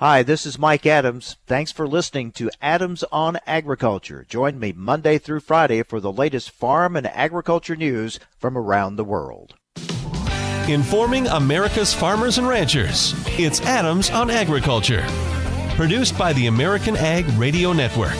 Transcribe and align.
Hi, 0.00 0.22
this 0.22 0.46
is 0.46 0.58
Mike 0.58 0.86
Adams. 0.86 1.36
Thanks 1.46 1.72
for 1.72 1.86
listening 1.86 2.32
to 2.32 2.50
Adams 2.62 3.04
on 3.12 3.36
Agriculture. 3.46 4.24
Join 4.26 4.58
me 4.58 4.72
Monday 4.72 5.18
through 5.18 5.40
Friday 5.40 5.82
for 5.82 6.00
the 6.00 6.10
latest 6.10 6.52
farm 6.52 6.96
and 6.96 7.06
agriculture 7.08 7.76
news 7.76 8.18
from 8.38 8.56
around 8.56 8.96
the 8.96 9.04
world. 9.04 9.56
Informing 10.66 11.26
America's 11.26 11.92
farmers 11.92 12.38
and 12.38 12.48
ranchers. 12.48 13.12
It's 13.38 13.60
Adams 13.60 14.08
on 14.08 14.30
Agriculture. 14.30 15.04
Produced 15.76 16.16
by 16.16 16.32
the 16.32 16.46
American 16.46 16.96
Ag 16.96 17.26
Radio 17.38 17.74
Network. 17.74 18.16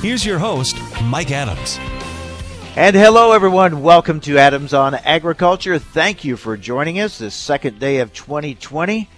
Here's 0.00 0.24
your 0.24 0.38
host, 0.38 0.74
Mike 1.02 1.32
Adams. 1.32 1.78
And 2.76 2.96
hello, 2.96 3.32
everyone. 3.32 3.82
Welcome 3.82 4.20
to 4.20 4.38
Adams 4.38 4.72
on 4.72 4.94
Agriculture. 4.94 5.78
Thank 5.78 6.24
you 6.24 6.38
for 6.38 6.56
joining 6.56 6.98
us 6.98 7.18
this 7.18 7.34
second 7.34 7.78
day 7.78 7.98
of 7.98 8.14
2020. 8.14 9.10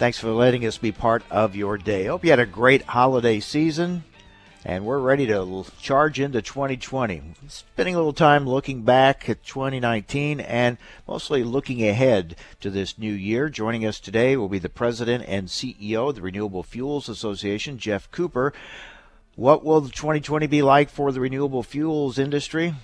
Thanks 0.00 0.18
for 0.18 0.30
letting 0.30 0.64
us 0.64 0.78
be 0.78 0.92
part 0.92 1.22
of 1.30 1.54
your 1.54 1.76
day. 1.76 2.06
Hope 2.06 2.24
you 2.24 2.30
had 2.30 2.38
a 2.38 2.46
great 2.46 2.80
holiday 2.84 3.38
season, 3.38 4.02
and 4.64 4.86
we're 4.86 4.98
ready 4.98 5.26
to 5.26 5.66
charge 5.78 6.18
into 6.18 6.40
2020. 6.40 7.34
Spending 7.48 7.94
a 7.94 7.98
little 7.98 8.14
time 8.14 8.48
looking 8.48 8.80
back 8.80 9.28
at 9.28 9.44
2019 9.44 10.40
and 10.40 10.78
mostly 11.06 11.44
looking 11.44 11.86
ahead 11.86 12.34
to 12.62 12.70
this 12.70 12.96
new 12.96 13.12
year. 13.12 13.50
Joining 13.50 13.84
us 13.84 14.00
today 14.00 14.38
will 14.38 14.48
be 14.48 14.58
the 14.58 14.70
president 14.70 15.24
and 15.28 15.48
CEO 15.48 16.08
of 16.08 16.14
the 16.14 16.22
Renewable 16.22 16.62
Fuels 16.62 17.10
Association, 17.10 17.76
Geoff 17.76 18.10
Cooper. 18.10 18.54
What 19.36 19.62
will 19.62 19.82
2020 19.82 20.46
be 20.46 20.62
like 20.62 20.88
for 20.88 21.12
the 21.12 21.20
renewable 21.20 21.62
fuels 21.62 22.18
industry? 22.18 22.74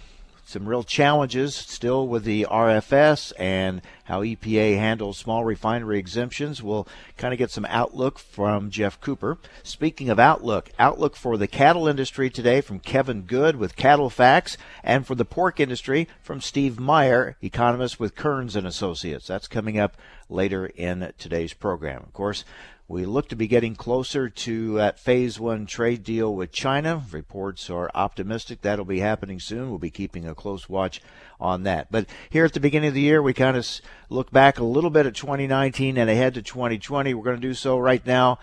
Some 0.49 0.69
real 0.69 0.85
challenges 0.85 1.57
still 1.57 2.07
with 2.07 2.23
the 2.23 2.47
RFS 2.49 3.33
and 3.37 3.83
how 4.05 4.23
EPA 4.23 4.79
handles 4.79 5.19
small 5.19 5.45
refinery 5.45 5.99
exemptions. 5.99 6.63
We'll 6.63 6.87
kind 7.17 7.35
of 7.35 7.39
get 7.39 7.51
some 7.51 7.65
outlook 7.65 8.21
from 8.21 8.71
Geoff 8.71 9.01
Cooper. 9.01 9.39
Speaking 9.65 10.09
of 10.09 10.21
outlook, 10.21 10.71
outlook 10.79 11.17
for 11.17 11.37
the 11.37 11.49
cattle 11.49 11.89
industry 11.89 12.31
today 12.31 12.61
from 12.61 12.79
Kevin 12.79 13.23
Good 13.23 13.57
with 13.57 13.75
Cattle 13.75 14.09
Fax, 14.09 14.57
and 14.85 15.05
for 15.05 15.17
the 15.17 15.25
pork 15.25 15.59
industry 15.59 16.07
from 16.23 16.41
Steve 16.41 16.79
Meyer, 16.79 17.37
economist 17.43 17.99
with 17.99 18.15
Kerns 18.15 18.55
and 18.55 18.69
Associates. 18.69 19.27
That's 19.27 19.49
coming 19.49 19.81
up 19.81 19.97
later 20.29 20.67
in 20.67 21.13
today's 21.19 21.55
program. 21.55 22.05
Of 22.05 22.13
course, 22.13 22.45
we 22.89 23.05
look 23.05 23.29
to 23.31 23.37
be 23.37 23.49
getting 23.49 23.75
closer 23.75 24.29
to 24.29 24.75
that 24.75 25.01
phase 25.01 25.41
one 25.41 25.67
trade 25.67 26.05
deal 26.05 26.33
with 26.33 26.53
China. 26.53 27.03
Reports 27.11 27.69
are 27.69 27.91
optimistic 27.97 28.63
that'll 28.63 28.85
be 28.85 29.01
happening 29.01 29.41
soon. 29.41 29.71
We'll 29.71 29.81
be 29.81 29.91
keeping 29.91 30.27
a 30.27 30.37
close 30.37 30.69
watch 30.69 31.03
on 31.41 31.65
that. 31.65 31.91
But 31.91 32.07
here 32.31 32.45
at 32.45 32.53
the 32.53 32.61
beginning 32.61 32.89
of 32.89 32.95
the 32.95 33.01
year, 33.01 33.21
we 33.21 33.35
kind 33.35 33.57
of 33.57 33.67
look 34.09 34.31
back 34.31 34.59
a 34.59 34.65
little 34.65 34.91
bit 34.91 35.05
at 35.05 35.17
2019 35.17 35.99
and 35.99 36.09
ahead 36.09 36.35
to 36.35 36.43
2020. 36.43 37.13
We're 37.13 37.25
going 37.25 37.41
to 37.41 37.43
do 37.43 37.55
so 37.55 37.77
right 37.77 38.07
now. 38.07 38.39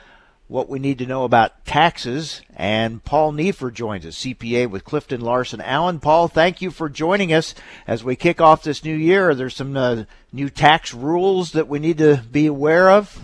What 0.49 0.67
we 0.67 0.77
need 0.77 0.97
to 0.97 1.05
know 1.05 1.23
about 1.23 1.65
taxes. 1.65 2.41
And 2.53 3.01
Paul 3.01 3.31
Neiffer 3.31 3.71
joins 3.71 4.05
us, 4.05 4.17
CPA 4.17 4.69
with 4.69 4.83
Clifton 4.83 5.21
Larson 5.21 5.61
Allen. 5.61 6.01
Paul, 6.01 6.27
thank 6.27 6.61
you 6.61 6.69
for 6.69 6.89
joining 6.89 7.31
us 7.31 7.55
as 7.87 8.03
we 8.03 8.17
kick 8.17 8.41
off 8.41 8.61
this 8.61 8.83
new 8.83 8.93
year. 8.93 9.33
There's 9.33 9.55
some 9.55 9.77
uh, 9.77 10.03
new 10.33 10.49
tax 10.49 10.93
rules 10.93 11.53
that 11.53 11.69
we 11.69 11.79
need 11.79 11.97
to 11.99 12.21
be 12.29 12.45
aware 12.45 12.91
of. 12.91 13.21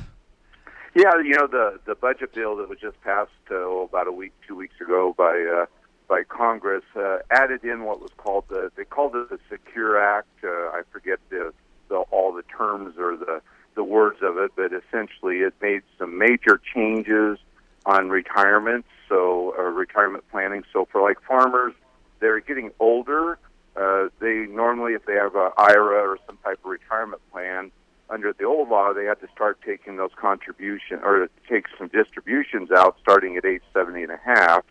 Yeah, 0.96 1.12
you 1.24 1.36
know 1.36 1.48
the 1.48 1.80
the 1.86 1.96
budget 1.96 2.34
bill 2.34 2.58
that 2.58 2.70
was 2.70 2.80
just 2.80 3.00
passed 3.02 3.32
uh, 3.52 3.56
oh, 3.56 3.88
about 3.90 4.08
a 4.08 4.12
week, 4.12 4.34
two 4.48 4.56
weeks 4.56 4.76
ago 4.82 5.14
by 5.18 5.46
uh, 5.62 5.66
by 6.08 6.24
Congress 6.24 6.84
uh, 6.96 7.20
added 7.30 7.64
in 7.64 7.84
what 7.84 8.02
was 8.02 8.12
called 8.18 8.46
the 8.50 8.72
they 8.76 8.86
called 8.86 9.16
it 9.16 9.30
the 9.30 9.40
Secure 9.50 10.02
Act. 10.02 10.28
Uh, 10.44 10.48
I 10.48 10.82
forget 10.92 11.20
the, 11.30 11.54
the 11.90 11.98
all 11.98 12.34
the 12.34 12.44
terms 12.44 12.96
or 12.98 13.16
the 13.16 13.42
the 13.76 13.84
words 13.84 14.18
of 14.24 14.38
it, 14.38 14.52
but 14.56 14.72
essentially 14.74 15.38
it 15.38 15.54
made 15.62 15.84
some 16.00 16.18
major 16.18 16.60
changes 16.74 17.38
on 17.86 18.10
retirement, 18.10 18.86
so 19.08 19.54
uh, 19.58 19.62
retirement 19.62 20.24
planning. 20.32 20.64
So 20.74 20.88
for 20.92 21.02
like 21.02 21.22
farmers, 21.22 21.74
they're 22.20 22.40
getting 22.40 22.72
older. 22.80 23.38
Uh, 23.76 24.10
they 24.20 24.48
normally, 24.50 24.94
if 24.94 25.06
they 25.06 25.14
have 25.14 25.36
a 25.36 25.52
IRA 25.56 26.10
or 26.10 26.18
some 26.26 26.38
type 26.44 26.60
of 26.66 26.72
retirement 26.72 27.22
plan, 27.32 27.72
under 28.10 28.34
the 28.34 28.44
old 28.44 28.70
law, 28.70 28.94
they 28.94 29.06
had 29.06 29.20
to 29.22 29.28
start 29.34 29.60
taking 29.66 29.98
those 29.98 30.12
contributions 30.20 31.02
or 31.04 31.30
take 31.48 31.66
some 31.78 31.88
distributions 31.90 32.70
out 32.72 32.98
starting 33.02 33.38
at 33.38 33.46
age 33.46 33.62
70 33.74 34.04
and 34.04 34.12
a 34.12 34.20
half. 34.24 34.66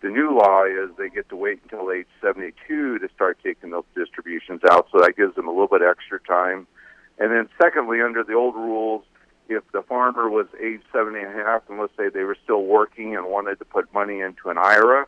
The 0.00 0.08
new 0.08 0.36
law 0.36 0.64
is 0.64 0.90
they 0.96 1.08
get 1.08 1.28
to 1.28 1.36
wait 1.36 1.60
until 1.64 1.90
age 1.90 2.06
72 2.22 2.98
to 2.98 3.08
start 3.14 3.38
taking 3.42 3.70
those 3.70 3.84
distributions 3.94 4.62
out, 4.70 4.88
so 4.92 5.00
that 5.00 5.16
gives 5.16 5.34
them 5.34 5.48
a 5.48 5.50
little 5.50 5.66
bit 5.66 5.82
extra 5.82 6.20
time. 6.20 6.66
And 7.18 7.32
then, 7.32 7.48
secondly, 7.60 8.00
under 8.00 8.22
the 8.22 8.34
old 8.34 8.54
rules, 8.54 9.04
if 9.48 9.64
the 9.72 9.82
farmer 9.82 10.30
was 10.30 10.46
age 10.62 10.82
70 10.92 11.18
and 11.18 11.40
a 11.40 11.44
half, 11.44 11.62
and 11.68 11.80
let's 11.80 11.92
say 11.96 12.08
they 12.08 12.22
were 12.22 12.36
still 12.42 12.62
working 12.62 13.16
and 13.16 13.26
wanted 13.26 13.58
to 13.58 13.64
put 13.64 13.92
money 13.92 14.20
into 14.20 14.50
an 14.50 14.56
IRA, 14.58 15.06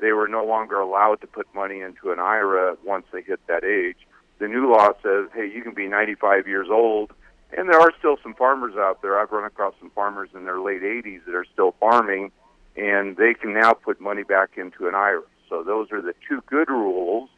they 0.00 0.12
were 0.12 0.26
no 0.26 0.44
longer 0.44 0.80
allowed 0.80 1.20
to 1.20 1.26
put 1.26 1.46
money 1.54 1.80
into 1.80 2.10
an 2.10 2.18
IRA 2.18 2.76
once 2.84 3.06
they 3.12 3.22
hit 3.22 3.40
that 3.46 3.62
age. 3.64 3.98
The 4.40 4.48
new 4.48 4.72
law 4.72 4.88
says, 5.02 5.28
hey, 5.32 5.48
you 5.54 5.62
can 5.62 5.72
be 5.72 5.86
95 5.86 6.48
years 6.48 6.66
old 6.68 7.12
and 7.56 7.68
there 7.68 7.80
are 7.80 7.92
still 7.98 8.16
some 8.22 8.34
farmers 8.34 8.74
out 8.76 9.02
there. 9.02 9.18
I've 9.18 9.30
run 9.30 9.44
across 9.44 9.74
some 9.78 9.90
farmers 9.90 10.30
in 10.34 10.44
their 10.44 10.60
late 10.60 10.82
80s 10.82 11.24
that 11.26 11.34
are 11.34 11.46
still 11.52 11.74
farming, 11.78 12.32
and 12.76 13.16
they 13.16 13.34
can 13.34 13.52
now 13.52 13.72
put 13.72 14.00
money 14.00 14.22
back 14.22 14.50
into 14.56 14.88
an 14.88 14.94
IRA. 14.94 15.22
So 15.48 15.62
those 15.62 15.92
are 15.92 16.00
the 16.00 16.14
two 16.28 16.42
good 16.46 16.68
rules. 16.68 17.28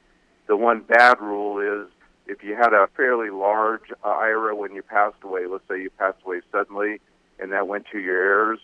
The 0.46 0.56
one 0.56 0.80
bad 0.80 1.20
rule 1.20 1.58
is 1.58 1.90
if 2.26 2.42
you 2.44 2.54
had 2.54 2.72
a 2.72 2.88
fairly 2.96 3.30
large 3.30 3.90
uh, 4.04 4.08
IRA 4.08 4.54
when 4.54 4.74
you 4.74 4.82
passed 4.82 5.16
away, 5.22 5.46
let's 5.50 5.64
say 5.68 5.82
you 5.82 5.90
passed 5.90 6.18
away 6.24 6.40
suddenly 6.52 7.00
and 7.38 7.52
that 7.52 7.66
went 7.66 7.86
to 7.92 7.98
your 7.98 8.16
heirs, 8.16 8.60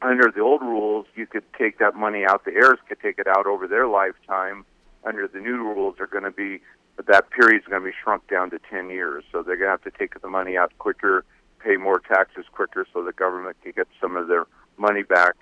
under 0.00 0.30
the 0.30 0.40
old 0.40 0.62
rules, 0.62 1.06
you 1.14 1.26
could 1.26 1.44
take 1.58 1.78
that 1.78 1.94
money 1.94 2.24
out. 2.24 2.44
The 2.44 2.54
heirs 2.54 2.78
could 2.88 3.00
take 3.00 3.18
it 3.18 3.26
out 3.26 3.46
over 3.46 3.66
their 3.66 3.88
lifetime. 3.88 4.64
Under 5.04 5.26
the 5.26 5.40
new 5.40 5.56
rules, 5.56 5.96
are 6.00 6.06
going 6.06 6.24
to 6.24 6.30
be 6.30 6.60
but 6.98 7.06
that 7.06 7.30
period 7.30 7.62
is 7.62 7.68
going 7.68 7.80
to 7.80 7.86
be 7.86 7.94
shrunk 8.02 8.26
down 8.28 8.50
to 8.50 8.58
10 8.68 8.90
years. 8.90 9.22
So 9.30 9.44
they're 9.44 9.56
going 9.56 9.68
to 9.68 9.70
have 9.70 9.84
to 9.84 9.96
take 9.96 10.20
the 10.20 10.28
money 10.28 10.56
out 10.56 10.76
quicker, 10.78 11.24
pay 11.60 11.76
more 11.76 12.00
taxes 12.00 12.44
quicker, 12.50 12.86
so 12.92 13.04
the 13.04 13.12
government 13.12 13.56
can 13.62 13.70
get 13.70 13.86
some 14.00 14.16
of 14.16 14.26
their 14.26 14.46
money 14.76 15.04
back 15.04 15.36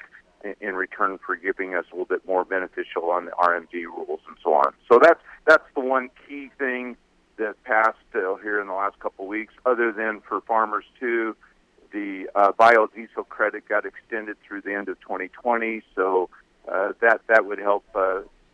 in 0.60 0.74
return 0.74 1.18
for 1.24 1.34
giving 1.34 1.74
us 1.74 1.86
a 1.90 1.94
little 1.94 2.04
bit 2.04 2.26
more 2.26 2.44
beneficial 2.44 3.10
on 3.10 3.24
the 3.24 3.30
RMD 3.32 3.72
rules 3.84 4.20
and 4.28 4.36
so 4.44 4.52
on. 4.52 4.74
So 4.86 5.00
that's 5.02 5.20
that's 5.46 5.64
the 5.74 5.80
one 5.80 6.10
key 6.28 6.50
thing 6.58 6.98
that 7.38 7.54
passed 7.64 7.96
uh, 8.14 8.36
here 8.36 8.60
in 8.60 8.66
the 8.66 8.74
last 8.74 8.98
couple 9.00 9.24
of 9.24 9.28
weeks. 9.30 9.54
Other 9.64 9.92
than 9.92 10.20
for 10.20 10.42
farmers 10.42 10.84
too, 11.00 11.34
the 11.90 12.28
uh, 12.34 12.52
biodiesel 12.52 13.28
credit 13.30 13.66
got 13.66 13.86
extended 13.86 14.36
through 14.46 14.60
the 14.60 14.74
end 14.74 14.90
of 14.90 15.00
2020, 15.00 15.82
so 15.94 16.28
uh, 16.70 16.92
that 17.00 17.22
that 17.28 17.46
would 17.46 17.58
help 17.58 17.84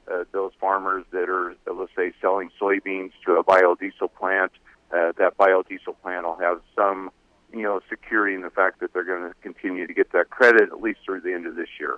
uh, 0.08 0.12
uh, 0.12 0.24
those 0.32 0.52
farmers 0.60 1.04
that 1.12 1.28
are, 1.28 1.54
let's 1.72 1.92
say, 1.96 2.12
selling 2.20 2.50
soybeans 2.60 3.12
to 3.24 3.32
a 3.32 3.44
biodiesel 3.44 4.12
plant, 4.18 4.52
uh, 4.92 5.12
that 5.18 5.36
biodiesel 5.38 5.96
plant 6.02 6.24
will 6.24 6.36
have 6.36 6.60
some, 6.76 7.10
you 7.52 7.62
know, 7.62 7.80
security 7.88 8.34
in 8.34 8.42
the 8.42 8.50
fact 8.50 8.80
that 8.80 8.92
they're 8.92 9.04
going 9.04 9.28
to 9.28 9.34
continue 9.42 9.86
to 9.86 9.94
get 9.94 10.12
that 10.12 10.30
credit 10.30 10.62
at 10.62 10.80
least 10.80 11.00
through 11.04 11.20
the 11.20 11.32
end 11.32 11.46
of 11.46 11.56
this 11.56 11.68
year. 11.78 11.96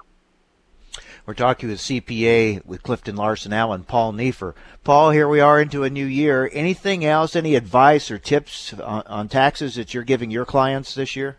We're 1.26 1.34
talking 1.34 1.68
with 1.68 1.80
CPA 1.80 2.64
with 2.64 2.82
Clifton 2.82 3.16
Larson 3.16 3.52
Allen, 3.52 3.82
Paul 3.84 4.12
Neiffer. 4.12 4.54
Paul, 4.84 5.10
here 5.10 5.28
we 5.28 5.40
are 5.40 5.60
into 5.60 5.82
a 5.82 5.90
new 5.90 6.04
year. 6.04 6.48
Anything 6.52 7.04
else, 7.04 7.34
any 7.34 7.56
advice 7.56 8.10
or 8.10 8.18
tips 8.18 8.74
on, 8.74 9.02
on 9.06 9.28
taxes 9.28 9.74
that 9.74 9.92
you're 9.92 10.04
giving 10.04 10.30
your 10.30 10.44
clients 10.44 10.94
this 10.94 11.16
year? 11.16 11.38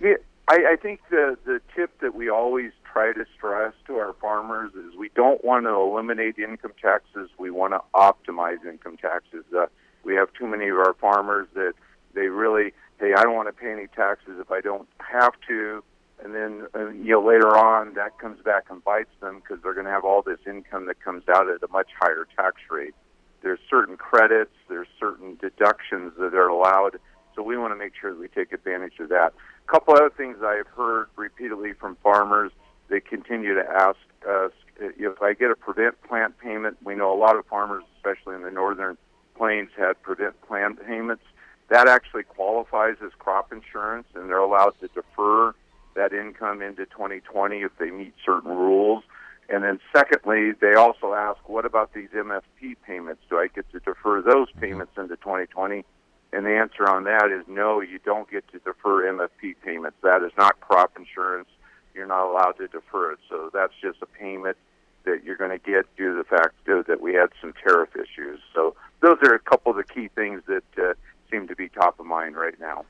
Yeah, 0.00 0.14
I, 0.48 0.72
I 0.72 0.76
think 0.76 1.00
the, 1.10 1.36
the 1.44 1.60
tip 1.74 2.00
that 2.00 2.14
we 2.14 2.28
always 2.28 2.72
try 2.96 3.12
to 3.12 3.26
stress 3.36 3.74
to 3.86 3.96
our 3.96 4.14
farmers 4.22 4.72
is 4.72 4.96
we 4.98 5.10
don't 5.14 5.44
want 5.44 5.66
to 5.66 5.74
eliminate 5.74 6.38
income 6.38 6.72
taxes. 6.80 7.28
We 7.38 7.50
want 7.50 7.74
to 7.74 7.80
optimize 7.94 8.64
income 8.64 8.96
taxes. 8.96 9.44
Uh, 9.54 9.66
we 10.02 10.14
have 10.14 10.32
too 10.32 10.46
many 10.46 10.68
of 10.68 10.76
our 10.76 10.94
farmers 10.98 11.46
that 11.54 11.74
they 12.14 12.28
really, 12.28 12.72
hey, 12.98 13.12
I 13.14 13.22
don't 13.22 13.34
want 13.34 13.48
to 13.48 13.52
pay 13.52 13.70
any 13.70 13.86
taxes 13.88 14.38
if 14.40 14.50
I 14.50 14.62
don't 14.62 14.88
have 14.98 15.34
to. 15.48 15.84
And 16.24 16.34
then, 16.34 16.68
uh, 16.74 16.88
you 16.88 17.10
know, 17.10 17.22
later 17.22 17.54
on, 17.54 17.92
that 17.94 18.18
comes 18.18 18.42
back 18.42 18.64
and 18.70 18.82
bites 18.82 19.10
them 19.20 19.42
because 19.42 19.62
they're 19.62 19.74
going 19.74 19.84
to 19.84 19.92
have 19.92 20.04
all 20.04 20.22
this 20.22 20.40
income 20.46 20.86
that 20.86 20.98
comes 21.04 21.24
out 21.28 21.50
at 21.50 21.62
a 21.62 21.70
much 21.70 21.88
higher 22.00 22.26
tax 22.34 22.56
rate. 22.70 22.94
There's 23.42 23.60
certain 23.68 23.98
credits, 23.98 24.54
there's 24.70 24.88
certain 24.98 25.36
deductions 25.38 26.14
that 26.18 26.32
are 26.32 26.48
allowed. 26.48 26.98
So 27.34 27.42
we 27.42 27.58
want 27.58 27.72
to 27.72 27.76
make 27.76 27.92
sure 28.00 28.14
that 28.14 28.18
we 28.18 28.28
take 28.28 28.54
advantage 28.54 28.98
of 29.00 29.10
that. 29.10 29.34
A 29.68 29.70
couple 29.70 29.92
other 29.92 30.08
things 30.08 30.38
I've 30.42 30.68
heard 30.68 31.08
repeatedly 31.16 31.74
from 31.74 31.98
farmers 32.02 32.52
they 32.88 33.00
continue 33.00 33.54
to 33.54 33.64
ask 33.64 33.98
us 34.28 34.52
if 34.78 35.22
I 35.22 35.32
get 35.34 35.50
a 35.50 35.56
prevent 35.56 36.00
plant 36.02 36.38
payment. 36.38 36.76
We 36.84 36.94
know 36.94 37.12
a 37.12 37.18
lot 37.18 37.36
of 37.36 37.46
farmers, 37.46 37.84
especially 37.96 38.34
in 38.34 38.42
the 38.42 38.50
northern 38.50 38.96
plains, 39.36 39.70
had 39.76 40.00
prevent 40.02 40.40
plant 40.42 40.84
payments. 40.86 41.22
That 41.68 41.88
actually 41.88 42.22
qualifies 42.22 42.96
as 43.04 43.10
crop 43.18 43.52
insurance, 43.52 44.06
and 44.14 44.28
they're 44.28 44.38
allowed 44.38 44.74
to 44.80 44.88
defer 44.88 45.54
that 45.94 46.12
income 46.12 46.62
into 46.62 46.86
2020 46.86 47.62
if 47.62 47.72
they 47.78 47.90
meet 47.90 48.14
certain 48.24 48.50
rules. 48.50 49.02
And 49.48 49.64
then, 49.64 49.80
secondly, 49.94 50.52
they 50.60 50.74
also 50.74 51.14
ask, 51.14 51.48
what 51.48 51.64
about 51.64 51.94
these 51.94 52.08
MFP 52.10 52.76
payments? 52.86 53.22
Do 53.30 53.38
I 53.38 53.46
get 53.48 53.70
to 53.72 53.80
defer 53.80 54.20
those 54.22 54.48
mm-hmm. 54.50 54.60
payments 54.60 54.92
into 54.96 55.16
2020? 55.16 55.84
And 56.32 56.44
the 56.44 56.50
answer 56.50 56.88
on 56.88 57.04
that 57.04 57.30
is 57.30 57.44
no, 57.48 57.80
you 57.80 57.98
don't 58.04 58.30
get 58.30 58.46
to 58.52 58.58
defer 58.58 59.10
MFP 59.12 59.56
payments. 59.64 59.96
That 60.02 60.22
is 60.22 60.32
not 60.36 60.60
crop 60.60 60.92
insurance. 60.98 61.48
You're 61.96 62.06
not 62.06 62.30
allowed 62.30 62.52
to 62.58 62.68
defer 62.68 63.12
it. 63.12 63.18
So 63.28 63.50
that's 63.52 63.72
just 63.80 64.02
a 64.02 64.06
payment 64.06 64.56
that 65.04 65.24
you're 65.24 65.36
going 65.36 65.50
to 65.50 65.58
get 65.58 65.86
due 65.96 66.12
to 66.12 66.18
the 66.18 66.24
fact 66.24 66.54
that 66.66 67.00
we 67.00 67.14
had 67.14 67.30
some 67.40 67.54
tariff 67.66 67.90
issues. 67.96 68.40
So 68.54 68.76
those 69.00 69.18
are 69.22 69.34
a 69.34 69.38
couple 69.38 69.70
of 69.70 69.78
the 69.78 69.84
key 69.84 70.08
things 70.08 70.42
that 70.46 70.64
uh, 70.78 70.94
seem 71.30 71.48
to 71.48 71.56
be 71.56 71.68
top 71.68 71.98
of 71.98 72.06
mind 72.06 72.36
right 72.36 72.58
now. 72.60 72.84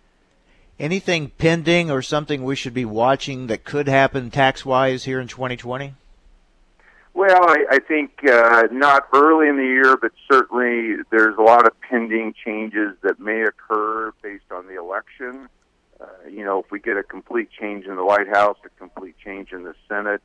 Anything 0.79 1.31
pending 1.39 1.91
or 1.91 2.03
something 2.03 2.43
we 2.43 2.57
should 2.57 2.75
be 2.75 2.85
watching 2.85 3.47
that 3.47 3.65
could 3.65 3.89
happen 3.89 4.31
tax 4.31 4.67
wise 4.67 5.05
here 5.05 5.21
in 5.21 5.29
2020? 5.29 5.95
Well, 7.15 7.49
I, 7.49 7.65
I 7.71 7.79
think 7.79 8.11
uh, 8.31 8.65
not 8.71 9.09
early 9.15 9.49
in 9.49 9.57
the 9.57 9.65
year, 9.65 9.97
but 9.97 10.13
certainly 10.31 11.03
there's 11.11 11.37
a 11.39 11.43
lot 11.43 11.67
of 11.67 11.73
pending 11.81 12.35
changes 12.45 12.95
that 13.03 13.19
may 13.19 13.43
occur 13.43 14.13
based 14.23 14.53
on 14.53 14.67
the 14.67 14.79
election. 14.79 15.49
Uh, 16.01 16.07
you 16.31 16.45
know, 16.45 16.61
if 16.61 16.71
we 16.71 16.79
get 16.79 16.97
a 16.97 17.03
complete 17.03 17.49
change 17.59 17.87
in 17.87 17.97
the 17.97 18.05
White 18.05 18.29
House, 18.29 18.59
a 18.65 18.69
complete 18.79 19.17
change 19.23 19.53
in 19.53 19.65
the 19.65 19.75
Senate, 19.89 20.23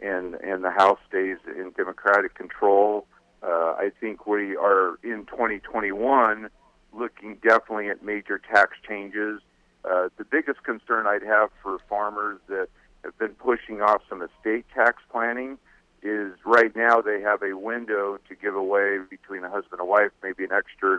and 0.00 0.34
and 0.34 0.64
the 0.64 0.70
House 0.70 0.98
stays 1.08 1.38
in 1.46 1.72
Democratic 1.76 2.34
control, 2.34 3.06
uh, 3.42 3.74
I 3.78 3.90
think 4.00 4.26
we 4.26 4.56
are 4.56 4.98
in 5.02 5.26
2021 5.26 6.48
looking 6.92 7.36
definitely 7.36 7.88
at 7.88 8.04
major 8.04 8.38
tax 8.38 8.72
changes. 8.86 9.40
Uh, 9.84 10.08
the 10.16 10.24
biggest 10.24 10.62
concern 10.62 11.06
I'd 11.06 11.22
have 11.22 11.50
for 11.62 11.78
farmers 11.88 12.38
that 12.48 12.68
have 13.04 13.16
been 13.18 13.34
pushing 13.34 13.80
off 13.80 14.02
some 14.08 14.22
estate 14.22 14.66
tax 14.74 15.02
planning 15.10 15.58
is 16.02 16.32
right 16.44 16.74
now 16.74 17.00
they 17.00 17.20
have 17.20 17.42
a 17.42 17.56
window 17.56 18.18
to 18.28 18.34
give 18.34 18.54
away 18.54 18.98
between 19.08 19.44
a 19.44 19.50
husband 19.50 19.80
and 19.80 19.88
wife 19.88 20.10
maybe 20.22 20.44
an 20.44 20.50
extra 20.52 20.98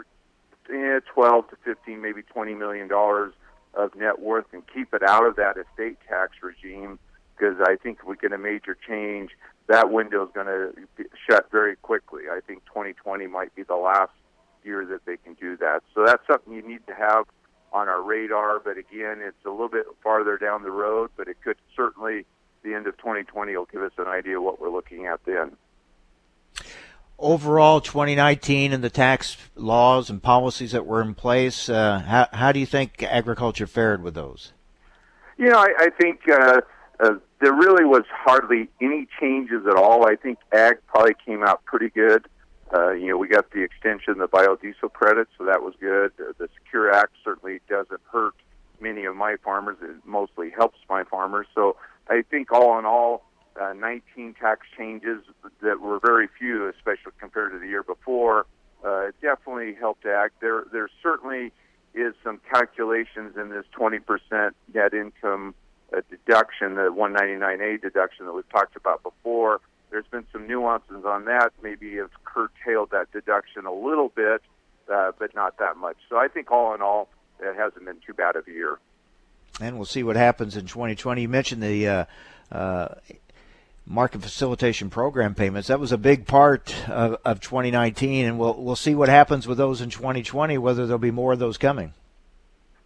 eh, 0.73 0.99
12 1.13 1.49
to 1.49 1.57
15 1.63 2.01
maybe 2.01 2.21
20 2.21 2.55
million 2.55 2.87
dollars 2.87 3.33
of 3.73 3.95
net 3.95 4.19
worth 4.19 4.45
and 4.53 4.63
keep 4.73 4.93
it 4.93 5.03
out 5.03 5.25
of 5.25 5.35
that 5.37 5.55
estate 5.57 5.97
tax 6.07 6.33
regime 6.41 6.99
because 7.35 7.55
I 7.65 7.75
think 7.75 7.99
if 8.01 8.07
we 8.07 8.15
get 8.15 8.31
a 8.31 8.37
major 8.37 8.77
change 8.87 9.31
that 9.67 9.91
window 9.91 10.25
is 10.25 10.29
going 10.33 10.47
to 10.47 10.73
shut 11.29 11.49
very 11.51 11.75
quickly. 11.77 12.23
I 12.31 12.39
think 12.45 12.65
2020 12.65 13.27
might 13.27 13.55
be 13.55 13.63
the 13.63 13.75
last 13.75 14.11
year 14.63 14.85
that 14.85 15.05
they 15.05 15.17
can 15.17 15.33
do 15.35 15.57
that. 15.57 15.81
So 15.93 16.05
that's 16.05 16.25
something 16.27 16.53
you 16.53 16.61
need 16.61 16.85
to 16.87 16.93
have 16.93 17.25
on 17.71 17.87
our 17.87 18.01
radar. 18.01 18.59
But 18.59 18.77
again, 18.77 19.19
it's 19.21 19.45
a 19.45 19.49
little 19.49 19.69
bit 19.69 19.85
farther 20.03 20.37
down 20.37 20.63
the 20.63 20.71
road, 20.71 21.11
but 21.15 21.27
it 21.27 21.37
could 21.43 21.57
certainly 21.75 22.25
the 22.63 22.73
end 22.73 22.87
of 22.87 22.97
2020 22.97 23.55
will 23.55 23.65
give 23.65 23.81
us 23.81 23.91
an 23.97 24.07
idea 24.07 24.39
what 24.39 24.59
we're 24.59 24.69
looking 24.69 25.05
at 25.05 25.19
then. 25.25 25.55
Overall, 27.23 27.79
2019 27.79 28.73
and 28.73 28.83
the 28.83 28.89
tax 28.89 29.37
laws 29.55 30.09
and 30.09 30.21
policies 30.21 30.73
that 30.73 30.85
were 30.85 31.01
in 31.01 31.15
place, 31.15 31.69
uh, 31.69 31.99
how, 31.99 32.27
how 32.33 32.51
do 32.51 32.59
you 32.59 32.65
think 32.65 33.01
agriculture 33.01 33.65
fared 33.65 34.03
with 34.03 34.13
those? 34.13 34.51
You 35.37 35.49
know, 35.49 35.57
I, 35.57 35.73
I 35.79 35.89
think 35.89 36.19
uh, 36.29 36.59
uh, 36.99 37.15
there 37.39 37.53
really 37.53 37.85
was 37.85 38.03
hardly 38.11 38.67
any 38.81 39.07
changes 39.21 39.65
at 39.65 39.75
all. 39.75 40.05
I 40.05 40.17
think 40.17 40.37
ag 40.51 40.79
probably 40.87 41.15
came 41.25 41.43
out 41.43 41.63
pretty 41.63 41.89
good. 41.89 42.27
Uh, 42.73 42.91
you 42.91 43.07
know, 43.07 43.17
we 43.17 43.29
got 43.29 43.51
the 43.51 43.61
extension 43.61 44.11
of 44.11 44.17
the 44.17 44.27
biodiesel 44.27 44.91
credit, 44.91 45.29
so 45.37 45.45
that 45.45 45.61
was 45.61 45.75
good. 45.79 46.11
The 46.17 46.49
Secure 46.57 46.91
Act 46.91 47.13
certainly 47.23 47.61
doesn't 47.69 48.01
hurt 48.11 48.33
many 48.81 49.05
of 49.05 49.15
my 49.15 49.37
farmers. 49.43 49.77
It 49.81 49.95
mostly 50.05 50.49
helps 50.49 50.77
my 50.89 51.05
farmers. 51.05 51.47
So 51.55 51.77
I 52.09 52.23
think 52.29 52.51
all 52.51 52.77
in 52.79 52.85
all, 52.85 53.23
uh, 53.59 53.73
19 53.73 54.35
tax 54.39 54.65
changes 54.77 55.23
that 55.61 55.79
were 55.79 55.99
very 55.99 56.27
few, 56.39 56.67
especially 56.69 57.11
compared 57.19 57.51
to 57.51 57.59
the 57.59 57.67
year 57.67 57.83
before. 57.83 58.45
Uh, 58.83 59.07
it 59.07 59.15
definitely 59.21 59.73
helped 59.73 60.05
ag. 60.05 60.31
There, 60.41 60.65
there 60.71 60.89
certainly 61.01 61.51
is 61.93 62.13
some 62.23 62.39
calculations 62.51 63.37
in 63.37 63.49
this 63.49 63.65
20% 63.77 64.51
net 64.73 64.93
income 64.93 65.55
uh, 65.95 66.01
deduction, 66.09 66.75
the 66.75 66.91
199A 66.91 67.81
deduction 67.81 68.25
that 68.25 68.33
we've 68.33 68.49
talked 68.49 68.75
about 68.75 69.03
before. 69.03 69.61
There's 69.91 70.07
been 70.07 70.25
some 70.31 70.47
nuances 70.47 71.05
on 71.05 71.25
that. 71.25 71.53
Maybe 71.61 71.91
it's 71.91 72.13
curtailed 72.25 72.89
that 72.91 73.11
deduction 73.11 73.65
a 73.65 73.73
little 73.73 74.09
bit, 74.09 74.41
uh, 74.91 75.11
but 75.17 75.35
not 75.35 75.57
that 75.59 75.77
much. 75.77 75.97
So 76.09 76.17
I 76.17 76.27
think 76.27 76.51
all 76.51 76.73
in 76.73 76.81
all, 76.81 77.09
it 77.39 77.55
hasn't 77.55 77.85
been 77.85 77.99
too 78.05 78.13
bad 78.13 78.35
of 78.35 78.47
a 78.47 78.51
year 78.51 78.79
and 79.61 79.77
we'll 79.77 79.85
see 79.85 80.03
what 80.03 80.15
happens 80.15 80.55
in 80.57 80.65
2020. 80.65 81.21
You 81.21 81.29
mentioned 81.29 81.61
the 81.61 81.87
uh, 81.87 82.05
uh, 82.51 82.87
market 83.85 84.21
facilitation 84.21 84.89
program 84.89 85.35
payments. 85.35 85.67
That 85.67 85.79
was 85.79 85.91
a 85.91 85.97
big 85.97 86.25
part 86.25 86.73
of, 86.89 87.17
of 87.25 87.39
2019, 87.41 88.25
and 88.25 88.39
we'll 88.39 88.61
we'll 88.61 88.75
see 88.75 88.95
what 88.95 89.09
happens 89.09 89.47
with 89.47 89.57
those 89.57 89.81
in 89.81 89.89
2020. 89.89 90.57
Whether 90.57 90.85
there'll 90.85 90.99
be 90.99 91.11
more 91.11 91.33
of 91.33 91.39
those 91.39 91.57
coming. 91.57 91.93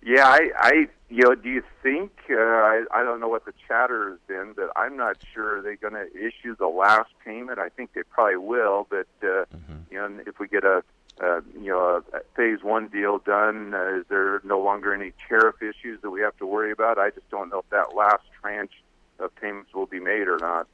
Yeah, 0.04 0.28
I, 0.28 0.52
I 0.58 0.88
you 1.10 1.24
know, 1.24 1.36
do 1.36 1.50
you 1.50 1.64
think? 1.84 2.12
Uh, 2.30 2.36
I, 2.36 2.86
I 2.92 3.04
don't 3.04 3.20
know 3.20 3.28
what 3.28 3.46
the 3.46 3.54
chatter 3.68 4.12
has 4.12 4.20
been, 4.28 4.54
but 4.56 4.72
I'm 4.76 4.98
not 4.98 5.18
sure 5.34 5.62
they're 5.62 5.76
going 5.76 5.94
to 5.94 6.08
issue 6.16 6.56
the 6.56 6.68
last 6.68 7.10
payment. 7.24 7.60
I 7.60 7.70
think 7.70 7.94
they 7.94 8.04
probably 8.04 8.38
will, 8.38 8.88
but 8.90 9.08
uh, 9.22 9.26
mm-hmm. 9.26 9.74
you 9.92 9.98
know, 9.98 10.20
if 10.26 10.40
we 10.40 10.48
get 10.48 10.64
a 10.64 10.84
uh, 11.20 11.42
you 11.60 11.70
know, 11.70 12.04
a 12.14 12.20
phase 12.36 12.64
one 12.64 12.88
deal 12.88 13.20
done? 13.20 13.74
Uh, 13.74 14.00
is 14.00 14.06
there 14.10 14.42
no 14.44 14.60
longer 14.60 14.94
any 14.94 15.14
tariff 15.28 15.56
issues 15.62 16.00
that 16.02 16.10
we 16.10 16.22
have 16.22 16.38
to 16.38 16.46
worry 16.46 16.72
about? 16.72 17.00
I 17.00 17.10
just 17.10 17.30
don't 17.30 17.50
know 17.50 17.60
if 17.60 17.70
that 17.72 17.96
last 17.96 18.24
tranche 18.40 18.84
of 19.20 19.36
payments 19.36 19.74
will 19.74 19.88
be 19.88 20.00
made 20.00 20.28
or 20.28 20.38
not. 20.38 20.68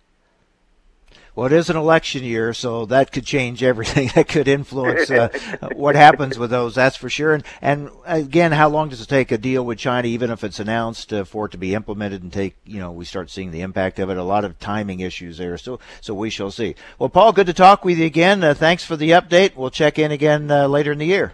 Well, 1.36 1.48
it 1.48 1.54
is 1.54 1.70
an 1.70 1.76
election 1.76 2.24
year, 2.24 2.54
so 2.54 2.86
that 2.88 3.12
could 3.12 3.26
change 3.26 3.64
everything. 3.64 4.12
that 4.16 4.28
could 4.28 4.48
influence 4.48 5.10
uh, 5.10 5.30
what 5.74 5.96
happens 5.96 6.38
with 6.38 6.52
those. 6.52 6.76
That's 6.76 6.96
for 6.96 7.10
sure. 7.10 7.34
And 7.34 7.44
and 7.62 7.90
again, 8.06 8.52
how 8.52 8.70
long 8.70 8.90
does 8.90 9.02
it 9.02 9.10
take 9.10 9.32
a 9.32 9.38
deal 9.38 9.66
with 9.66 9.80
China, 9.80 10.08
even 10.08 10.30
if 10.30 10.44
it's 10.44 10.60
announced, 10.60 11.12
uh, 11.12 11.24
for 11.24 11.46
it 11.46 11.52
to 11.52 11.58
be 11.58 11.74
implemented 11.74 12.22
and 12.22 12.32
take? 12.32 12.56
You 12.66 12.80
know, 12.80 12.92
we 12.92 13.06
start 13.06 13.30
seeing 13.30 13.52
the 13.52 13.62
impact 13.62 14.00
of 14.00 14.10
it. 14.10 14.18
A 14.18 14.24
lot 14.24 14.46
of 14.46 14.60
timing 14.60 15.00
issues 15.00 15.38
there. 15.38 15.58
So 15.58 15.80
so 16.02 16.14
we 16.14 16.30
shall 16.30 16.52
see. 16.52 16.76
Well, 17.00 17.10
Paul, 17.10 17.34
good 17.34 17.48
to 17.48 17.54
talk 17.54 17.84
with 17.84 17.98
you 17.98 18.06
again. 18.06 18.44
Uh, 18.44 18.54
thanks 18.54 18.86
for 18.86 18.96
the 18.96 19.12
update. 19.12 19.56
We'll 19.56 19.72
check 19.72 19.98
in 19.98 20.12
again 20.12 20.52
uh, 20.52 20.68
later 20.68 20.92
in 20.92 21.00
the 21.00 21.06
year. 21.06 21.34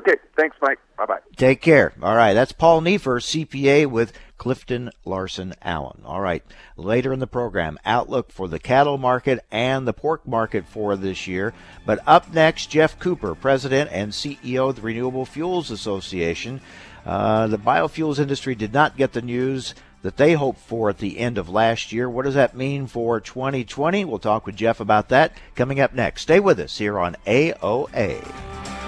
Okay. 0.00 0.14
Thanks, 0.36 0.56
Mike. 0.62 0.78
Bye 0.96 1.04
bye. 1.06 1.18
Take 1.36 1.60
care. 1.60 1.92
All 2.02 2.16
right. 2.16 2.32
That's 2.32 2.52
Paul 2.52 2.80
Neiffer, 2.80 3.20
CPA 3.20 3.86
with 3.86 4.14
Clifton 4.38 4.90
Larson 5.04 5.52
Allen. 5.60 6.00
All 6.06 6.22
right. 6.22 6.42
Later 6.76 7.12
in 7.12 7.18
the 7.18 7.26
program, 7.26 7.78
outlook 7.84 8.32
for 8.32 8.48
the 8.48 8.58
cattle 8.58 8.96
market 8.96 9.44
and 9.50 9.86
the 9.86 9.92
pork 9.92 10.26
market 10.26 10.66
for 10.66 10.96
this 10.96 11.26
year. 11.26 11.52
But 11.84 12.00
up 12.06 12.32
next, 12.32 12.70
Geoff 12.70 12.98
Cooper, 12.98 13.34
President 13.34 13.90
and 13.92 14.12
CEO 14.12 14.70
of 14.70 14.76
the 14.76 14.82
Renewable 14.82 15.26
Fuels 15.26 15.70
Association. 15.70 16.62
Uh, 17.04 17.46
the 17.46 17.58
biofuels 17.58 18.18
industry 18.18 18.54
did 18.54 18.72
not 18.72 18.96
get 18.96 19.12
the 19.12 19.22
news 19.22 19.74
that 20.02 20.16
they 20.16 20.32
hoped 20.32 20.60
for 20.60 20.88
at 20.88 20.98
the 20.98 21.18
end 21.18 21.36
of 21.36 21.50
last 21.50 21.92
year. 21.92 22.08
What 22.08 22.24
does 22.24 22.34
that 22.34 22.56
mean 22.56 22.86
for 22.86 23.20
2020? 23.20 24.06
We'll 24.06 24.18
talk 24.18 24.46
with 24.46 24.56
Geoff 24.56 24.80
about 24.80 25.10
that 25.10 25.36
coming 25.54 25.80
up 25.80 25.92
next. 25.92 26.22
Stay 26.22 26.40
with 26.40 26.58
us 26.58 26.78
here 26.78 26.98
on 26.98 27.16
AOA. 27.26 28.79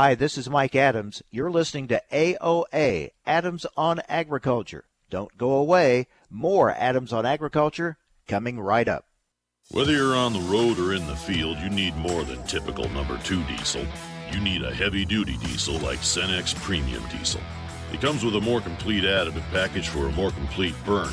Hi, 0.00 0.14
this 0.14 0.38
is 0.38 0.48
Mike 0.48 0.76
Adams. 0.76 1.24
You're 1.28 1.50
listening 1.50 1.88
to 1.88 2.00
AOA, 2.12 3.10
Adams 3.26 3.66
on 3.76 4.00
Agriculture. 4.08 4.84
Don't 5.10 5.36
go 5.36 5.54
away. 5.54 6.06
More 6.30 6.70
Adams 6.70 7.12
on 7.12 7.26
Agriculture 7.26 7.96
coming 8.28 8.60
right 8.60 8.86
up. 8.86 9.06
Whether 9.72 9.90
you're 9.90 10.14
on 10.14 10.34
the 10.34 10.38
road 10.38 10.78
or 10.78 10.94
in 10.94 11.04
the 11.08 11.16
field, 11.16 11.58
you 11.58 11.68
need 11.68 11.96
more 11.96 12.22
than 12.22 12.40
typical 12.44 12.88
number 12.90 13.18
two 13.24 13.42
diesel. 13.46 13.84
You 14.30 14.38
need 14.38 14.62
a 14.62 14.72
heavy 14.72 15.04
duty 15.04 15.36
diesel 15.38 15.80
like 15.80 15.98
Cenex 15.98 16.54
Premium 16.62 17.02
Diesel. 17.08 17.40
It 17.92 18.00
comes 18.00 18.24
with 18.24 18.36
a 18.36 18.40
more 18.40 18.60
complete 18.60 19.02
additive 19.02 19.50
package 19.50 19.88
for 19.88 20.06
a 20.06 20.12
more 20.12 20.30
complete 20.30 20.76
burn. 20.84 21.10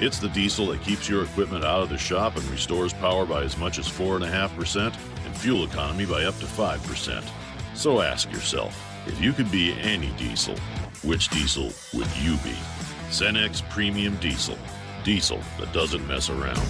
It's 0.00 0.18
the 0.18 0.30
diesel 0.30 0.68
that 0.68 0.80
keeps 0.80 1.06
your 1.06 1.24
equipment 1.24 1.66
out 1.66 1.82
of 1.82 1.90
the 1.90 1.98
shop 1.98 2.36
and 2.36 2.44
restores 2.46 2.94
power 2.94 3.26
by 3.26 3.42
as 3.42 3.58
much 3.58 3.78
as 3.78 3.90
4.5% 3.90 4.96
and 5.26 5.36
fuel 5.36 5.64
economy 5.64 6.06
by 6.06 6.24
up 6.24 6.38
to 6.38 6.46
5%. 6.46 7.41
So 7.74 8.00
ask 8.00 8.30
yourself, 8.30 8.78
if 9.06 9.20
you 9.20 9.32
could 9.32 9.50
be 9.50 9.72
any 9.80 10.10
diesel, 10.12 10.56
which 11.02 11.28
diesel 11.28 11.72
would 11.94 12.08
you 12.18 12.36
be? 12.38 12.54
Cenex 13.10 13.68
Premium 13.70 14.16
Diesel. 14.16 14.58
Diesel 15.04 15.40
that 15.58 15.72
doesn't 15.72 16.06
mess 16.06 16.30
around. 16.30 16.62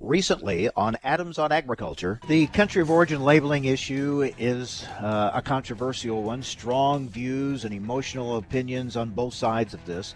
Recently, 0.00 0.68
on 0.76 0.96
Adams 1.02 1.38
on 1.38 1.50
Agriculture, 1.50 2.20
the 2.28 2.46
country 2.48 2.82
of 2.82 2.90
origin 2.90 3.22
labeling 3.22 3.64
issue 3.64 4.30
is 4.38 4.84
uh, 5.00 5.30
a 5.32 5.40
controversial 5.40 6.22
one. 6.22 6.42
Strong 6.42 7.08
views 7.08 7.64
and 7.64 7.72
emotional 7.72 8.36
opinions 8.36 8.96
on 8.96 9.10
both 9.10 9.34
sides 9.34 9.72
of 9.72 9.84
this. 9.86 10.14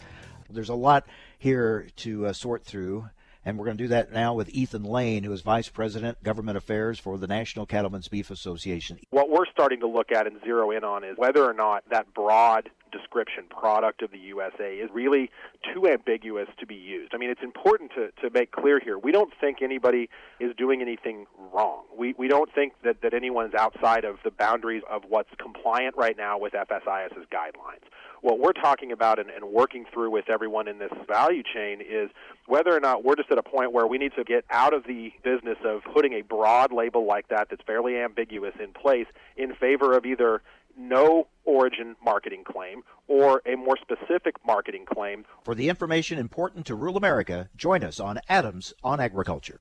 There's 0.50 0.68
a 0.68 0.74
lot 0.74 1.06
here 1.38 1.86
to 1.96 2.26
uh, 2.26 2.32
sort 2.32 2.64
through. 2.64 3.08
And 3.48 3.56
we're 3.56 3.64
going 3.64 3.78
to 3.78 3.84
do 3.84 3.88
that 3.88 4.12
now 4.12 4.34
with 4.34 4.50
Ethan 4.50 4.84
Lane, 4.84 5.24
who 5.24 5.32
is 5.32 5.40
Vice 5.40 5.70
President, 5.70 6.22
Government 6.22 6.58
Affairs 6.58 6.98
for 6.98 7.16
the 7.16 7.26
National 7.26 7.64
Cattlemen's 7.64 8.06
Beef 8.06 8.30
Association. 8.30 8.98
What 9.08 9.30
we're 9.30 9.46
starting 9.46 9.80
to 9.80 9.86
look 9.86 10.12
at 10.12 10.26
and 10.26 10.38
zero 10.44 10.70
in 10.70 10.84
on 10.84 11.02
is 11.02 11.16
whether 11.16 11.42
or 11.48 11.54
not 11.54 11.82
that 11.90 12.12
broad 12.12 12.68
description 12.90 13.44
product 13.50 14.02
of 14.02 14.10
the 14.10 14.18
USA 14.18 14.76
is 14.76 14.90
really 14.92 15.30
too 15.74 15.88
ambiguous 15.88 16.48
to 16.58 16.66
be 16.66 16.74
used. 16.74 17.14
I 17.14 17.18
mean, 17.18 17.30
it's 17.30 17.42
important 17.42 17.92
to, 17.94 18.10
to 18.22 18.30
make 18.32 18.52
clear 18.52 18.80
here. 18.80 18.98
We 18.98 19.12
don't 19.12 19.32
think 19.40 19.62
anybody 19.62 20.08
is 20.40 20.54
doing 20.56 20.80
anything 20.80 21.26
wrong. 21.52 21.84
We, 21.96 22.14
we 22.18 22.28
don't 22.28 22.52
think 22.52 22.74
that, 22.84 23.02
that 23.02 23.14
anyone's 23.14 23.54
outside 23.54 24.04
of 24.04 24.16
the 24.24 24.30
boundaries 24.30 24.82
of 24.90 25.02
what's 25.08 25.30
compliant 25.38 25.96
right 25.96 26.16
now 26.16 26.38
with 26.38 26.52
FSIS's 26.52 27.26
guidelines. 27.32 27.84
What 28.20 28.40
we're 28.40 28.52
talking 28.52 28.90
about 28.90 29.18
and, 29.18 29.30
and 29.30 29.44
working 29.52 29.84
through 29.92 30.10
with 30.10 30.28
everyone 30.28 30.66
in 30.66 30.78
this 30.78 30.90
value 31.06 31.42
chain 31.42 31.80
is 31.80 32.10
whether 32.46 32.74
or 32.74 32.80
not 32.80 33.04
we're 33.04 33.14
just 33.14 33.30
at 33.30 33.38
a 33.38 33.42
point 33.42 33.72
where 33.72 33.86
we 33.86 33.98
need 33.98 34.12
to 34.16 34.24
get 34.24 34.44
out 34.50 34.74
of 34.74 34.84
the 34.84 35.12
business 35.22 35.58
of 35.64 35.82
putting 35.92 36.14
a 36.14 36.22
broad 36.22 36.72
label 36.72 37.06
like 37.06 37.28
that 37.28 37.48
that's 37.50 37.62
fairly 37.64 37.96
ambiguous 37.96 38.54
in 38.62 38.72
place 38.72 39.06
in 39.36 39.54
favor 39.54 39.96
of 39.96 40.04
either 40.04 40.42
no 40.78 41.28
origin 41.44 41.96
marketing 42.02 42.44
claim 42.44 42.82
or 43.08 43.42
a 43.46 43.56
more 43.56 43.76
specific 43.76 44.36
marketing 44.46 44.84
claim. 44.86 45.24
For 45.44 45.54
the 45.54 45.68
information 45.68 46.18
important 46.18 46.66
to 46.66 46.74
rural 46.74 46.96
America, 46.96 47.48
join 47.56 47.82
us 47.82 47.98
on 47.98 48.20
Adams 48.28 48.72
on 48.84 49.00
Agriculture. 49.00 49.60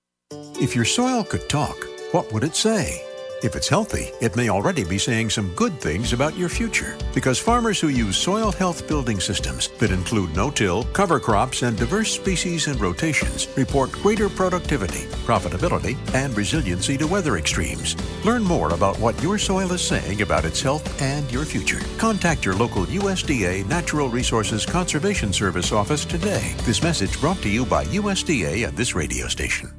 If 0.61 0.75
your 0.75 0.85
soil 0.85 1.23
could 1.23 1.49
talk, 1.49 1.77
what 2.11 2.31
would 2.31 2.43
it 2.43 2.55
say? 2.55 3.03
If 3.43 3.55
it's 3.55 3.69
healthy, 3.69 4.09
it 4.19 4.35
may 4.35 4.49
already 4.49 4.83
be 4.83 4.97
saying 4.97 5.29
some 5.29 5.53
good 5.53 5.79
things 5.79 6.11
about 6.11 6.35
your 6.35 6.49
future. 6.49 6.97
Because 7.13 7.37
farmers 7.37 7.79
who 7.79 7.89
use 7.89 8.17
soil 8.17 8.51
health 8.51 8.87
building 8.87 9.19
systems 9.19 9.67
that 9.77 9.91
include 9.91 10.35
no 10.35 10.49
till, 10.49 10.85
cover 10.85 11.19
crops, 11.19 11.61
and 11.61 11.77
diverse 11.77 12.11
species 12.11 12.65
and 12.65 12.81
rotations 12.81 13.47
report 13.55 13.91
greater 13.91 14.27
productivity, 14.27 15.05
profitability, 15.27 15.95
and 16.15 16.35
resiliency 16.35 16.97
to 16.97 17.05
weather 17.05 17.37
extremes. 17.37 17.95
Learn 18.25 18.41
more 18.41 18.73
about 18.73 18.97
what 18.99 19.21
your 19.21 19.37
soil 19.37 19.71
is 19.71 19.81
saying 19.81 20.23
about 20.23 20.43
its 20.43 20.59
health 20.59 20.99
and 20.99 21.31
your 21.31 21.45
future. 21.45 21.81
Contact 21.99 22.43
your 22.43 22.55
local 22.55 22.85
USDA 22.85 23.67
Natural 23.67 24.09
Resources 24.09 24.65
Conservation 24.65 25.31
Service 25.31 25.71
office 25.71 26.05
today. 26.05 26.55
This 26.63 26.81
message 26.81 27.21
brought 27.21 27.41
to 27.43 27.49
you 27.49 27.65
by 27.65 27.85
USDA 27.85 28.67
and 28.67 28.75
this 28.75 28.95
radio 28.95 29.27
station. 29.27 29.71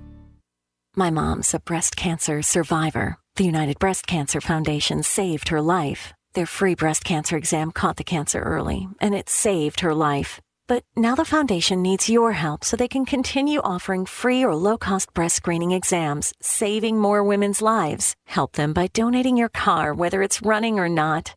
My 0.95 1.11
mom's 1.11 1.55
a 1.55 1.61
breast 1.61 1.97
cancer 1.97 2.43
survivor. 2.43 3.19
The 3.39 3.45
United 3.45 3.79
Breast 3.79 4.09
Cancer 4.09 4.41
Foundation 4.41 5.05
saved 5.05 5.51
her 5.51 5.63
life. 5.63 6.13
Their 6.35 6.45
free 6.45 6.75
breast 6.75 7.05
cancer 7.05 7.37
exam 7.37 7.71
caught 7.71 7.97
the 7.97 8.03
cancer 8.03 8.41
early, 8.41 8.89
and 9.01 9.15
it 9.15 9.29
saved 9.29 9.79
her 9.79 9.95
life. 9.95 10.41
But 10.67 10.83
now 10.97 11.15
the 11.15 11.25
foundation 11.25 11.81
needs 11.81 12.11
your 12.11 12.33
help 12.33 12.65
so 12.65 12.77
they 12.77 12.89
can 12.89 13.07
continue 13.07 13.61
offering 13.61 14.07
free 14.07 14.43
or 14.43 14.57
low 14.57 14.77
cost 14.77 15.15
breast 15.15 15.37
screening 15.37 15.71
exams, 15.71 16.33
saving 16.43 16.99
more 16.99 17.23
women's 17.23 17.63
lives. 17.63 18.17
Help 18.27 18.55
them 18.55 18.73
by 18.73 18.89
donating 18.89 19.37
your 19.37 19.49
car, 19.49 19.95
whether 19.95 20.21
it's 20.21 20.43
running 20.43 20.81
or 20.81 20.89
not. 20.89 21.37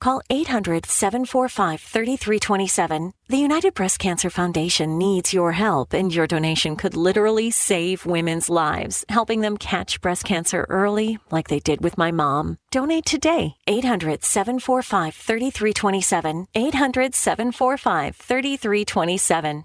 Call 0.00 0.20
800 0.30 0.86
745 0.86 1.80
3327. 1.80 3.12
The 3.28 3.38
United 3.38 3.74
Breast 3.74 3.98
Cancer 3.98 4.30
Foundation 4.30 4.98
needs 4.98 5.32
your 5.32 5.52
help, 5.52 5.92
and 5.92 6.14
your 6.14 6.26
donation 6.26 6.76
could 6.76 6.96
literally 6.96 7.50
save 7.50 8.06
women's 8.06 8.48
lives, 8.48 9.04
helping 9.08 9.40
them 9.40 9.56
catch 9.56 10.00
breast 10.00 10.24
cancer 10.24 10.66
early, 10.68 11.18
like 11.30 11.48
they 11.48 11.60
did 11.60 11.80
with 11.80 11.98
my 11.98 12.10
mom. 12.10 12.58
Donate 12.70 13.06
today. 13.06 13.56
800 13.66 14.22
745 14.24 15.14
3327. 15.14 16.46
800 16.54 17.14
745 17.14 18.16
3327. 18.16 19.64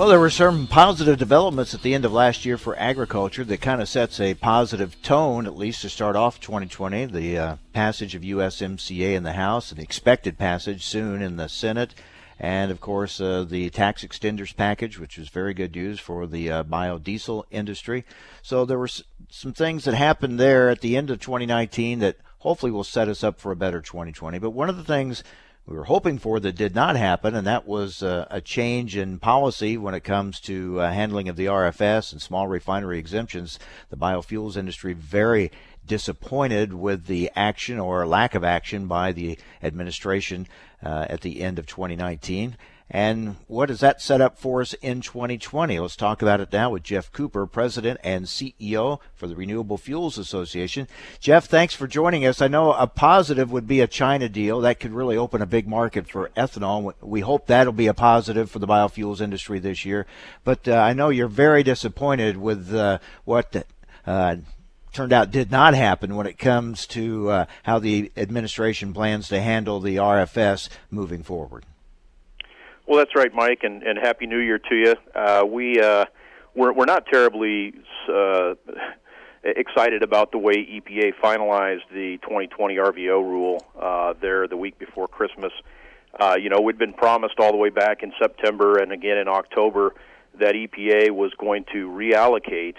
Well, 0.00 0.08
there 0.08 0.18
were 0.18 0.30
some 0.30 0.66
positive 0.66 1.18
developments 1.18 1.74
at 1.74 1.82
the 1.82 1.92
end 1.92 2.06
of 2.06 2.12
last 2.14 2.46
year 2.46 2.56
for 2.56 2.74
agriculture 2.78 3.44
that 3.44 3.60
kind 3.60 3.82
of 3.82 3.88
sets 3.88 4.18
a 4.18 4.32
positive 4.32 4.96
tone, 5.02 5.44
at 5.44 5.58
least 5.58 5.82
to 5.82 5.90
start 5.90 6.16
off 6.16 6.40
2020. 6.40 7.04
The 7.04 7.36
uh, 7.36 7.56
passage 7.74 8.14
of 8.14 8.22
USMCA 8.22 9.14
in 9.14 9.24
the 9.24 9.34
House, 9.34 9.70
and 9.70 9.78
expected 9.78 10.38
passage 10.38 10.86
soon 10.86 11.20
in 11.20 11.36
the 11.36 11.50
Senate, 11.50 11.94
and 12.38 12.70
of 12.70 12.80
course 12.80 13.20
uh, 13.20 13.44
the 13.46 13.68
tax 13.68 14.02
extenders 14.02 14.56
package, 14.56 14.98
which 14.98 15.18
was 15.18 15.28
very 15.28 15.52
good 15.52 15.74
news 15.74 16.00
for 16.00 16.26
the 16.26 16.50
uh, 16.50 16.64
biodiesel 16.64 17.44
industry. 17.50 18.06
So 18.40 18.64
there 18.64 18.78
were 18.78 18.86
s- 18.86 19.02
some 19.28 19.52
things 19.52 19.84
that 19.84 19.92
happened 19.92 20.40
there 20.40 20.70
at 20.70 20.80
the 20.80 20.96
end 20.96 21.10
of 21.10 21.20
2019 21.20 21.98
that 21.98 22.16
hopefully 22.38 22.72
will 22.72 22.84
set 22.84 23.08
us 23.08 23.22
up 23.22 23.38
for 23.38 23.52
a 23.52 23.56
better 23.56 23.82
2020. 23.82 24.38
But 24.38 24.52
one 24.52 24.70
of 24.70 24.78
the 24.78 24.82
things 24.82 25.22
we 25.70 25.76
were 25.76 25.84
hoping 25.84 26.18
for 26.18 26.40
that 26.40 26.56
did 26.56 26.74
not 26.74 26.96
happen, 26.96 27.32
and 27.36 27.46
that 27.46 27.64
was 27.64 28.02
uh, 28.02 28.26
a 28.28 28.40
change 28.40 28.96
in 28.96 29.20
policy 29.20 29.76
when 29.76 29.94
it 29.94 30.02
comes 30.02 30.40
to 30.40 30.80
uh, 30.80 30.90
handling 30.90 31.28
of 31.28 31.36
the 31.36 31.46
RFS 31.46 32.10
and 32.10 32.20
small 32.20 32.48
refinery 32.48 32.98
exemptions. 32.98 33.56
The 33.88 33.96
biofuels 33.96 34.56
industry 34.56 34.94
very 34.94 35.52
disappointed 35.86 36.74
with 36.74 37.06
the 37.06 37.30
action 37.36 37.78
or 37.78 38.04
lack 38.04 38.34
of 38.34 38.42
action 38.42 38.88
by 38.88 39.12
the 39.12 39.38
administration 39.62 40.48
uh, 40.84 41.06
at 41.08 41.20
the 41.20 41.40
end 41.40 41.60
of 41.60 41.68
2019. 41.68 42.56
And 42.90 43.36
what 43.46 43.66
does 43.66 43.78
that 43.80 44.02
set 44.02 44.20
up 44.20 44.36
for 44.36 44.60
us 44.60 44.74
in 44.74 45.00
2020? 45.00 45.78
Let's 45.78 45.94
talk 45.94 46.22
about 46.22 46.40
it 46.40 46.52
now 46.52 46.70
with 46.70 46.82
Geoff 46.82 47.12
Cooper, 47.12 47.46
President 47.46 48.00
and 48.02 48.24
CEO 48.24 48.98
for 49.14 49.28
the 49.28 49.36
Renewable 49.36 49.78
Fuels 49.78 50.18
Association. 50.18 50.88
Geoff, 51.20 51.44
thanks 51.44 51.72
for 51.72 51.86
joining 51.86 52.26
us. 52.26 52.42
I 52.42 52.48
know 52.48 52.72
a 52.72 52.88
positive 52.88 53.52
would 53.52 53.68
be 53.68 53.80
a 53.80 53.86
China 53.86 54.28
deal. 54.28 54.60
That 54.60 54.80
could 54.80 54.90
really 54.90 55.16
open 55.16 55.40
a 55.40 55.46
big 55.46 55.68
market 55.68 56.08
for 56.08 56.30
ethanol. 56.36 56.92
We 57.00 57.20
hope 57.20 57.46
that'll 57.46 57.72
be 57.72 57.86
a 57.86 57.94
positive 57.94 58.50
for 58.50 58.58
the 58.58 58.66
biofuels 58.66 59.20
industry 59.20 59.60
this 59.60 59.84
year. 59.84 60.04
But 60.42 60.66
uh, 60.66 60.74
I 60.74 60.92
know 60.92 61.10
you're 61.10 61.28
very 61.28 61.62
disappointed 61.62 62.38
with 62.38 62.74
uh, 62.74 62.98
what 63.24 63.66
uh, 64.04 64.36
turned 64.92 65.12
out 65.12 65.30
did 65.30 65.52
not 65.52 65.74
happen 65.74 66.16
when 66.16 66.26
it 66.26 66.38
comes 66.38 66.88
to 66.88 67.30
uh, 67.30 67.44
how 67.62 67.78
the 67.78 68.10
administration 68.16 68.92
plans 68.92 69.28
to 69.28 69.40
handle 69.40 69.78
the 69.78 69.94
RFS 69.94 70.68
moving 70.90 71.22
forward. 71.22 71.64
Well, 72.90 72.98
that's 72.98 73.14
right, 73.14 73.32
Mike, 73.32 73.60
and, 73.62 73.84
and 73.84 73.96
happy 73.96 74.26
New 74.26 74.40
Year 74.40 74.58
to 74.58 74.74
you. 74.74 74.96
Uh, 75.14 75.44
we 75.46 75.80
uh, 75.80 76.06
we're 76.56 76.72
we're 76.72 76.86
not 76.86 77.06
terribly 77.06 77.72
uh, 78.12 78.54
excited 79.44 80.02
about 80.02 80.32
the 80.32 80.38
way 80.38 80.54
EPA 80.54 81.12
finalized 81.22 81.88
the 81.92 82.18
2020 82.22 82.74
RVO 82.78 83.22
rule 83.22 83.64
uh, 83.80 84.14
there 84.20 84.48
the 84.48 84.56
week 84.56 84.76
before 84.80 85.06
Christmas. 85.06 85.52
Uh, 86.18 86.34
you 86.36 86.48
know, 86.50 86.60
we'd 86.60 86.78
been 86.78 86.92
promised 86.92 87.34
all 87.38 87.52
the 87.52 87.58
way 87.58 87.70
back 87.70 88.02
in 88.02 88.12
September 88.20 88.78
and 88.78 88.90
again 88.90 89.18
in 89.18 89.28
October 89.28 89.94
that 90.40 90.56
EPA 90.56 91.12
was 91.12 91.32
going 91.38 91.66
to 91.72 91.88
reallocate 91.88 92.74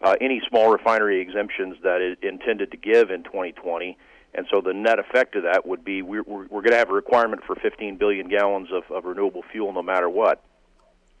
uh, 0.00 0.14
any 0.20 0.40
small 0.48 0.70
refinery 0.70 1.20
exemptions 1.20 1.74
that 1.82 2.00
it 2.00 2.22
intended 2.22 2.70
to 2.70 2.76
give 2.76 3.10
in 3.10 3.24
2020 3.24 3.98
and 4.36 4.46
so 4.50 4.60
the 4.60 4.74
net 4.74 4.98
effect 4.98 5.34
of 5.34 5.44
that 5.44 5.66
would 5.66 5.84
be 5.84 6.02
we're, 6.02 6.22
we're, 6.22 6.46
we're 6.46 6.62
going 6.62 6.72
to 6.72 6.78
have 6.78 6.90
a 6.90 6.94
requirement 6.94 7.42
for 7.44 7.56
15 7.56 7.96
billion 7.96 8.28
gallons 8.28 8.68
of, 8.70 8.84
of 8.94 9.04
renewable 9.04 9.42
fuel 9.50 9.72
no 9.72 9.82
matter 9.82 10.08
what. 10.08 10.42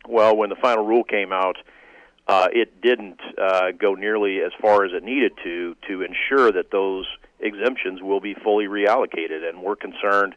Well, 0.06 0.36
when 0.36 0.50
the 0.50 0.56
final 0.56 0.84
rule 0.84 1.02
came 1.02 1.32
out, 1.32 1.56
uh, 2.28 2.48
it 2.52 2.80
didn't 2.80 3.20
uh, 3.40 3.70
go 3.72 3.94
nearly 3.94 4.40
as 4.40 4.52
far 4.60 4.84
as 4.84 4.92
it 4.92 5.02
needed 5.02 5.32
to 5.44 5.76
to 5.88 6.02
ensure 6.02 6.52
that 6.52 6.70
those 6.70 7.06
exemptions 7.40 8.02
will 8.02 8.20
be 8.20 8.34
fully 8.34 8.66
reallocated. 8.66 9.48
And 9.48 9.62
we're 9.62 9.76
concerned 9.76 10.34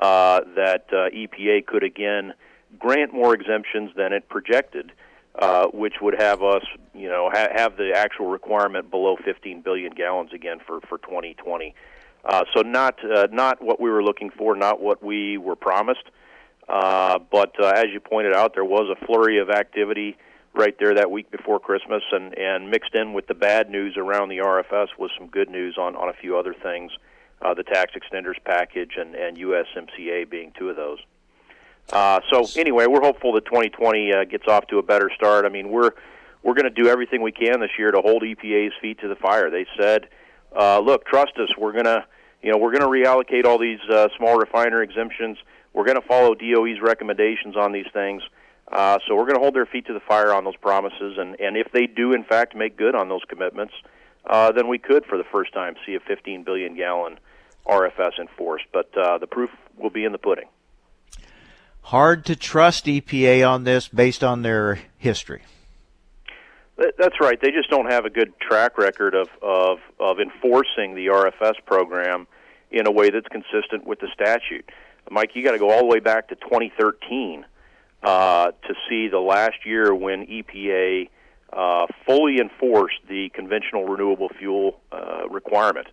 uh, 0.00 0.40
that 0.56 0.86
uh, 0.92 1.08
EPA 1.10 1.66
could 1.66 1.82
again 1.82 2.34
grant 2.78 3.12
more 3.12 3.34
exemptions 3.34 3.90
than 3.96 4.12
it 4.12 4.28
projected, 4.28 4.92
uh, 5.36 5.66
which 5.68 5.94
would 6.02 6.14
have 6.20 6.42
us, 6.42 6.64
you 6.94 7.08
know, 7.08 7.30
ha- 7.32 7.48
have 7.54 7.76
the 7.76 7.92
actual 7.94 8.26
requirement 8.26 8.90
below 8.90 9.16
15 9.16 9.62
billion 9.62 9.92
gallons 9.94 10.32
again 10.32 10.58
for 10.66 10.80
for 10.82 10.98
2020. 10.98 11.74
Uh, 12.24 12.44
so 12.54 12.62
not 12.62 12.98
uh, 13.04 13.26
not 13.30 13.62
what 13.62 13.80
we 13.80 13.90
were 13.90 14.02
looking 14.02 14.30
for, 14.30 14.56
not 14.56 14.80
what 14.80 15.02
we 15.02 15.36
were 15.36 15.56
promised. 15.56 16.04
Uh, 16.68 17.18
but 17.30 17.52
uh, 17.60 17.66
as 17.68 17.86
you 17.92 18.00
pointed 18.00 18.32
out, 18.32 18.54
there 18.54 18.64
was 18.64 18.88
a 18.90 19.06
flurry 19.06 19.38
of 19.38 19.50
activity 19.50 20.16
right 20.54 20.76
there 20.78 20.94
that 20.94 21.10
week 21.10 21.30
before 21.30 21.58
Christmas, 21.58 22.02
and, 22.12 22.36
and 22.38 22.70
mixed 22.70 22.94
in 22.94 23.12
with 23.12 23.26
the 23.26 23.34
bad 23.34 23.68
news 23.68 23.96
around 23.96 24.28
the 24.28 24.38
RFS 24.38 24.88
was 24.98 25.10
some 25.18 25.26
good 25.26 25.50
news 25.50 25.76
on, 25.78 25.96
on 25.96 26.08
a 26.08 26.12
few 26.12 26.38
other 26.38 26.54
things, 26.54 26.92
uh, 27.42 27.52
the 27.54 27.64
tax 27.64 27.92
extenders 27.94 28.42
package 28.44 28.92
and, 28.96 29.14
and 29.14 29.36
USMCA 29.36 30.30
being 30.30 30.52
two 30.56 30.70
of 30.70 30.76
those. 30.76 30.98
Uh, 31.92 32.20
so 32.32 32.46
anyway, 32.56 32.86
we're 32.86 33.02
hopeful 33.02 33.32
that 33.34 33.44
2020 33.44 34.12
uh, 34.12 34.24
gets 34.24 34.46
off 34.48 34.66
to 34.68 34.78
a 34.78 34.82
better 34.82 35.10
start. 35.14 35.44
I 35.44 35.48
mean, 35.48 35.70
we're 35.70 35.90
we're 36.42 36.54
going 36.54 36.72
to 36.72 36.82
do 36.82 36.88
everything 36.88 37.22
we 37.22 37.32
can 37.32 37.60
this 37.60 37.70
year 37.78 37.90
to 37.90 38.02
hold 38.02 38.22
EPA's 38.22 38.74
feet 38.80 39.00
to 39.00 39.08
the 39.08 39.16
fire. 39.16 39.48
They 39.48 39.66
said, 39.80 40.08
uh, 40.58 40.80
"Look, 40.80 41.06
trust 41.06 41.32
us. 41.38 41.50
We're 41.58 41.72
going 41.72 41.84
to, 41.84 42.04
you 42.42 42.52
know, 42.52 42.58
we're 42.58 42.72
to 42.72 42.86
reallocate 42.86 43.44
all 43.44 43.58
these 43.58 43.80
uh, 43.90 44.08
small 44.16 44.36
refiner 44.36 44.82
exemptions. 44.82 45.38
We're 45.72 45.84
going 45.84 46.00
to 46.00 46.06
follow 46.06 46.34
DOE's 46.34 46.80
recommendations 46.80 47.56
on 47.56 47.72
these 47.72 47.86
things." 47.92 48.22
Uh, 48.70 48.98
so 49.06 49.14
we're 49.14 49.24
going 49.24 49.34
to 49.34 49.40
hold 49.40 49.54
their 49.54 49.66
feet 49.66 49.86
to 49.86 49.92
the 49.92 50.00
fire 50.00 50.32
on 50.32 50.44
those 50.44 50.56
promises, 50.56 51.16
and, 51.18 51.38
and 51.38 51.56
if 51.56 51.70
they 51.72 51.86
do 51.86 52.12
in 52.12 52.24
fact 52.24 52.56
make 52.56 52.76
good 52.76 52.94
on 52.94 53.08
those 53.08 53.20
commitments, 53.28 53.74
uh, 54.26 54.52
then 54.52 54.68
we 54.68 54.78
could, 54.78 55.04
for 55.04 55.18
the 55.18 55.24
first 55.24 55.52
time, 55.52 55.74
see 55.86 55.94
a 55.94 56.00
15 56.00 56.44
billion 56.44 56.74
gallon 56.74 57.18
RFS 57.66 58.18
enforced. 58.18 58.64
But 58.72 58.96
uh, 58.96 59.18
the 59.18 59.26
proof 59.26 59.50
will 59.76 59.90
be 59.90 60.04
in 60.04 60.12
the 60.12 60.18
pudding. 60.18 60.46
Hard 61.82 62.24
to 62.26 62.36
trust 62.36 62.86
EPA 62.86 63.46
on 63.48 63.64
this 63.64 63.88
based 63.88 64.24
on 64.24 64.42
their 64.42 64.78
history. 64.96 65.42
That's 66.76 67.20
right. 67.20 67.40
They 67.40 67.52
just 67.52 67.70
don't 67.70 67.90
have 67.90 68.04
a 68.04 68.10
good 68.10 68.32
track 68.40 68.78
record 68.78 69.14
of, 69.14 69.28
of, 69.40 69.78
of 70.00 70.18
enforcing 70.18 70.94
the 70.94 71.06
RFS 71.06 71.54
program 71.66 72.26
in 72.70 72.86
a 72.86 72.90
way 72.90 73.10
that's 73.10 73.28
consistent 73.28 73.86
with 73.86 74.00
the 74.00 74.08
statute. 74.12 74.68
Mike, 75.10 75.30
you 75.34 75.44
got 75.44 75.52
to 75.52 75.58
go 75.58 75.70
all 75.70 75.80
the 75.80 75.86
way 75.86 76.00
back 76.00 76.28
to 76.28 76.34
2013 76.34 77.44
uh, 78.02 78.50
to 78.50 78.74
see 78.88 79.08
the 79.08 79.20
last 79.20 79.64
year 79.64 79.94
when 79.94 80.26
EPA 80.26 81.08
uh, 81.52 81.86
fully 82.04 82.38
enforced 82.40 82.98
the 83.08 83.28
conventional 83.30 83.84
renewable 83.84 84.28
fuel 84.38 84.80
uh, 84.90 85.28
requirement. 85.30 85.86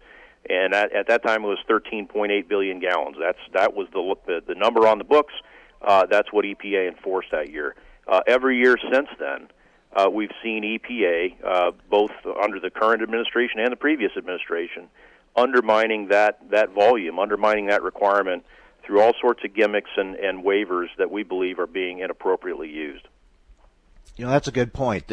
And 0.50 0.74
at, 0.74 0.92
at 0.94 1.08
that 1.08 1.24
time, 1.24 1.44
it 1.44 1.48
was 1.48 1.60
13.8 1.70 2.48
billion 2.48 2.80
gallons. 2.80 3.18
That's 3.20 3.38
that 3.54 3.76
was 3.76 3.88
the 3.94 4.16
the, 4.26 4.42
the 4.48 4.56
number 4.56 4.88
on 4.88 4.98
the 4.98 5.04
books. 5.04 5.34
Uh, 5.82 6.08
that's 6.08 6.34
what 6.34 6.46
EPA 6.46 6.88
enforced 6.88 7.30
that 7.32 7.52
year. 7.52 7.76
Uh, 8.08 8.22
every 8.28 8.58
year 8.58 8.76
since 8.92 9.08
then, 9.20 9.48
uh, 9.94 10.10
we've 10.12 10.32
seen 10.44 10.64
EPA, 10.64 11.36
uh, 11.46 11.72
both 11.90 12.12
under 12.42 12.60
the 12.60 12.70
current 12.70 13.02
administration 13.02 13.60
and 13.60 13.72
the 13.72 13.78
previous 13.78 14.12
administration, 14.18 14.88
undermining 15.36 16.08
that 16.08 16.40
that 16.50 16.72
volume, 16.72 17.20
undermining 17.20 17.68
that 17.68 17.84
requirement 17.84 18.46
through 18.84 19.02
all 19.02 19.14
sorts 19.20 19.44
of 19.44 19.54
gimmicks 19.54 19.92
and, 19.98 20.16
and 20.16 20.44
waivers 20.44 20.88
that 20.98 21.12
we 21.12 21.24
believe 21.24 21.60
are 21.60 21.68
being 21.68 22.00
inappropriately 22.00 22.70
used. 22.70 23.08
You 24.18 24.26
know, 24.26 24.32
that's 24.32 24.48
a 24.48 24.52
good 24.52 24.74
point. 24.74 25.12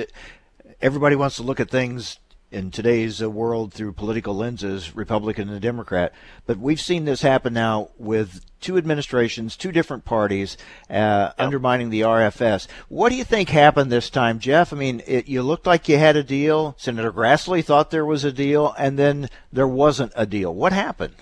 Everybody 0.81 1.17
wants 1.17 1.37
to 1.37 1.43
look 1.43 1.61
at 1.61 1.71
things 1.71 2.19
in 2.51 2.71
today's 2.71 3.23
uh, 3.23 3.29
world 3.29 3.73
through 3.73 3.93
political 3.93 4.35
lenses, 4.35 4.97
Republican 4.97 5.49
and 5.49 5.61
Democrat. 5.61 6.13
But 6.47 6.59
we've 6.59 6.81
seen 6.81 7.05
this 7.05 7.21
happen 7.21 7.53
now 7.53 7.91
with 7.99 8.45
two 8.61 8.77
administrations, 8.77 9.57
two 9.57 9.73
different 9.73 10.05
parties 10.05 10.57
uh, 10.91 10.93
yep. 10.93 11.35
undermining 11.39 11.91
the 11.91 12.03
RFS. 12.03 12.67
What 12.89 13.11
do 13.11 13.17
you 13.17 13.25
think 13.25 13.49
happened 13.49 13.91
this 13.91 14.11
time, 14.11 14.39
Geoff? 14.39 14.73
I 14.73 14.77
mean, 14.77 15.03
it, 15.07 15.29
you 15.29 15.43
looked 15.43 15.67
like 15.67 15.89
you 15.89 15.99
had 15.99 16.17
a 16.17 16.23
deal. 16.23 16.75
Senator 16.79 17.13
Grassley 17.13 17.65
thought 17.65 17.91
there 17.91 18.07
was 18.07 18.25
a 18.25 18.33
deal, 18.33 18.75
and 18.79 18.99
then 18.99 19.29
there 19.53 19.69
wasn't 19.69 20.13
a 20.17 20.27
deal. 20.27 20.55
What 20.55 20.73
happened? 20.73 21.15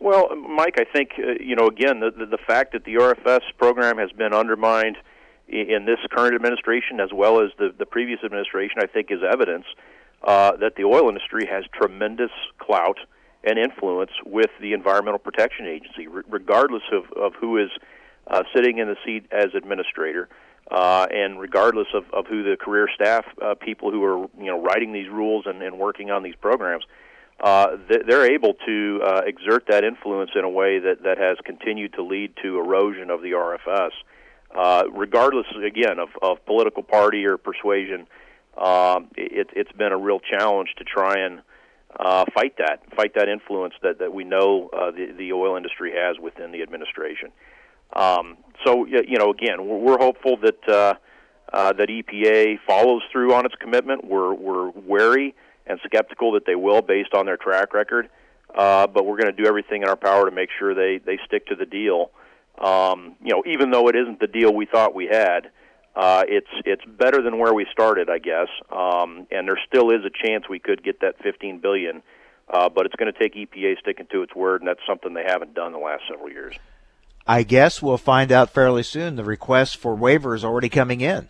Well, 0.00 0.34
Mike, 0.34 0.78
I 0.78 0.84
think 0.92 1.10
uh, 1.18 1.34
you 1.40 1.54
know 1.54 1.68
again 1.68 2.00
the, 2.00 2.10
the 2.10 2.26
the 2.26 2.38
fact 2.44 2.72
that 2.72 2.84
the 2.84 2.94
RFS 2.94 3.42
program 3.56 3.98
has 3.98 4.10
been 4.10 4.34
undermined 4.34 4.96
in 5.48 5.84
this 5.84 5.98
current 6.10 6.34
administration 6.34 6.98
as 6.98 7.10
well 7.14 7.40
as 7.40 7.50
the 7.58 7.72
the 7.78 7.86
previous 7.86 8.18
administration, 8.24 8.78
I 8.82 8.86
think, 8.86 9.12
is 9.12 9.20
evidence 9.22 9.64
uh, 10.24 10.56
that 10.56 10.74
the 10.76 10.84
oil 10.84 11.08
industry 11.08 11.46
has 11.46 11.64
tremendous 11.72 12.32
clout 12.58 12.98
and 13.44 13.58
influence 13.58 14.10
with 14.24 14.50
the 14.60 14.72
Environmental 14.72 15.18
Protection 15.18 15.66
Agency, 15.66 16.06
r- 16.12 16.24
regardless 16.28 16.82
of, 16.92 17.04
of 17.12 17.34
who 17.34 17.58
is 17.58 17.70
uh, 18.26 18.42
sitting 18.54 18.78
in 18.78 18.88
the 18.88 18.96
seat 19.04 19.26
as 19.32 19.54
administrator, 19.54 20.28
uh, 20.70 21.06
and 21.10 21.40
regardless 21.40 21.88
of, 21.94 22.04
of 22.12 22.26
who 22.26 22.42
the 22.42 22.56
career 22.56 22.88
staff 22.94 23.24
uh, 23.42 23.54
people 23.54 23.90
who 23.90 24.02
are 24.04 24.18
you 24.38 24.46
know 24.46 24.62
writing 24.62 24.92
these 24.92 25.08
rules 25.08 25.44
and, 25.46 25.62
and 25.62 25.78
working 25.78 26.10
on 26.10 26.22
these 26.22 26.36
programs. 26.36 26.84
Uh, 27.42 27.76
they're 28.06 28.30
able 28.30 28.54
to 28.64 29.00
uh, 29.04 29.22
exert 29.26 29.64
that 29.66 29.82
influence 29.82 30.30
in 30.36 30.44
a 30.44 30.48
way 30.48 30.78
that, 30.78 31.02
that 31.02 31.18
has 31.18 31.36
continued 31.44 31.92
to 31.92 32.00
lead 32.00 32.32
to 32.40 32.56
erosion 32.56 33.10
of 33.10 33.20
the 33.20 33.32
RFS, 33.32 33.90
uh, 34.54 34.84
regardless, 34.92 35.46
again, 35.66 35.98
of, 35.98 36.10
of 36.22 36.44
political 36.46 36.84
party 36.84 37.24
or 37.24 37.36
persuasion 37.36 38.06
um, 38.56 39.08
it, 39.16 39.48
it's 39.54 39.72
been 39.72 39.92
a 39.92 39.96
real 39.96 40.20
challenge 40.20 40.74
to 40.78 40.84
try 40.84 41.18
and 41.18 41.40
uh, 41.98 42.24
fight 42.34 42.56
that, 42.58 42.80
fight 42.96 43.14
that 43.14 43.28
influence 43.28 43.74
that, 43.82 43.98
that 43.98 44.12
we 44.12 44.24
know 44.24 44.70
uh, 44.72 44.90
the, 44.90 45.12
the 45.16 45.32
oil 45.32 45.56
industry 45.56 45.92
has 45.94 46.18
within 46.18 46.52
the 46.52 46.62
administration. 46.62 47.30
Um, 47.94 48.38
so, 48.64 48.86
you 48.86 49.18
know, 49.18 49.30
again, 49.30 49.66
we're, 49.66 49.98
hopeful 49.98 50.38
that 50.38 50.68
uh, 50.68 50.94
uh, 51.52 51.72
that 51.74 51.88
EPA 51.88 52.58
follows 52.66 53.02
through 53.12 53.34
on 53.34 53.44
its 53.44 53.54
commitment. 53.56 54.04
We're 54.04 54.32
we're 54.32 54.70
wary 54.70 55.34
and 55.66 55.78
skeptical 55.84 56.32
that 56.32 56.46
they 56.46 56.54
will, 56.54 56.80
based 56.80 57.12
on 57.14 57.26
their 57.26 57.36
track 57.36 57.74
record. 57.74 58.08
Uh, 58.54 58.86
but 58.86 59.04
we're 59.04 59.18
going 59.18 59.34
to 59.34 59.42
do 59.42 59.46
everything 59.46 59.82
in 59.82 59.88
our 59.88 59.96
power 59.96 60.24
to 60.28 60.34
make 60.34 60.48
sure 60.58 60.74
they 60.74 60.98
they 60.98 61.18
stick 61.26 61.46
to 61.48 61.54
the 61.54 61.66
deal. 61.66 62.10
Um, 62.58 63.16
you 63.22 63.32
know, 63.32 63.42
even 63.46 63.70
though 63.70 63.88
it 63.88 63.96
isn't 63.96 64.20
the 64.20 64.26
deal 64.26 64.54
we 64.54 64.66
thought 64.66 64.94
we 64.94 65.06
had 65.06 65.50
uh, 65.94 66.24
it's 66.26 66.48
it's 66.64 66.84
better 66.84 67.22
than 67.22 67.38
where 67.38 67.52
we 67.52 67.66
started, 67.70 68.08
I 68.08 68.18
guess. 68.18 68.48
Um, 68.70 69.26
and 69.30 69.46
there 69.46 69.58
still 69.66 69.90
is 69.90 70.04
a 70.04 70.10
chance 70.10 70.48
we 70.48 70.58
could 70.58 70.82
get 70.82 71.00
that 71.00 71.22
15 71.22 71.58
billion, 71.58 72.02
uh, 72.48 72.68
but 72.68 72.86
it's 72.86 72.94
going 72.94 73.12
to 73.12 73.18
take 73.18 73.34
EPA 73.34 73.78
sticking 73.80 74.06
to 74.12 74.22
its 74.22 74.34
word, 74.34 74.62
and 74.62 74.68
that's 74.68 74.80
something 74.86 75.12
they 75.14 75.24
haven't 75.26 75.54
done 75.54 75.72
the 75.72 75.78
last 75.78 76.02
several 76.08 76.30
years. 76.30 76.54
I 77.26 77.42
guess 77.42 77.82
we'll 77.82 77.98
find 77.98 78.32
out 78.32 78.50
fairly 78.50 78.82
soon. 78.82 79.16
The 79.16 79.24
request 79.24 79.76
for 79.76 79.96
waivers 79.96 80.42
already 80.44 80.68
coming 80.68 81.00
in. 81.02 81.28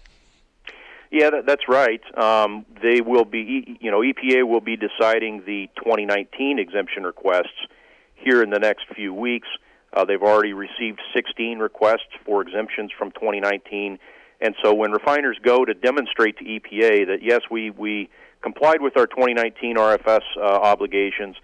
Yeah, 1.11 1.29
that, 1.29 1.45
that's 1.45 1.69
right. 1.69 2.01
Um, 2.17 2.65
they 2.83 3.03
will 3.03 3.27
be, 3.27 3.77
you 3.81 3.91
know, 3.91 4.01
EPA 4.01 4.49
will 4.49 4.63
be 4.63 4.77
deciding 4.77 5.43
the 5.45 5.69
2019 5.77 6.59
exemption 6.59 7.03
requests 7.03 7.67
here 8.15 8.43
in 8.43 8.49
the 8.49 8.59
next 8.59 8.87
few 8.95 9.13
weeks. 9.13 9.49
Uh, 9.93 10.07
they've 10.07 10.23
already 10.23 10.55
received 10.55 11.01
16 11.15 11.59
requests 11.59 12.09
for 12.25 12.41
exemptions 12.41 12.91
from 12.97 13.11
2019 13.11 13.99
and 14.43 14.57
so 14.63 14.75
when 14.75 14.91
refiners 14.91 15.39
go 15.43 15.65
to 15.65 15.73
demonstrate 15.73 16.37
to 16.39 16.45
EPA 16.45 17.07
that 17.07 17.19
yes, 17.23 17.43
we 17.51 17.71
we 17.71 18.11
complied 18.43 18.83
with 18.83 18.97
our 18.97 19.07
2019 19.07 19.77
RFS 19.77 20.23
uh, 20.37 20.41
obligations, 20.41 21.37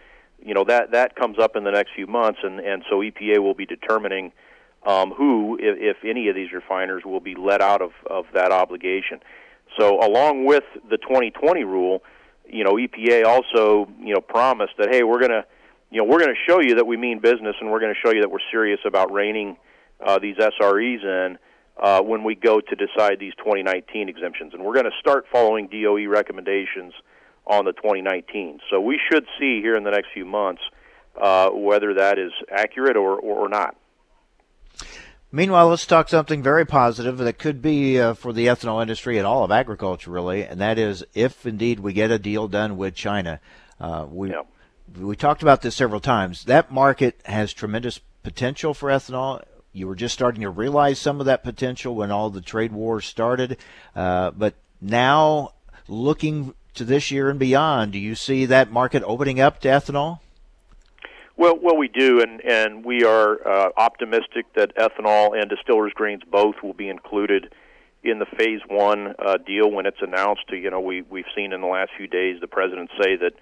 you 0.44 0.52
know 0.52 0.64
that 0.64 0.90
that 0.90 1.14
comes 1.14 1.38
up 1.38 1.54
in 1.54 1.62
the 1.62 1.70
next 1.70 1.92
few 1.94 2.08
months, 2.08 2.40
and 2.42 2.58
and 2.58 2.84
so 2.90 2.96
EPA 2.96 3.38
will 3.38 3.54
be 3.54 3.66
determining 3.66 4.32
um, 4.84 5.12
who, 5.12 5.56
if, 5.60 5.96
if 5.96 6.04
any 6.04 6.28
of 6.28 6.34
these 6.34 6.52
refiners, 6.52 7.04
will 7.04 7.20
be 7.20 7.36
let 7.36 7.60
out 7.60 7.82
of 7.82 7.92
of 8.10 8.26
that 8.34 8.50
obligation. 8.50 9.20
So 9.78 10.00
along 10.02 10.44
with 10.44 10.64
the 10.90 10.96
2020 10.96 11.62
rule, 11.62 12.02
you 12.48 12.64
know 12.64 12.72
EPA 12.72 13.24
also 13.26 13.88
you 14.00 14.12
know 14.12 14.20
promised 14.20 14.72
that 14.78 14.88
hey, 14.90 15.04
we're 15.04 15.20
gonna 15.20 15.44
you 15.92 15.98
know 15.98 16.04
we're 16.04 16.18
going 16.18 16.34
to 16.34 16.52
show 16.52 16.60
you 16.60 16.74
that 16.74 16.86
we 16.86 16.96
mean 16.96 17.20
business, 17.20 17.54
and 17.60 17.70
we're 17.70 17.80
going 17.80 17.94
to 17.94 18.00
show 18.04 18.12
you 18.12 18.22
that 18.22 18.30
we're 18.30 18.38
serious 18.50 18.80
about 18.84 19.12
reining 19.12 19.56
uh, 20.04 20.18
these 20.18 20.36
SREs 20.36 21.04
in 21.04 21.38
uh, 21.78 22.02
when 22.02 22.24
we 22.24 22.34
go 22.34 22.60
to 22.60 22.76
decide 22.76 23.18
these 23.20 23.34
2019 23.38 24.08
exemptions. 24.08 24.52
And 24.54 24.64
we're 24.64 24.74
going 24.74 24.84
to 24.84 24.98
start 25.00 25.26
following 25.30 25.68
DOE 25.68 26.06
recommendations 26.08 26.92
on 27.46 27.64
the 27.64 27.72
2019. 27.72 28.60
So 28.70 28.80
we 28.80 29.00
should 29.10 29.26
see 29.38 29.60
here 29.60 29.76
in 29.76 29.84
the 29.84 29.90
next 29.90 30.08
few 30.12 30.24
months 30.24 30.62
uh, 31.20 31.50
whether 31.50 31.94
that 31.94 32.18
is 32.18 32.32
accurate 32.50 32.96
or, 32.96 33.18
or, 33.18 33.46
or, 33.46 33.48
not. 33.48 33.76
Meanwhile, 35.32 35.68
let's 35.68 35.84
talk 35.84 36.08
something 36.08 36.42
very 36.42 36.64
positive 36.64 37.18
that 37.18 37.38
could 37.38 37.60
be 37.60 38.00
uh, 38.00 38.14
for 38.14 38.32
the 38.32 38.46
ethanol 38.46 38.80
industry 38.80 39.18
and 39.18 39.26
all 39.26 39.44
of 39.44 39.50
agriculture, 39.50 40.10
really, 40.10 40.44
and 40.44 40.60
that 40.60 40.78
is 40.78 41.04
if 41.14 41.44
indeed 41.44 41.80
we 41.80 41.92
get 41.92 42.10
a 42.10 42.18
deal 42.18 42.48
done 42.48 42.76
with 42.76 42.94
China. 42.94 43.40
Uh, 43.80 44.06
we 44.08 44.30
yeah. 44.30 44.42
we 44.96 45.16
talked 45.16 45.42
about 45.42 45.62
this 45.62 45.74
several 45.74 46.00
times. 46.00 46.44
That 46.44 46.70
market 46.70 47.20
has 47.24 47.52
tremendous 47.52 48.00
potential 48.22 48.74
for 48.74 48.88
ethanol 48.88 49.42
you 49.72 49.86
were 49.86 49.94
just 49.94 50.14
starting 50.14 50.40
to 50.42 50.50
realize 50.50 50.98
some 50.98 51.20
of 51.20 51.26
that 51.26 51.42
potential 51.42 51.94
when 51.94 52.10
all 52.10 52.30
the 52.30 52.40
trade 52.40 52.72
wars 52.72 53.06
started. 53.06 53.56
Uh, 53.94 54.30
but 54.30 54.54
now, 54.80 55.52
looking 55.86 56.54
to 56.74 56.84
this 56.84 57.10
year 57.10 57.28
and 57.30 57.38
beyond, 57.38 57.92
do 57.92 57.98
you 57.98 58.14
see 58.14 58.46
that 58.46 58.70
market 58.70 59.02
opening 59.04 59.40
up 59.40 59.60
to 59.60 59.68
ethanol? 59.68 60.20
Well, 61.36 61.56
well, 61.62 61.76
we 61.76 61.86
do, 61.86 62.20
and 62.20 62.44
and 62.44 62.84
we 62.84 63.04
are 63.04 63.46
uh, 63.46 63.68
optimistic 63.76 64.46
that 64.56 64.74
ethanol 64.74 65.40
and 65.40 65.48
distillers 65.48 65.92
grains 65.94 66.22
both 66.28 66.56
will 66.64 66.72
be 66.72 66.88
included 66.88 67.54
in 68.02 68.18
the 68.18 68.26
phase 68.26 68.60
one 68.68 69.14
uh, 69.18 69.36
deal 69.36 69.70
when 69.70 69.86
it's 69.86 70.02
announced. 70.02 70.50
You 70.50 70.70
know, 70.70 70.80
we 70.80 71.02
we've 71.02 71.30
seen 71.36 71.52
in 71.52 71.60
the 71.60 71.68
last 71.68 71.90
few 71.96 72.08
days 72.08 72.40
the 72.40 72.48
president 72.48 72.90
say 73.00 73.16
that 73.16 73.34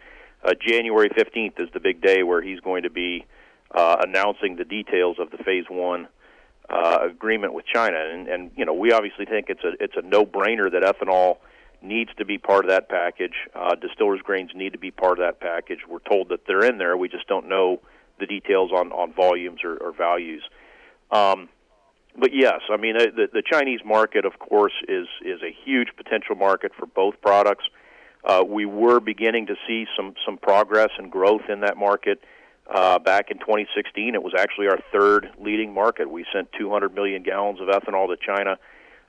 uh, 0.45 0.53
January 0.61 1.09
fifteenth 1.15 1.55
is 1.59 1.71
the 1.73 1.81
big 1.81 2.03
day 2.03 2.23
where 2.23 2.43
he's 2.43 2.61
going 2.61 2.83
to 2.83 2.91
be 2.91 3.25
uh, 3.75 3.97
announcing 4.07 4.57
the 4.57 4.65
details 4.67 5.17
of 5.19 5.31
the 5.31 5.39
phase 5.39 5.65
one 5.71 6.07
uh, 6.69 6.99
agreement 7.03 7.53
with 7.53 7.65
China, 7.67 7.97
and, 7.97 8.29
and 8.29 8.51
you 8.57 8.65
know 8.65 8.75
we 8.75 8.93
obviously 8.93 9.25
think 9.25 9.47
it's 9.49 9.65
a 9.65 9.73
it's 9.83 9.95
a 9.97 10.03
no-brainer 10.03 10.71
that 10.71 10.83
ethanol 10.83 11.39
needs 11.83 12.11
to 12.19 12.25
be 12.25 12.39
part 12.39 12.65
of 12.65 12.71
that 12.71 12.89
package. 12.89 13.35
Uh, 13.55 13.75
distillers 13.75 14.21
grains 14.23 14.51
need 14.55 14.73
to 14.73 14.79
be 14.79 14.91
part 14.91 15.19
of 15.19 15.25
that 15.25 15.41
package. 15.41 15.81
We're 15.89 16.01
told 16.01 16.31
that 16.31 16.47
they're 16.47 16.65
in 16.65 16.79
there. 16.79 16.97
We 16.97 17.09
just 17.09 17.29
don't 17.29 17.49
know 17.49 17.81
the 18.19 18.27
details 18.27 18.73
on 18.73 18.93
on 18.93 19.13
volumes 19.13 19.61
or, 19.63 19.77
or 19.77 19.93
values. 19.93 20.43
Um, 21.11 21.49
but 22.19 22.31
yes, 22.35 22.61
I 22.71 22.77
mean 22.77 22.97
the 22.97 23.29
the 23.33 23.43
Chinese 23.43 23.81
market, 23.85 24.25
of 24.25 24.39
course, 24.39 24.75
is 24.89 25.07
is 25.25 25.41
a 25.43 25.55
huge 25.65 25.89
potential 25.97 26.35
market 26.35 26.73
for 26.77 26.87
both 26.87 27.21
products. 27.21 27.65
Uh, 28.25 28.43
we 28.45 28.67
were 28.67 28.99
beginning 28.99 29.47
to 29.47 29.55
see 29.69 29.87
some 29.97 30.15
some 30.25 30.37
progress 30.37 30.91
and 30.99 31.13
growth 31.13 31.43
in 31.49 31.61
that 31.61 31.77
market 31.77 32.21
uh, 32.73 32.99
back 32.99 33.31
in 33.31 33.39
2016. 33.39 34.15
It 34.15 34.23
was 34.23 34.35
actually 34.37 34.69
our 34.69 34.79
third 34.93 35.31
leading 35.39 35.73
market. 35.73 36.11
We 36.11 36.25
sent 36.33 36.49
200 36.59 36.95
million 36.95 37.23
gallons 37.23 37.61
of 37.61 37.69
ethanol 37.69 38.09
to 38.09 38.17
China, 38.17 38.59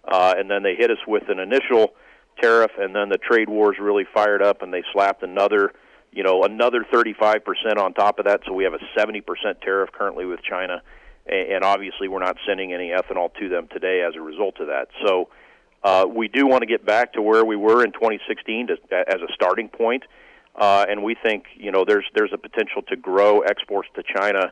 uh, 0.08 0.36
and 0.38 0.50
then 0.50 0.64
they 0.64 0.76
hit 0.76 0.92
us 0.92 1.00
with 1.08 1.30
an 1.30 1.40
initial 1.40 1.94
tariff, 2.42 2.72
and 2.78 2.96
then 2.96 3.10
the 3.10 3.18
trade 3.18 3.50
wars 3.50 3.78
really 3.80 4.06
fired 4.14 4.42
up, 4.42 4.62
and 4.62 4.74
they 4.74 4.84
slapped 4.94 5.24
another, 5.24 5.74
you 6.12 6.24
know, 6.24 6.44
another 6.44 6.86
35% 6.94 7.42
on 7.78 7.94
top 7.94 8.20
of 8.20 8.26
that. 8.26 8.42
So 8.46 8.54
we 8.54 8.64
have 8.64 8.74
a 8.74 9.00
70% 9.00 9.24
tariff 9.62 9.92
currently 9.92 10.26
with 10.26 10.42
China, 10.44 10.82
and 11.26 11.64
obviously 11.64 12.08
we're 12.08 12.20
not 12.20 12.38
sending 12.48 12.74
any 12.74 12.90
ethanol 12.90 13.34
to 13.40 13.50
them 13.50 13.68
today 13.72 14.04
as 14.08 14.16
a 14.16 14.22
result 14.22 14.60
of 14.60 14.68
that. 14.68 14.90
So 15.06 15.30
uh, 15.84 16.06
we 16.08 16.28
do 16.28 16.48
want 16.48 16.62
to 16.62 16.68
get 16.68 16.86
back 16.86 17.14
to 17.14 17.22
where 17.22 17.44
we 17.44 17.56
were 17.56 17.84
in 17.84 17.92
2016 17.92 18.68
to, 18.68 18.74
as 18.92 19.22
a 19.22 19.34
starting 19.34 19.70
point, 19.70 20.04
and 20.58 21.04
we 21.04 21.16
think 21.16 21.46
you 21.56 21.72
know 21.72 21.86
there's 21.86 22.06
there's 22.16 22.34
a 22.34 22.38
potential 22.38 22.82
to 22.84 22.96
grow 22.96 23.42
exports 23.42 23.90
to 23.96 24.04
China. 24.04 24.52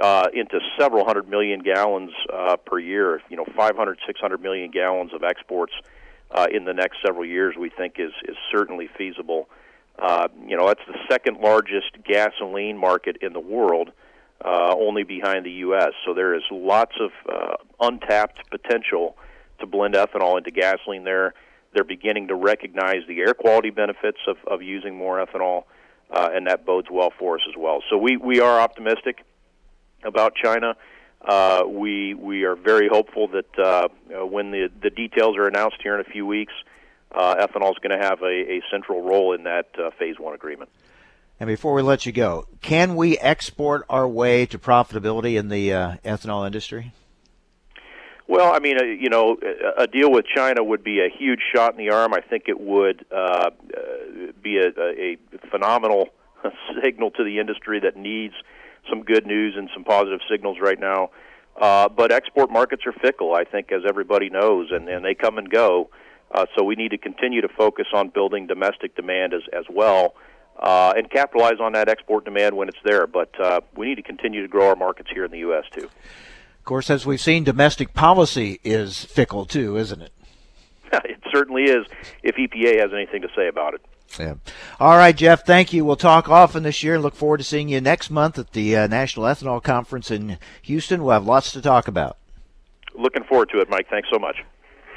Uh, 0.00 0.26
into 0.32 0.58
several 0.80 1.04
hundred 1.04 1.28
million 1.28 1.60
gallons 1.60 2.12
uh, 2.32 2.56
per 2.56 2.78
year, 2.78 3.20
you 3.28 3.36
know, 3.36 3.44
500, 3.54 3.98
600 4.06 4.40
million 4.40 4.70
gallons 4.70 5.12
of 5.12 5.22
exports 5.22 5.74
uh, 6.34 6.46
in 6.50 6.64
the 6.64 6.72
next 6.72 6.96
several 7.04 7.24
years, 7.24 7.56
we 7.58 7.68
think 7.68 7.96
is 7.98 8.12
is 8.24 8.36
certainly 8.50 8.88
feasible. 8.96 9.48
Uh, 9.98 10.28
you 10.46 10.56
know, 10.56 10.66
that's 10.66 10.80
the 10.86 10.98
second 11.10 11.38
largest 11.38 12.02
gasoline 12.04 12.78
market 12.78 13.18
in 13.20 13.32
the 13.32 13.40
world, 13.40 13.92
uh, 14.44 14.74
only 14.74 15.02
behind 15.02 15.44
the 15.44 15.50
U.S. 15.50 15.90
So 16.04 16.14
there 16.14 16.34
is 16.34 16.42
lots 16.50 16.94
of 16.98 17.10
uh, 17.28 17.56
untapped 17.80 18.50
potential 18.50 19.16
to 19.60 19.66
blend 19.66 19.94
ethanol 19.94 20.38
into 20.38 20.50
gasoline 20.50 21.04
there. 21.04 21.34
They're 21.72 21.84
beginning 21.84 22.28
to 22.28 22.34
recognize 22.34 23.02
the 23.08 23.20
air 23.20 23.34
quality 23.34 23.70
benefits 23.70 24.18
of, 24.26 24.36
of 24.46 24.62
using 24.62 24.96
more 24.96 25.24
ethanol, 25.24 25.64
uh, 26.10 26.28
and 26.32 26.46
that 26.46 26.66
bodes 26.66 26.88
well 26.90 27.12
for 27.18 27.36
us 27.36 27.42
as 27.48 27.56
well. 27.56 27.82
So 27.88 27.96
we, 27.96 28.16
we 28.16 28.40
are 28.40 28.60
optimistic 28.60 29.24
about 30.04 30.34
China. 30.34 30.76
Uh, 31.24 31.62
we 31.68 32.14
we 32.14 32.42
are 32.42 32.56
very 32.56 32.88
hopeful 32.88 33.28
that 33.28 33.58
uh, 33.58 33.88
when 34.24 34.50
the 34.50 34.68
the 34.82 34.90
details 34.90 35.36
are 35.36 35.46
announced 35.46 35.76
here 35.80 35.94
in 35.94 36.00
a 36.00 36.10
few 36.10 36.26
weeks, 36.26 36.52
uh, 37.12 37.36
ethanol 37.36 37.70
is 37.70 37.78
going 37.78 37.96
to 37.96 38.04
have 38.04 38.22
a, 38.22 38.26
a 38.54 38.62
central 38.72 39.02
role 39.02 39.32
in 39.32 39.44
that 39.44 39.68
uh, 39.78 39.90
phase 39.98 40.18
one 40.18 40.34
agreement. 40.34 40.68
And 41.38 41.46
before 41.46 41.74
we 41.74 41.82
let 41.82 42.06
you 42.06 42.12
go, 42.12 42.46
can 42.60 42.96
we 42.96 43.18
export 43.18 43.84
our 43.88 44.06
way 44.08 44.46
to 44.46 44.58
profitability 44.58 45.38
in 45.38 45.48
the 45.48 45.72
uh, 45.72 45.96
ethanol 46.04 46.44
industry? 46.46 46.92
Well, 48.28 48.54
I 48.54 48.60
mean, 48.60 48.78
uh, 48.78 48.84
you 48.84 49.10
know, 49.10 49.36
a 49.76 49.86
deal 49.86 50.10
with 50.10 50.24
China 50.26 50.62
would 50.62 50.84
be 50.84 51.00
a 51.00 51.08
huge 51.08 51.40
shot 51.54 51.72
in 51.72 51.78
the 51.78 51.92
arm. 51.92 52.14
I 52.14 52.20
think 52.20 52.44
it 52.46 52.58
would 52.60 53.04
uh, 53.10 53.14
uh, 53.16 53.50
be 54.42 54.58
a, 54.58 54.68
a 54.68 55.18
phenomenal 55.50 56.08
signal 56.82 57.10
to 57.12 57.24
the 57.24 57.38
industry 57.38 57.80
that 57.80 57.96
needs 57.96 58.34
some 58.88 59.02
good 59.02 59.26
news 59.26 59.54
and 59.56 59.68
some 59.74 59.84
positive 59.84 60.20
signals 60.30 60.58
right 60.60 60.78
now. 60.78 61.10
Uh, 61.60 61.88
but 61.88 62.12
export 62.12 62.50
markets 62.50 62.82
are 62.86 62.92
fickle, 62.92 63.34
I 63.34 63.44
think, 63.44 63.72
as 63.72 63.82
everybody 63.86 64.30
knows, 64.30 64.70
and, 64.70 64.88
and 64.88 65.04
they 65.04 65.14
come 65.14 65.38
and 65.38 65.50
go. 65.50 65.90
Uh, 66.30 66.46
so 66.56 66.64
we 66.64 66.76
need 66.76 66.90
to 66.90 66.98
continue 66.98 67.42
to 67.42 67.48
focus 67.48 67.86
on 67.92 68.08
building 68.08 68.46
domestic 68.46 68.96
demand 68.96 69.34
as, 69.34 69.42
as 69.52 69.64
well 69.68 70.14
uh, 70.58 70.94
and 70.96 71.10
capitalize 71.10 71.60
on 71.60 71.72
that 71.72 71.88
export 71.88 72.24
demand 72.24 72.56
when 72.56 72.68
it's 72.68 72.78
there. 72.84 73.06
But 73.06 73.38
uh, 73.38 73.60
we 73.76 73.86
need 73.86 73.96
to 73.96 74.02
continue 74.02 74.40
to 74.42 74.48
grow 74.48 74.68
our 74.68 74.76
markets 74.76 75.10
here 75.12 75.24
in 75.24 75.30
the 75.30 75.38
U.S., 75.38 75.64
too. 75.72 75.90
Of 76.62 76.66
course, 76.66 76.90
as 76.90 77.04
we've 77.04 77.20
seen, 77.20 77.42
domestic 77.42 77.92
policy 77.92 78.60
is 78.62 79.04
fickle, 79.04 79.46
too, 79.46 79.76
isn't 79.76 80.00
it? 80.00 80.12
it 80.92 81.18
certainly 81.32 81.64
is, 81.64 81.88
if 82.22 82.36
EPA 82.36 82.78
has 82.80 82.92
anything 82.92 83.20
to 83.22 83.28
say 83.34 83.48
about 83.48 83.74
it. 83.74 83.80
Yeah. 84.16 84.34
All 84.78 84.96
right, 84.96 85.16
Geoff. 85.16 85.44
Thank 85.44 85.72
you. 85.72 85.84
We'll 85.84 85.96
talk 85.96 86.28
often 86.28 86.62
this 86.62 86.84
year. 86.84 86.94
And 86.94 87.02
look 87.02 87.16
forward 87.16 87.38
to 87.38 87.44
seeing 87.44 87.68
you 87.68 87.80
next 87.80 88.10
month 88.10 88.38
at 88.38 88.52
the 88.52 88.76
uh, 88.76 88.86
National 88.86 89.26
Ethanol 89.26 89.60
Conference 89.60 90.08
in 90.08 90.38
Houston. 90.62 91.02
We'll 91.02 91.14
have 91.14 91.26
lots 91.26 91.50
to 91.50 91.60
talk 91.60 91.88
about. 91.88 92.16
Looking 92.94 93.24
forward 93.24 93.50
to 93.50 93.58
it, 93.58 93.68
Mike. 93.68 93.88
Thanks 93.90 94.08
so 94.12 94.20
much. 94.20 94.36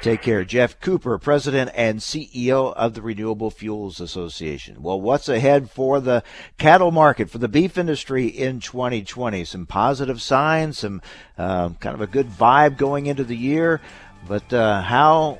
Take 0.02 0.22
care. 0.22 0.44
Geoff 0.44 0.78
Cooper, 0.80 1.18
President 1.18 1.70
and 1.74 1.98
CEO 1.98 2.72
of 2.74 2.94
the 2.94 3.02
Renewable 3.02 3.50
Fuels 3.50 3.98
Association. 4.00 4.82
Well, 4.82 5.00
what's 5.00 5.28
ahead 5.28 5.70
for 5.70 6.00
the 6.00 6.22
cattle 6.58 6.92
market, 6.92 7.30
for 7.30 7.38
the 7.38 7.48
beef 7.48 7.76
industry 7.76 8.26
in 8.26 8.60
2020? 8.60 9.44
Some 9.44 9.66
positive 9.66 10.22
signs, 10.22 10.78
some 10.78 11.02
uh, 11.38 11.70
kind 11.80 11.94
of 11.94 12.02
a 12.02 12.06
good 12.06 12.28
vibe 12.28 12.76
going 12.76 13.06
into 13.06 13.24
the 13.24 13.36
year. 13.36 13.80
But 14.28 14.52
uh, 14.52 14.82
how 14.82 15.38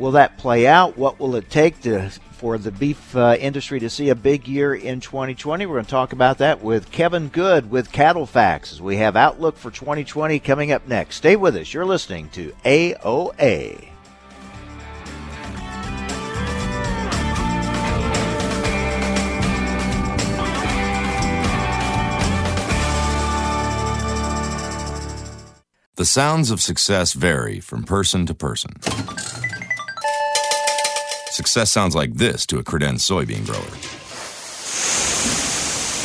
will 0.00 0.12
that 0.12 0.38
play 0.38 0.66
out? 0.66 0.96
What 0.96 1.20
will 1.20 1.36
it 1.36 1.50
take 1.50 1.80
to 1.82 2.10
for 2.40 2.56
the 2.56 2.72
beef 2.72 3.14
uh, 3.14 3.36
industry 3.38 3.78
to 3.78 3.90
see 3.90 4.08
a 4.08 4.14
big 4.14 4.48
year 4.48 4.74
in 4.74 4.98
2020. 4.98 5.66
We're 5.66 5.74
going 5.74 5.84
to 5.84 5.90
talk 5.90 6.14
about 6.14 6.38
that 6.38 6.62
with 6.62 6.90
Kevin 6.90 7.28
Good 7.28 7.70
with 7.70 7.92
Cattle 7.92 8.24
Fax 8.24 8.72
as 8.72 8.80
we 8.80 8.96
have 8.96 9.14
Outlook 9.14 9.58
for 9.58 9.70
2020 9.70 10.38
coming 10.38 10.72
up 10.72 10.88
next. 10.88 11.16
Stay 11.16 11.36
with 11.36 11.54
us. 11.54 11.74
You're 11.74 11.84
listening 11.84 12.30
to 12.30 12.52
AOA. 12.64 13.88
The 25.96 26.06
sounds 26.06 26.50
of 26.50 26.62
success 26.62 27.12
vary 27.12 27.60
from 27.60 27.82
person 27.82 28.24
to 28.24 28.34
person. 28.34 28.72
Success 31.30 31.70
sounds 31.70 31.94
like 31.94 32.14
this 32.14 32.44
to 32.46 32.58
a 32.58 32.64
credenz 32.64 32.98
soybean 33.08 33.46
grower. 33.46 33.70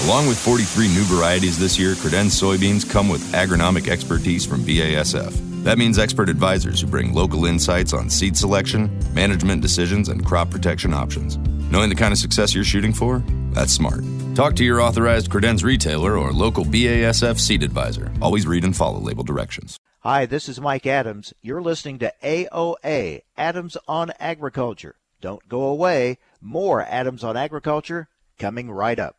Along 0.05 0.27
with 0.27 0.38
43 0.38 0.88
new 0.89 1.03
varieties 1.05 1.57
this 1.57 1.79
year, 1.79 1.95
credenz 1.95 2.39
soybeans 2.39 2.88
come 2.88 3.09
with 3.09 3.23
agronomic 3.33 3.88
expertise 3.88 4.45
from 4.45 4.61
BASF. 4.61 5.63
That 5.63 5.79
means 5.79 5.97
expert 5.97 6.29
advisors 6.29 6.79
who 6.79 6.85
bring 6.85 7.11
local 7.11 7.45
insights 7.45 7.91
on 7.91 8.07
seed 8.07 8.38
selection, 8.38 8.95
management 9.15 9.63
decisions, 9.63 10.09
and 10.09 10.23
crop 10.23 10.51
protection 10.51 10.93
options. 10.93 11.38
Knowing 11.71 11.89
the 11.89 11.95
kind 11.95 12.11
of 12.11 12.19
success 12.19 12.53
you're 12.53 12.63
shooting 12.63 12.93
for? 12.93 13.23
That's 13.49 13.73
smart. 13.73 14.03
Talk 14.35 14.55
to 14.57 14.63
your 14.63 14.79
authorized 14.79 15.31
credenz 15.31 15.63
retailer 15.63 16.19
or 16.19 16.33
local 16.33 16.65
BASF 16.65 17.39
seed 17.39 17.63
advisor. 17.63 18.11
Always 18.21 18.45
read 18.45 18.63
and 18.63 18.75
follow 18.75 18.99
label 18.99 19.23
directions. 19.23 19.79
Hi, 20.01 20.27
this 20.27 20.47
is 20.47 20.61
Mike 20.61 20.85
Adams. 20.85 21.33
You're 21.41 21.63
listening 21.63 21.97
to 21.97 22.13
AOA, 22.23 23.21
Adams 23.35 23.75
on 23.88 24.11
Agriculture. 24.19 24.97
Don't 25.25 25.49
go 25.49 25.63
away. 25.63 26.19
More 26.39 26.83
Adams 26.83 27.23
on 27.23 27.35
Agriculture 27.35 28.09
coming 28.38 28.69
right 28.69 28.99
up. 28.99 29.15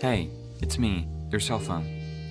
Hey, 0.00 0.30
it's 0.62 0.78
me, 0.78 1.06
your 1.30 1.38
cell 1.38 1.58
phone. 1.58 1.84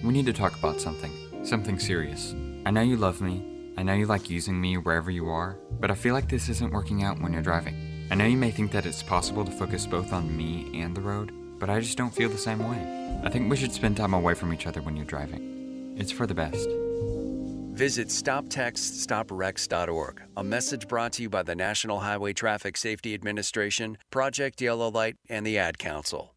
We 0.04 0.12
need 0.12 0.26
to 0.26 0.34
talk 0.34 0.58
about 0.58 0.82
something. 0.82 1.12
Something 1.46 1.78
serious. 1.78 2.34
I 2.66 2.72
know 2.72 2.82
you 2.82 2.98
love 2.98 3.22
me. 3.22 3.46
I 3.78 3.84
know 3.84 3.94
you 3.94 4.08
like 4.08 4.32
using 4.32 4.60
me 4.60 4.78
wherever 4.78 5.12
you 5.12 5.30
are, 5.30 5.60
but 5.80 5.92
I 5.92 5.94
feel 5.94 6.16
like 6.16 6.28
this 6.28 6.50
isn't 6.50 6.74
working 6.74 7.04
out 7.04 7.22
when 7.22 7.34
you're 7.34 7.44
driving. 7.44 8.08
I 8.10 8.16
know 8.16 8.26
you 8.26 8.36
may 8.36 8.50
think 8.50 8.72
that 8.72 8.88
it's 8.88 9.04
possible 9.04 9.46
to 9.46 9.52
focus 9.52 9.86
both 9.86 10.12
on 10.12 10.36
me 10.36 10.82
and 10.82 10.98
the 10.98 11.02
road, 11.02 11.32
but 11.60 11.70
I 11.70 11.80
just 11.80 12.00
don't 12.00 12.16
feel 12.16 12.30
the 12.30 12.38
same 12.40 12.68
way. 12.68 13.22
I 13.24 13.30
think 13.30 13.48
we 13.48 13.58
should 13.58 13.74
spend 13.74 13.96
time 13.96 14.16
away 14.16 14.34
from 14.34 14.52
each 14.52 14.66
other 14.66 14.82
when 14.82 14.96
you're 14.96 15.06
driving. 15.06 15.94
It's 16.00 16.12
for 16.12 16.26
the 16.26 16.34
best. 16.34 16.68
Visit 17.76 18.08
StopTextStopWrecks.org, 18.08 20.22
a 20.38 20.44
message 20.46 20.88
brought 20.88 21.12
to 21.14 21.24
you 21.24 21.30
by 21.30 21.44
the 21.44 21.56
National 21.56 22.00
Highway 22.00 22.32
Traffic 22.32 22.78
Safety 22.78 23.14
Administration, 23.14 23.98
Project 24.12 24.62
Yellow 24.62 24.90
Light, 24.90 25.18
and 25.28 25.46
the 25.46 25.58
Ad 25.58 25.78
Council. 25.78 26.34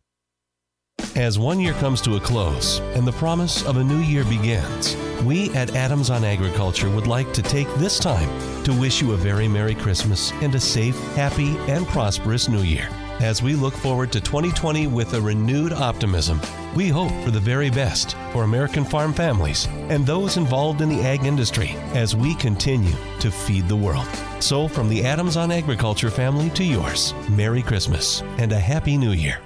As 1.15 1.39
one 1.39 1.61
year 1.61 1.75
comes 1.75 2.01
to 2.01 2.17
a 2.17 2.21
close 2.21 2.81
and 2.97 3.07
the 3.07 3.13
promise 3.13 3.65
of 3.65 3.77
a 3.77 3.85
new 3.85 4.01
year 4.01 4.25
begins, 4.25 4.97
we 5.23 5.51
at 5.51 5.77
Adams 5.77 6.11
on 6.11 6.25
Agriculture 6.25 6.91
would 6.91 7.07
like 7.07 7.33
to 7.35 7.43
take 7.43 7.73
this 7.77 8.01
time 8.01 8.65
to 8.65 8.73
wish 8.73 9.01
you 9.01 9.13
a 9.13 9.17
very 9.17 9.47
Merry 9.47 9.77
Christmas 9.77 10.33
and 10.43 10.57
a 10.57 10.61
safe, 10.61 10.99
happy, 11.15 11.57
and 11.69 11.87
prosperous 11.87 12.49
New 12.49 12.63
Year. 12.63 12.89
As 13.21 13.43
we 13.43 13.57
look 13.57 13.75
forward 13.75 14.13
to 14.13 14.21
2020 14.21 14.87
with 14.87 15.15
a 15.15 15.21
renewed 15.21 15.73
optimism, 15.73 16.41
we 16.77 16.89
hope 16.89 17.11
for 17.25 17.33
the 17.33 17.41
very 17.41 17.69
best 17.69 18.17
for 18.33 18.45
American 18.45 18.85
farm 18.85 19.13
families 19.13 19.67
and 19.89 20.07
those 20.07 20.37
involved 20.37 20.83
in 20.83 20.89
the 20.89 21.01
ag 21.01 21.25
industry 21.25 21.71
as 21.95 22.15
we 22.15 22.37
continue 22.37 22.95
to 23.19 23.29
feed 23.29 23.67
the 23.67 23.75
world. 23.75 24.07
So, 24.39 24.69
from 24.69 24.89
the 24.89 25.05
Adams 25.05 25.37
on 25.37 25.51
Agriculture 25.51 26.11
family 26.11 26.49
to 26.51 26.63
yours, 26.63 27.13
Merry 27.29 27.61
Christmas 27.61 28.23
and 28.39 28.53
a 28.53 28.61
Happy 28.61 28.97
New 28.97 29.11
Year. 29.11 29.41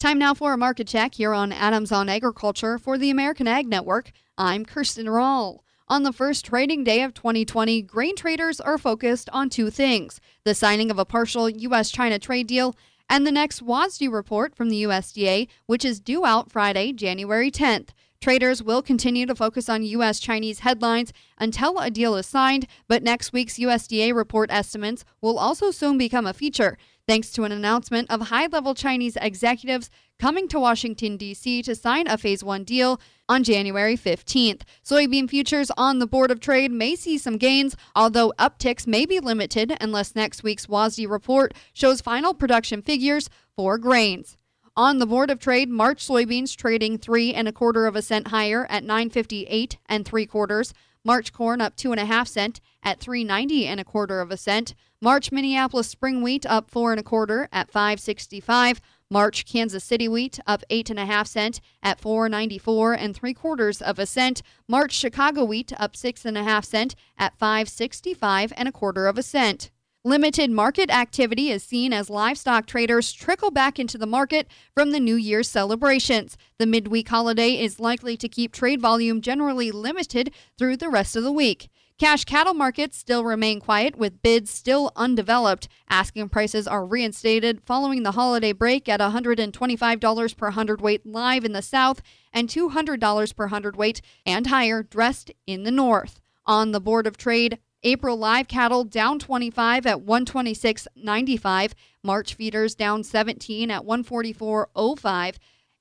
Time 0.00 0.18
now 0.18 0.34
for 0.34 0.52
a 0.52 0.58
market 0.58 0.88
check 0.88 1.14
here 1.14 1.32
on 1.32 1.52
Adams 1.52 1.92
on 1.92 2.08
Agriculture 2.08 2.76
for 2.76 2.98
the 2.98 3.10
American 3.10 3.46
Ag 3.46 3.68
Network. 3.68 4.10
I'm 4.36 4.64
Kirsten 4.64 5.06
Rawl. 5.06 5.60
On 5.92 6.04
the 6.04 6.12
first 6.14 6.46
trading 6.46 6.84
day 6.84 7.02
of 7.02 7.12
2020, 7.12 7.82
grain 7.82 8.16
traders 8.16 8.62
are 8.62 8.78
focused 8.78 9.28
on 9.30 9.50
two 9.50 9.68
things 9.68 10.22
the 10.42 10.54
signing 10.54 10.90
of 10.90 10.98
a 10.98 11.04
partial 11.04 11.50
U.S. 11.50 11.90
China 11.90 12.18
trade 12.18 12.46
deal 12.46 12.74
and 13.10 13.26
the 13.26 13.30
next 13.30 13.60
WASDE 13.60 14.10
report 14.10 14.56
from 14.56 14.70
the 14.70 14.84
USDA, 14.84 15.48
which 15.66 15.84
is 15.84 16.00
due 16.00 16.24
out 16.24 16.50
Friday, 16.50 16.94
January 16.94 17.50
10th. 17.50 17.90
Traders 18.22 18.62
will 18.62 18.80
continue 18.80 19.26
to 19.26 19.34
focus 19.34 19.68
on 19.68 19.82
U.S. 19.82 20.18
Chinese 20.18 20.60
headlines 20.60 21.12
until 21.36 21.78
a 21.78 21.90
deal 21.90 22.16
is 22.16 22.24
signed, 22.24 22.66
but 22.88 23.02
next 23.02 23.34
week's 23.34 23.58
USDA 23.58 24.14
report 24.14 24.50
estimates 24.50 25.04
will 25.20 25.38
also 25.38 25.70
soon 25.70 25.98
become 25.98 26.24
a 26.24 26.32
feature 26.32 26.78
thanks 27.06 27.30
to 27.32 27.44
an 27.44 27.52
announcement 27.52 28.10
of 28.10 28.28
high 28.28 28.46
level 28.46 28.74
Chinese 28.74 29.16
executives 29.20 29.90
coming 30.18 30.48
to 30.48 30.60
Washington, 30.60 31.16
D.C. 31.16 31.62
to 31.62 31.74
sign 31.74 32.06
a 32.06 32.16
Phase 32.16 32.44
1 32.44 32.64
deal 32.64 33.00
on 33.28 33.42
January 33.42 33.96
15th. 33.96 34.62
Soybean 34.84 35.28
futures 35.28 35.70
on 35.76 35.98
the 35.98 36.06
Board 36.06 36.30
of 36.30 36.40
Trade 36.40 36.70
may 36.70 36.94
see 36.94 37.18
some 37.18 37.38
gains, 37.38 37.76
although 37.96 38.32
upticks 38.38 38.86
may 38.86 39.06
be 39.06 39.20
limited 39.20 39.76
unless 39.80 40.14
next 40.14 40.42
week's 40.42 40.66
WASDE 40.66 41.08
report 41.08 41.54
shows 41.72 42.00
final 42.00 42.34
production 42.34 42.82
figures 42.82 43.28
for 43.56 43.78
grains. 43.78 44.36
On 44.76 44.98
the 44.98 45.06
Board 45.06 45.30
of 45.30 45.38
Trade, 45.38 45.68
March 45.68 46.06
soybeans 46.06 46.56
trading 46.56 46.96
three 46.96 47.34
and 47.34 47.46
a 47.46 47.52
quarter 47.52 47.86
of 47.86 47.94
a 47.94 48.00
cent 48.00 48.28
higher 48.28 48.66
at 48.70 48.84
958 48.84 49.76
and 49.86 50.06
three 50.06 50.24
quarters. 50.24 50.72
March 51.04 51.32
corn 51.32 51.60
up 51.60 51.76
two 51.76 51.90
and 51.90 52.00
a 52.00 52.04
half 52.04 52.28
cent 52.28 52.60
at 52.82 53.00
390 53.00 53.66
and 53.66 53.80
a 53.80 53.84
quarter 53.84 54.20
of 54.20 54.30
a 54.30 54.36
cent. 54.36 54.74
March 55.00 55.32
Minneapolis 55.32 55.88
spring 55.88 56.22
wheat 56.22 56.46
up 56.46 56.70
four 56.70 56.92
and 56.92 57.00
a 57.00 57.02
quarter 57.02 57.48
at 57.52 57.70
565. 57.70 58.80
March 59.10 59.44
Kansas 59.44 59.84
City 59.84 60.08
wheat 60.08 60.38
up 60.46 60.62
eight 60.70 60.88
and 60.88 60.98
a 60.98 61.04
half 61.04 61.26
cent 61.26 61.60
at 61.82 62.00
494 62.00 62.94
and 62.94 63.14
three 63.14 63.34
quarters 63.34 63.82
of 63.82 63.98
a 63.98 64.06
cent. 64.06 64.42
March 64.68 64.92
Chicago 64.92 65.44
wheat 65.44 65.72
up 65.78 65.96
six 65.96 66.24
and 66.24 66.38
a 66.38 66.44
half 66.44 66.64
cent 66.64 66.94
at 67.18 67.36
565 67.36 68.52
and 68.56 68.68
a 68.68 68.72
quarter 68.72 69.06
of 69.06 69.18
a 69.18 69.22
cent. 69.22 69.70
Limited 70.04 70.50
market 70.50 70.90
activity 70.90 71.50
is 71.50 71.62
seen 71.62 71.92
as 71.92 72.10
livestock 72.10 72.66
traders 72.66 73.12
trickle 73.12 73.52
back 73.52 73.78
into 73.78 73.96
the 73.96 74.04
market 74.04 74.48
from 74.74 74.90
the 74.90 74.98
New 74.98 75.14
Year's 75.14 75.48
celebrations. 75.48 76.36
The 76.58 76.66
midweek 76.66 77.08
holiday 77.08 77.50
is 77.50 77.78
likely 77.78 78.16
to 78.16 78.28
keep 78.28 78.50
trade 78.50 78.80
volume 78.80 79.20
generally 79.20 79.70
limited 79.70 80.34
through 80.58 80.78
the 80.78 80.88
rest 80.88 81.14
of 81.14 81.22
the 81.22 81.30
week. 81.30 81.68
Cash 81.98 82.24
cattle 82.24 82.52
markets 82.52 82.98
still 82.98 83.22
remain 83.22 83.60
quiet 83.60 83.94
with 83.94 84.22
bids 84.22 84.50
still 84.50 84.90
undeveloped. 84.96 85.68
Asking 85.88 86.28
prices 86.30 86.66
are 86.66 86.84
reinstated 86.84 87.60
following 87.64 88.02
the 88.02 88.10
holiday 88.10 88.50
break 88.50 88.88
at 88.88 88.98
$125 88.98 90.36
per 90.36 90.50
hundredweight 90.50 91.06
live 91.06 91.44
in 91.44 91.52
the 91.52 91.62
south 91.62 92.02
and 92.32 92.48
$200 92.48 93.36
per 93.36 93.46
hundredweight 93.46 94.02
and 94.26 94.48
higher 94.48 94.82
dressed 94.82 95.30
in 95.46 95.62
the 95.62 95.70
north. 95.70 96.18
On 96.44 96.72
the 96.72 96.80
Board 96.80 97.06
of 97.06 97.16
Trade, 97.16 97.60
April 97.84 98.16
live 98.16 98.46
cattle 98.46 98.84
down 98.84 99.18
25 99.18 99.86
at 99.86 99.98
126.95. 99.98 101.72
March 102.04 102.34
feeders 102.34 102.74
down 102.76 103.02
17 103.02 103.70
at 103.70 103.82
144.05. 103.82 105.34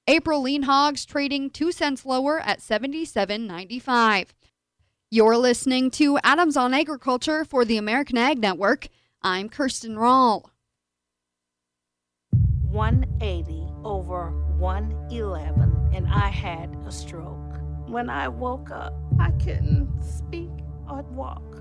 April 0.07 0.41
lean 0.41 0.63
hogs 0.63 1.05
trading 1.05 1.49
2 1.51 1.71
cents 1.71 2.05
lower 2.05 2.39
at 2.39 2.59
77.95. 2.59 4.29
You're 5.11 5.37
listening 5.37 5.91
to 5.91 6.17
Adams 6.23 6.57
on 6.57 6.73
Agriculture 6.73 7.45
for 7.45 7.65
the 7.65 7.77
American 7.77 8.17
Ag 8.17 8.39
Network. 8.39 8.87
I'm 9.21 9.47
Kirsten 9.47 9.99
Rahl. 9.99 10.49
180 12.71 13.67
over 13.83 14.31
111, 14.57 15.89
and 15.93 16.07
I 16.07 16.29
had 16.29 16.75
a 16.87 16.91
stroke. 16.91 17.37
When 17.87 18.09
I 18.09 18.27
woke 18.27 18.71
up, 18.71 18.93
I 19.19 19.31
couldn't 19.31 20.01
speak 20.01 20.49
or 20.89 21.03
walk. 21.03 21.60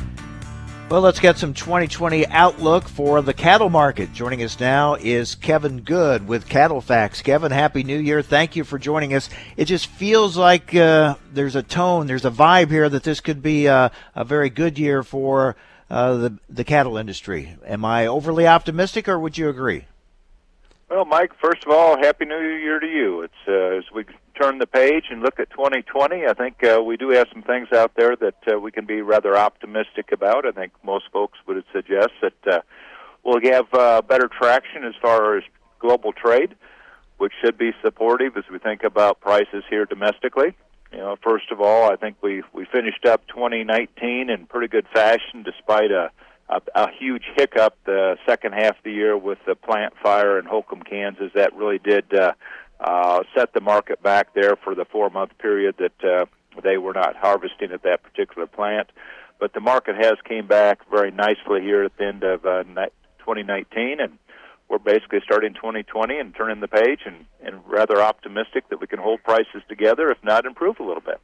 Well, 0.91 0.99
let's 0.99 1.21
get 1.21 1.37
some 1.37 1.53
2020 1.53 2.27
outlook 2.27 2.85
for 2.85 3.21
the 3.21 3.33
cattle 3.33 3.69
market. 3.69 4.11
Joining 4.11 4.43
us 4.43 4.59
now 4.59 4.95
is 4.95 5.35
Kevin 5.35 5.79
Good 5.79 6.27
with 6.27 6.49
Cattle 6.49 6.81
Fax. 6.81 7.21
Kevin, 7.21 7.53
Happy 7.53 7.85
New 7.85 7.97
Year. 7.97 8.21
Thank 8.21 8.57
you 8.57 8.65
for 8.65 8.77
joining 8.77 9.13
us. 9.13 9.29
It 9.55 9.65
just 9.65 9.87
feels 9.87 10.35
like 10.35 10.75
uh, 10.75 11.15
there's 11.31 11.55
a 11.55 11.63
tone, 11.63 12.07
there's 12.07 12.25
a 12.25 12.29
vibe 12.29 12.71
here 12.71 12.89
that 12.89 13.03
this 13.03 13.21
could 13.21 13.41
be 13.41 13.67
a, 13.67 13.89
a 14.15 14.25
very 14.25 14.49
good 14.49 14.77
year 14.77 15.01
for 15.01 15.55
uh, 15.89 16.15
the, 16.15 16.37
the 16.49 16.65
cattle 16.65 16.97
industry. 16.97 17.55
Am 17.65 17.85
I 17.85 18.07
overly 18.07 18.45
optimistic 18.45 19.07
or 19.07 19.17
would 19.17 19.37
you 19.37 19.47
agree? 19.47 19.85
Well, 20.91 21.05
Mike, 21.05 21.31
first 21.41 21.63
of 21.65 21.71
all, 21.71 21.97
Happy 21.97 22.25
New 22.25 22.37
Year 22.37 22.77
to 22.77 22.85
you. 22.85 23.21
It's 23.21 23.33
uh, 23.47 23.77
as 23.77 23.85
we 23.95 24.03
turn 24.35 24.57
the 24.57 24.67
page 24.67 25.05
and 25.09 25.21
look 25.21 25.39
at 25.39 25.49
2020. 25.51 26.25
I 26.25 26.33
think 26.33 26.61
uh, 26.65 26.81
we 26.83 26.97
do 26.97 27.11
have 27.11 27.27
some 27.31 27.43
things 27.43 27.69
out 27.73 27.93
there 27.95 28.17
that 28.17 28.35
uh, 28.51 28.59
we 28.59 28.73
can 28.73 28.85
be 28.85 29.01
rather 29.01 29.37
optimistic 29.37 30.11
about. 30.11 30.45
I 30.45 30.51
think 30.51 30.73
most 30.83 31.05
folks 31.13 31.39
would 31.47 31.63
suggest 31.71 32.09
that 32.21 32.33
uh, 32.45 32.59
we'll 33.23 33.39
have 33.53 33.73
uh, 33.73 34.01
better 34.01 34.27
traction 34.27 34.83
as 34.83 34.93
far 35.01 35.37
as 35.37 35.45
global 35.79 36.11
trade, 36.11 36.55
which 37.19 37.31
should 37.41 37.57
be 37.57 37.71
supportive 37.81 38.35
as 38.35 38.43
we 38.51 38.59
think 38.59 38.83
about 38.83 39.21
prices 39.21 39.63
here 39.69 39.85
domestically. 39.85 40.57
You 40.91 40.97
know, 40.97 41.15
first 41.23 41.53
of 41.53 41.61
all, 41.61 41.89
I 41.89 41.95
think 41.95 42.17
we 42.21 42.43
we 42.51 42.65
finished 42.65 43.05
up 43.05 43.25
2019 43.27 44.29
in 44.29 44.45
pretty 44.45 44.67
good 44.67 44.87
fashion, 44.93 45.43
despite 45.43 45.91
a 45.91 46.11
a, 46.51 46.61
a 46.75 46.91
huge 46.91 47.23
hiccup 47.35 47.77
the 47.85 48.17
second 48.27 48.53
half 48.53 48.77
of 48.77 48.83
the 48.83 48.91
year 48.91 49.17
with 49.17 49.39
the 49.47 49.55
plant 49.55 49.93
fire 50.03 50.37
in 50.37 50.45
Holcomb, 50.45 50.83
Kansas. 50.83 51.31
That 51.33 51.55
really 51.55 51.79
did 51.79 52.13
uh, 52.13 52.33
uh, 52.79 53.23
set 53.35 53.53
the 53.53 53.61
market 53.61 54.03
back 54.03 54.33
there 54.33 54.55
for 54.63 54.75
the 54.75 54.85
four 54.85 55.09
month 55.09 55.37
period 55.37 55.75
that 55.79 56.03
uh, 56.03 56.25
they 56.61 56.77
were 56.77 56.93
not 56.93 57.15
harvesting 57.15 57.71
at 57.71 57.83
that 57.83 58.03
particular 58.03 58.47
plant. 58.47 58.89
But 59.39 59.53
the 59.53 59.59
market 59.59 59.95
has 59.95 60.13
came 60.27 60.45
back 60.45 60.79
very 60.89 61.09
nicely 61.09 61.61
here 61.61 61.83
at 61.83 61.97
the 61.97 62.05
end 62.05 62.23
of 62.23 62.45
uh, 62.45 62.63
2019, 62.63 63.99
and 63.99 64.19
we're 64.69 64.77
basically 64.77 65.19
starting 65.23 65.53
2020 65.53 66.19
and 66.19 66.35
turning 66.35 66.59
the 66.59 66.67
page, 66.67 66.99
and, 67.05 67.25
and 67.43 67.61
rather 67.65 68.01
optimistic 68.01 68.69
that 68.69 68.79
we 68.79 68.87
can 68.87 68.99
hold 68.99 69.23
prices 69.23 69.63
together, 69.67 70.11
if 70.11 70.23
not 70.23 70.45
improve 70.45 70.79
a 70.79 70.83
little 70.83 71.01
bit. 71.01 71.19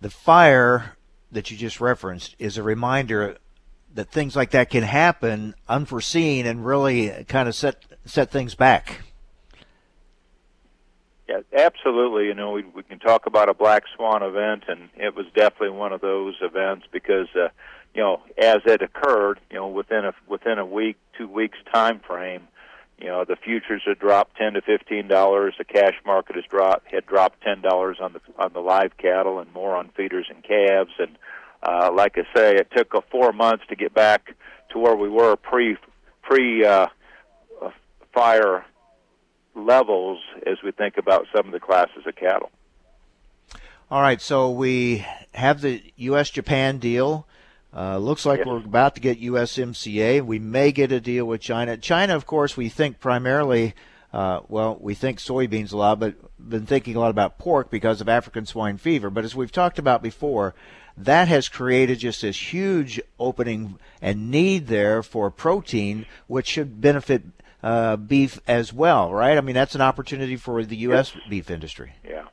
The 0.00 0.10
fire 0.10 0.96
that 1.32 1.50
you 1.50 1.56
just 1.56 1.80
referenced 1.80 2.36
is 2.38 2.56
a 2.56 2.62
reminder 2.62 3.36
that 3.94 4.10
things 4.10 4.36
like 4.36 4.50
that 4.50 4.70
can 4.70 4.82
happen 4.82 5.54
unforeseen 5.68 6.46
and 6.46 6.66
really 6.66 7.24
kind 7.28 7.48
of 7.48 7.54
set 7.54 7.84
set 8.04 8.30
things 8.30 8.54
back. 8.54 9.00
Yeah, 11.28 11.40
absolutely. 11.56 12.26
You 12.26 12.34
know, 12.34 12.52
we 12.52 12.64
we 12.64 12.82
can 12.82 12.98
talk 12.98 13.26
about 13.26 13.48
a 13.48 13.54
black 13.54 13.84
swan 13.96 14.22
event, 14.22 14.64
and 14.68 14.90
it 14.96 15.14
was 15.14 15.26
definitely 15.34 15.70
one 15.70 15.92
of 15.92 16.00
those 16.00 16.34
events 16.42 16.86
because, 16.92 17.28
uh, 17.34 17.48
you 17.94 18.02
know, 18.02 18.20
as 18.36 18.58
it 18.66 18.82
occurred, 18.82 19.40
you 19.50 19.56
know, 19.56 19.68
within 19.68 20.04
a 20.04 20.12
within 20.28 20.58
a 20.58 20.66
week, 20.66 20.96
two 21.16 21.28
weeks 21.28 21.56
time 21.72 22.00
frame, 22.00 22.42
you 22.98 23.06
know, 23.06 23.24
the 23.24 23.36
futures 23.36 23.82
had 23.86 23.98
dropped 23.98 24.36
ten 24.36 24.52
to 24.52 24.60
fifteen 24.60 25.08
dollars. 25.08 25.54
The 25.56 25.64
cash 25.64 25.94
market 26.04 26.36
has 26.36 26.44
dropped 26.44 26.92
had 26.92 27.06
dropped 27.06 27.42
ten 27.42 27.62
dollars 27.62 27.98
on 28.00 28.12
the 28.12 28.20
on 28.38 28.52
the 28.52 28.60
live 28.60 28.96
cattle 28.98 29.38
and 29.38 29.52
more 29.54 29.76
on 29.76 29.88
feeders 29.96 30.26
and 30.28 30.44
calves, 30.44 30.92
and 30.98 31.16
uh, 31.64 31.90
like 31.92 32.16
I 32.18 32.22
say, 32.36 32.56
it 32.56 32.68
took 32.76 32.94
uh, 32.94 33.00
four 33.10 33.32
months 33.32 33.64
to 33.68 33.76
get 33.76 33.94
back 33.94 34.34
to 34.70 34.78
where 34.78 34.96
we 34.96 35.08
were 35.08 35.36
pre 35.36 35.76
pre 36.22 36.64
uh, 36.64 36.86
uh, 37.62 37.70
fire 38.12 38.64
levels 39.54 40.20
as 40.46 40.58
we 40.64 40.72
think 40.72 40.98
about 40.98 41.26
some 41.34 41.46
of 41.46 41.52
the 41.52 41.60
classes 41.60 42.04
of 42.06 42.16
cattle. 42.16 42.50
All 43.90 44.00
right, 44.00 44.20
so 44.20 44.50
we 44.50 45.06
have 45.34 45.60
the 45.60 45.82
U.S. 45.96 46.30
Japan 46.30 46.78
deal. 46.78 47.26
Uh, 47.76 47.98
looks 47.98 48.24
like 48.24 48.38
Yes. 48.38 48.46
we're 48.46 48.58
about 48.58 48.94
to 48.94 49.00
get 49.00 49.20
USMCA. 49.20 50.22
We 50.24 50.38
may 50.38 50.72
get 50.72 50.92
a 50.92 51.00
deal 51.00 51.24
with 51.26 51.40
China. 51.40 51.76
China, 51.76 52.14
of 52.16 52.24
course, 52.24 52.56
we 52.56 52.68
think 52.68 53.00
primarily, 53.00 53.74
uh, 54.12 54.40
well, 54.48 54.78
we 54.80 54.94
think 54.94 55.18
soybeans 55.18 55.72
a 55.72 55.76
lot, 55.76 55.98
but 55.98 56.14
been 56.38 56.66
thinking 56.66 56.94
a 56.96 57.00
lot 57.00 57.10
about 57.10 57.38
pork 57.38 57.70
because 57.70 58.00
of 58.00 58.08
African 58.08 58.46
swine 58.46 58.78
fever. 58.78 59.10
But 59.10 59.24
as 59.24 59.34
we've 59.34 59.52
talked 59.52 59.78
about 59.78 60.02
before, 60.02 60.54
that 60.96 61.28
has 61.28 61.48
created 61.48 61.98
just 61.98 62.22
this 62.22 62.52
huge 62.52 63.00
opening 63.18 63.78
and 64.00 64.30
need 64.30 64.66
there 64.68 65.02
for 65.02 65.30
protein, 65.30 66.06
which 66.26 66.46
should 66.48 66.80
benefit 66.80 67.22
uh, 67.62 67.96
beef 67.96 68.38
as 68.46 68.72
well, 68.72 69.12
right? 69.12 69.38
I 69.38 69.40
mean, 69.40 69.54
that's 69.54 69.74
an 69.74 69.80
opportunity 69.80 70.36
for 70.36 70.62
the 70.64 70.76
U.S. 70.76 71.16
beef 71.28 71.50
industry. 71.50 71.94
Yeah, 72.06 72.26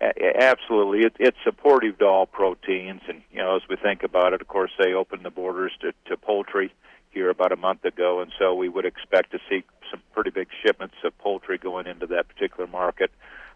A- 0.00 0.12
a- 0.24 0.42
absolutely. 0.42 1.00
It, 1.06 1.16
it's 1.18 1.38
supportive 1.42 1.98
to 1.98 2.04
all 2.06 2.26
proteins, 2.26 3.00
and 3.08 3.22
you 3.32 3.38
know, 3.38 3.56
as 3.56 3.62
we 3.68 3.76
think 3.76 4.02
about 4.02 4.32
it, 4.34 4.40
of 4.42 4.48
course, 4.48 4.70
they 4.78 4.92
opened 4.92 5.24
the 5.24 5.30
borders 5.30 5.72
to, 5.80 5.92
to 6.06 6.16
poultry 6.16 6.72
here 7.10 7.30
about 7.30 7.52
a 7.52 7.56
month 7.56 7.84
ago, 7.84 8.20
and 8.20 8.30
so 8.38 8.54
we 8.54 8.68
would 8.68 8.84
expect 8.84 9.30
to 9.32 9.38
see 9.48 9.64
some 9.90 10.02
pretty 10.12 10.30
big 10.30 10.48
shipments 10.64 10.96
of 11.04 11.16
poultry 11.18 11.56
going 11.58 11.86
into 11.86 12.06
that 12.08 12.28
particular 12.28 12.66
market. 12.66 13.10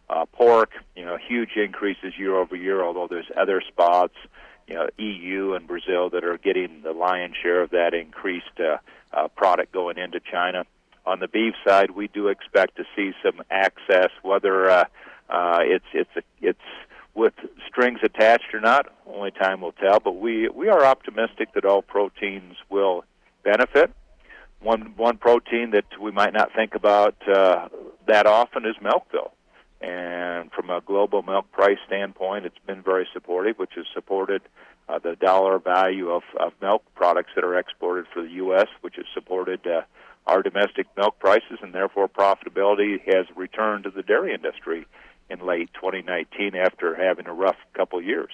Uh, 0.08 0.24
pork, 0.32 0.70
you 0.96 1.04
know, 1.04 1.18
huge 1.18 1.50
increases 1.56 2.14
year 2.16 2.34
over 2.36 2.56
year, 2.56 2.82
although 2.82 3.06
there's 3.06 3.30
other 3.36 3.60
spots, 3.60 4.14
you 4.68 4.74
know, 4.74 4.88
EU 4.98 5.54
and 5.54 5.66
Brazil 5.66 6.10
that 6.10 6.24
are 6.24 6.36
getting 6.38 6.82
the 6.82 6.92
lion's 6.92 7.34
share 7.42 7.62
of 7.62 7.70
that 7.70 7.94
increased 7.94 8.60
uh, 8.60 8.76
uh, 9.12 9.28
product 9.28 9.72
going 9.72 9.96
into 9.98 10.20
China. 10.20 10.64
On 11.06 11.20
the 11.20 11.28
beef 11.28 11.54
side, 11.66 11.92
we 11.92 12.08
do 12.08 12.28
expect 12.28 12.76
to 12.76 12.84
see 12.94 13.12
some 13.24 13.42
access, 13.50 14.10
whether 14.22 14.70
uh, 14.70 14.84
uh, 15.30 15.58
it's 15.62 15.86
it's 15.94 16.10
a, 16.16 16.22
it's 16.42 16.58
with 17.14 17.32
strings 17.66 18.00
attached 18.02 18.52
or 18.52 18.60
not. 18.60 18.92
Only 19.06 19.30
time 19.30 19.62
will 19.62 19.72
tell. 19.72 20.00
But 20.00 20.16
we 20.16 20.48
we 20.48 20.68
are 20.68 20.84
optimistic 20.84 21.54
that 21.54 21.64
all 21.64 21.80
proteins 21.80 22.56
will 22.68 23.04
benefit. 23.42 23.90
One 24.60 24.92
one 24.96 25.16
protein 25.16 25.70
that 25.70 25.86
we 25.98 26.10
might 26.10 26.34
not 26.34 26.52
think 26.54 26.74
about 26.74 27.16
uh, 27.26 27.68
that 28.06 28.26
often 28.26 28.66
is 28.66 28.76
Milkville. 28.82 29.30
And 29.80 30.50
from 30.52 30.70
a 30.70 30.80
global 30.80 31.22
milk 31.22 31.50
price 31.52 31.78
standpoint, 31.86 32.46
it's 32.46 32.58
been 32.66 32.82
very 32.82 33.06
supportive, 33.12 33.58
which 33.58 33.72
has 33.76 33.86
supported 33.94 34.42
uh, 34.88 34.98
the 34.98 35.14
dollar 35.16 35.58
value 35.58 36.10
of, 36.10 36.22
of 36.38 36.52
milk 36.60 36.82
products 36.94 37.30
that 37.34 37.44
are 37.44 37.58
exported 37.58 38.06
for 38.12 38.22
the 38.22 38.30
U.S., 38.30 38.66
which 38.80 38.96
has 38.96 39.04
supported 39.14 39.66
uh, 39.66 39.82
our 40.26 40.42
domestic 40.42 40.86
milk 40.96 41.18
prices, 41.18 41.58
and 41.62 41.72
therefore 41.72 42.08
profitability 42.08 43.00
has 43.06 43.26
returned 43.36 43.84
to 43.84 43.90
the 43.90 44.02
dairy 44.02 44.34
industry 44.34 44.86
in 45.30 45.44
late 45.46 45.70
2019 45.74 46.56
after 46.56 46.94
having 46.94 47.26
a 47.26 47.32
rough 47.32 47.56
couple 47.74 48.02
years. 48.02 48.30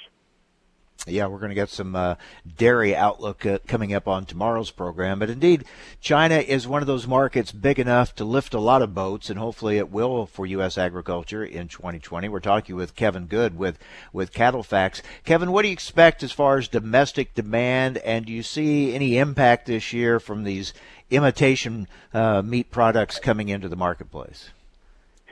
Yeah, 1.06 1.26
we're 1.26 1.38
going 1.38 1.50
to 1.50 1.54
get 1.54 1.68
some 1.68 1.94
uh, 1.94 2.14
dairy 2.56 2.96
outlook 2.96 3.44
uh, 3.44 3.58
coming 3.66 3.92
up 3.92 4.08
on 4.08 4.24
tomorrow's 4.24 4.70
program. 4.70 5.18
But 5.18 5.28
indeed, 5.28 5.66
China 6.00 6.36
is 6.36 6.66
one 6.66 6.80
of 6.80 6.86
those 6.86 7.06
markets 7.06 7.52
big 7.52 7.78
enough 7.78 8.14
to 8.14 8.24
lift 8.24 8.54
a 8.54 8.58
lot 8.58 8.80
of 8.80 8.94
boats, 8.94 9.28
and 9.28 9.38
hopefully 9.38 9.76
it 9.76 9.90
will 9.90 10.24
for 10.24 10.46
U.S. 10.46 10.78
agriculture 10.78 11.44
in 11.44 11.68
2020. 11.68 12.30
We're 12.30 12.40
talking 12.40 12.74
with 12.74 12.96
Kevin 12.96 13.26
Good 13.26 13.58
with, 13.58 13.78
with 14.14 14.32
Cattle 14.32 14.62
Fax. 14.62 15.02
Kevin, 15.24 15.52
what 15.52 15.62
do 15.62 15.68
you 15.68 15.74
expect 15.74 16.22
as 16.22 16.32
far 16.32 16.56
as 16.56 16.68
domestic 16.68 17.34
demand, 17.34 17.98
and 17.98 18.24
do 18.24 18.32
you 18.32 18.42
see 18.42 18.94
any 18.94 19.18
impact 19.18 19.66
this 19.66 19.92
year 19.92 20.18
from 20.18 20.44
these 20.44 20.72
imitation 21.10 21.86
uh, 22.14 22.40
meat 22.40 22.70
products 22.70 23.18
coming 23.18 23.50
into 23.50 23.68
the 23.68 23.76
marketplace? 23.76 24.50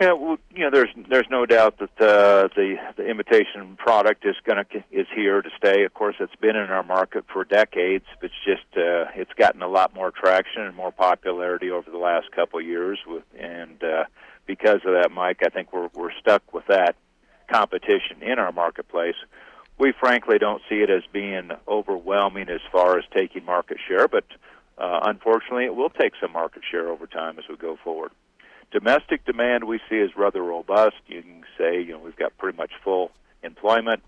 Yeah, 0.02 0.14
well, 0.14 0.36
you 0.50 0.64
know, 0.64 0.70
there's 0.72 0.88
there's 1.08 1.28
no 1.30 1.46
doubt 1.46 1.78
that 1.78 2.00
uh, 2.00 2.48
the 2.56 2.74
the 2.96 3.08
imitation 3.08 3.76
product 3.76 4.26
is 4.26 4.34
to 4.44 4.64
is 4.90 5.06
here 5.14 5.40
to 5.40 5.48
stay. 5.56 5.84
Of 5.84 5.94
course, 5.94 6.16
it's 6.18 6.34
been 6.34 6.56
in 6.56 6.70
our 6.70 6.82
market 6.82 7.24
for 7.32 7.44
decades. 7.44 8.04
It's 8.20 8.34
just 8.44 8.66
uh, 8.76 9.14
it's 9.14 9.32
gotten 9.34 9.62
a 9.62 9.68
lot 9.68 9.94
more 9.94 10.10
traction 10.10 10.62
and 10.62 10.74
more 10.74 10.90
popularity 10.90 11.70
over 11.70 11.88
the 11.88 11.98
last 11.98 12.32
couple 12.32 12.58
of 12.58 12.66
years. 12.66 12.98
With 13.06 13.22
and 13.38 13.80
uh, 13.84 14.04
because 14.44 14.80
of 14.84 14.92
that, 15.00 15.12
Mike, 15.12 15.38
I 15.46 15.50
think 15.50 15.72
we're 15.72 15.88
we're 15.94 16.10
stuck 16.18 16.52
with 16.52 16.66
that 16.66 16.96
competition 17.48 18.22
in 18.22 18.40
our 18.40 18.50
marketplace. 18.50 19.14
We 19.78 19.92
frankly 20.00 20.38
don't 20.40 20.62
see 20.68 20.82
it 20.82 20.90
as 20.90 21.04
being 21.12 21.52
overwhelming 21.68 22.48
as 22.48 22.60
far 22.72 22.98
as 22.98 23.04
taking 23.14 23.44
market 23.44 23.78
share, 23.86 24.08
but 24.08 24.24
uh, 24.78 24.98
unfortunately, 25.04 25.66
it 25.66 25.76
will 25.76 25.90
take 25.90 26.14
some 26.20 26.32
market 26.32 26.62
share 26.68 26.88
over 26.88 27.06
time 27.06 27.38
as 27.38 27.44
we 27.48 27.56
go 27.56 27.78
forward. 27.84 28.10
Domestic 28.72 29.24
demand 29.26 29.64
we 29.64 29.80
see 29.90 29.96
is 29.96 30.10
rather 30.16 30.42
robust. 30.42 30.96
You 31.06 31.22
can 31.22 31.44
say, 31.58 31.82
you 31.82 31.92
know, 31.92 31.98
we've 31.98 32.16
got 32.16 32.36
pretty 32.38 32.56
much 32.56 32.70
full 32.82 33.10
employment. 33.42 34.02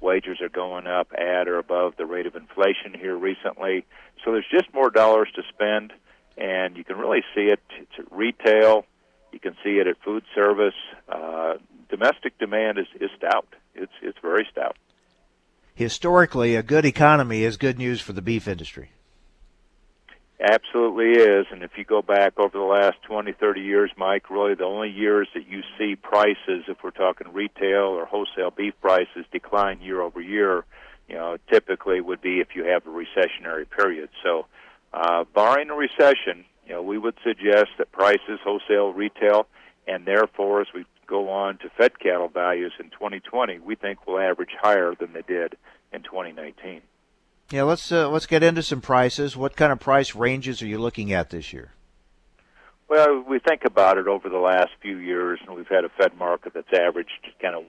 Wages 0.00 0.40
are 0.40 0.48
going 0.48 0.86
up 0.86 1.08
at 1.16 1.48
or 1.48 1.58
above 1.58 1.94
the 1.96 2.04
rate 2.04 2.26
of 2.26 2.36
inflation 2.36 2.92
here 2.98 3.16
recently. 3.16 3.86
So 4.24 4.32
there's 4.32 4.46
just 4.50 4.72
more 4.74 4.90
dollars 4.90 5.28
to 5.36 5.42
spend, 5.48 5.92
and 6.36 6.76
you 6.76 6.84
can 6.84 6.98
really 6.98 7.22
see 7.34 7.42
it. 7.42 7.60
It's 7.80 7.92
at 7.98 8.12
retail. 8.12 8.84
You 9.32 9.40
can 9.40 9.54
see 9.64 9.78
it 9.78 9.86
at 9.86 9.96
food 10.04 10.24
service. 10.34 10.74
Uh, 11.08 11.54
domestic 11.88 12.38
demand 12.38 12.78
is, 12.78 12.86
is 13.00 13.10
stout. 13.16 13.46
It's 13.74 13.92
it's 14.02 14.18
very 14.20 14.46
stout. 14.50 14.76
Historically, 15.74 16.54
a 16.54 16.62
good 16.62 16.84
economy 16.84 17.44
is 17.44 17.56
good 17.56 17.78
news 17.78 18.00
for 18.00 18.12
the 18.12 18.20
beef 18.20 18.46
industry. 18.46 18.90
Absolutely 20.42 21.12
is. 21.22 21.46
And 21.52 21.62
if 21.62 21.70
you 21.76 21.84
go 21.84 22.02
back 22.02 22.32
over 22.36 22.58
the 22.58 22.64
last 22.64 22.96
20, 23.02 23.30
30 23.30 23.60
years, 23.60 23.92
Mike, 23.96 24.28
really 24.28 24.54
the 24.54 24.64
only 24.64 24.90
years 24.90 25.28
that 25.34 25.46
you 25.46 25.62
see 25.78 25.94
prices, 25.94 26.64
if 26.66 26.78
we're 26.82 26.90
talking 26.90 27.32
retail 27.32 27.84
or 27.84 28.06
wholesale 28.06 28.50
beef 28.50 28.74
prices, 28.80 29.24
decline 29.30 29.80
year 29.80 30.00
over 30.00 30.20
year, 30.20 30.64
you 31.08 31.14
know, 31.14 31.36
typically 31.48 32.00
would 32.00 32.20
be 32.20 32.40
if 32.40 32.56
you 32.56 32.64
have 32.64 32.84
a 32.86 32.90
recessionary 32.90 33.70
period. 33.70 34.08
So, 34.24 34.46
uh, 34.92 35.24
barring 35.32 35.70
a 35.70 35.74
recession, 35.74 36.44
you 36.66 36.72
know, 36.72 36.82
we 36.82 36.98
would 36.98 37.14
suggest 37.22 37.68
that 37.78 37.92
prices, 37.92 38.40
wholesale, 38.42 38.92
retail, 38.92 39.46
and 39.86 40.06
therefore, 40.06 40.60
as 40.60 40.66
we 40.74 40.84
go 41.06 41.28
on 41.30 41.58
to 41.58 41.70
fed 41.70 42.00
cattle 42.00 42.28
values 42.28 42.72
in 42.80 42.90
2020, 42.90 43.60
we 43.60 43.76
think 43.76 44.08
will 44.08 44.18
average 44.18 44.56
higher 44.60 44.94
than 44.98 45.12
they 45.12 45.22
did 45.22 45.54
in 45.92 46.02
2019. 46.02 46.80
Yeah, 47.50 47.64
let's 47.64 47.92
uh, 47.92 48.08
let's 48.08 48.26
get 48.26 48.42
into 48.42 48.62
some 48.62 48.80
prices. 48.80 49.36
What 49.36 49.56
kind 49.56 49.72
of 49.72 49.80
price 49.80 50.14
ranges 50.14 50.62
are 50.62 50.66
you 50.66 50.78
looking 50.78 51.12
at 51.12 51.30
this 51.30 51.52
year? 51.52 51.72
Well, 52.88 53.24
we 53.26 53.38
think 53.38 53.64
about 53.64 53.98
it 53.98 54.06
over 54.06 54.28
the 54.28 54.38
last 54.38 54.70
few 54.80 54.98
years, 54.98 55.40
and 55.46 55.56
we've 55.56 55.68
had 55.68 55.84
a 55.84 55.88
Fed 55.88 56.16
market 56.18 56.52
that's 56.54 56.72
averaged 56.72 57.26
kind 57.40 57.54
of 57.54 57.64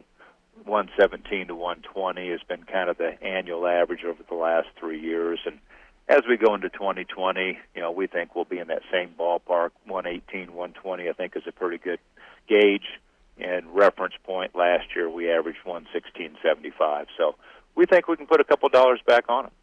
117 0.65 1.47
to 1.47 1.55
120 1.55 2.29
has 2.29 2.39
been 2.47 2.63
kind 2.63 2.89
of 2.89 2.97
the 2.97 3.21
annual 3.23 3.67
average 3.67 4.03
over 4.03 4.21
the 4.27 4.36
last 4.36 4.67
three 4.79 4.99
years. 4.99 5.39
And 5.45 5.59
as 6.07 6.21
we 6.27 6.38
go 6.38 6.53
into 6.53 6.69
2020, 6.69 7.57
you 7.75 7.81
know, 7.81 7.91
we 7.91 8.07
think 8.07 8.36
we'll 8.36 8.45
be 8.45 8.59
in 8.59 8.67
that 8.67 8.83
same 8.91 9.13
ballpark. 9.17 9.71
118, 9.86 10.53
120, 10.53 11.09
I 11.09 11.13
think, 11.13 11.36
is 11.36 11.43
a 11.47 11.51
pretty 11.51 11.77
good 11.77 11.99
gauge. 12.47 12.99
And 13.39 13.65
reference 13.73 14.13
point 14.23 14.55
last 14.55 14.86
year, 14.95 15.09
we 15.09 15.31
averaged 15.31 15.59
116.75. 15.65 17.07
So 17.17 17.36
we 17.75 17.86
think 17.86 18.07
we 18.07 18.15
can 18.15 18.27
put 18.27 18.39
a 18.39 18.43
couple 18.43 18.69
dollars 18.69 18.99
back 19.05 19.25
on 19.27 19.47
it. 19.47 19.53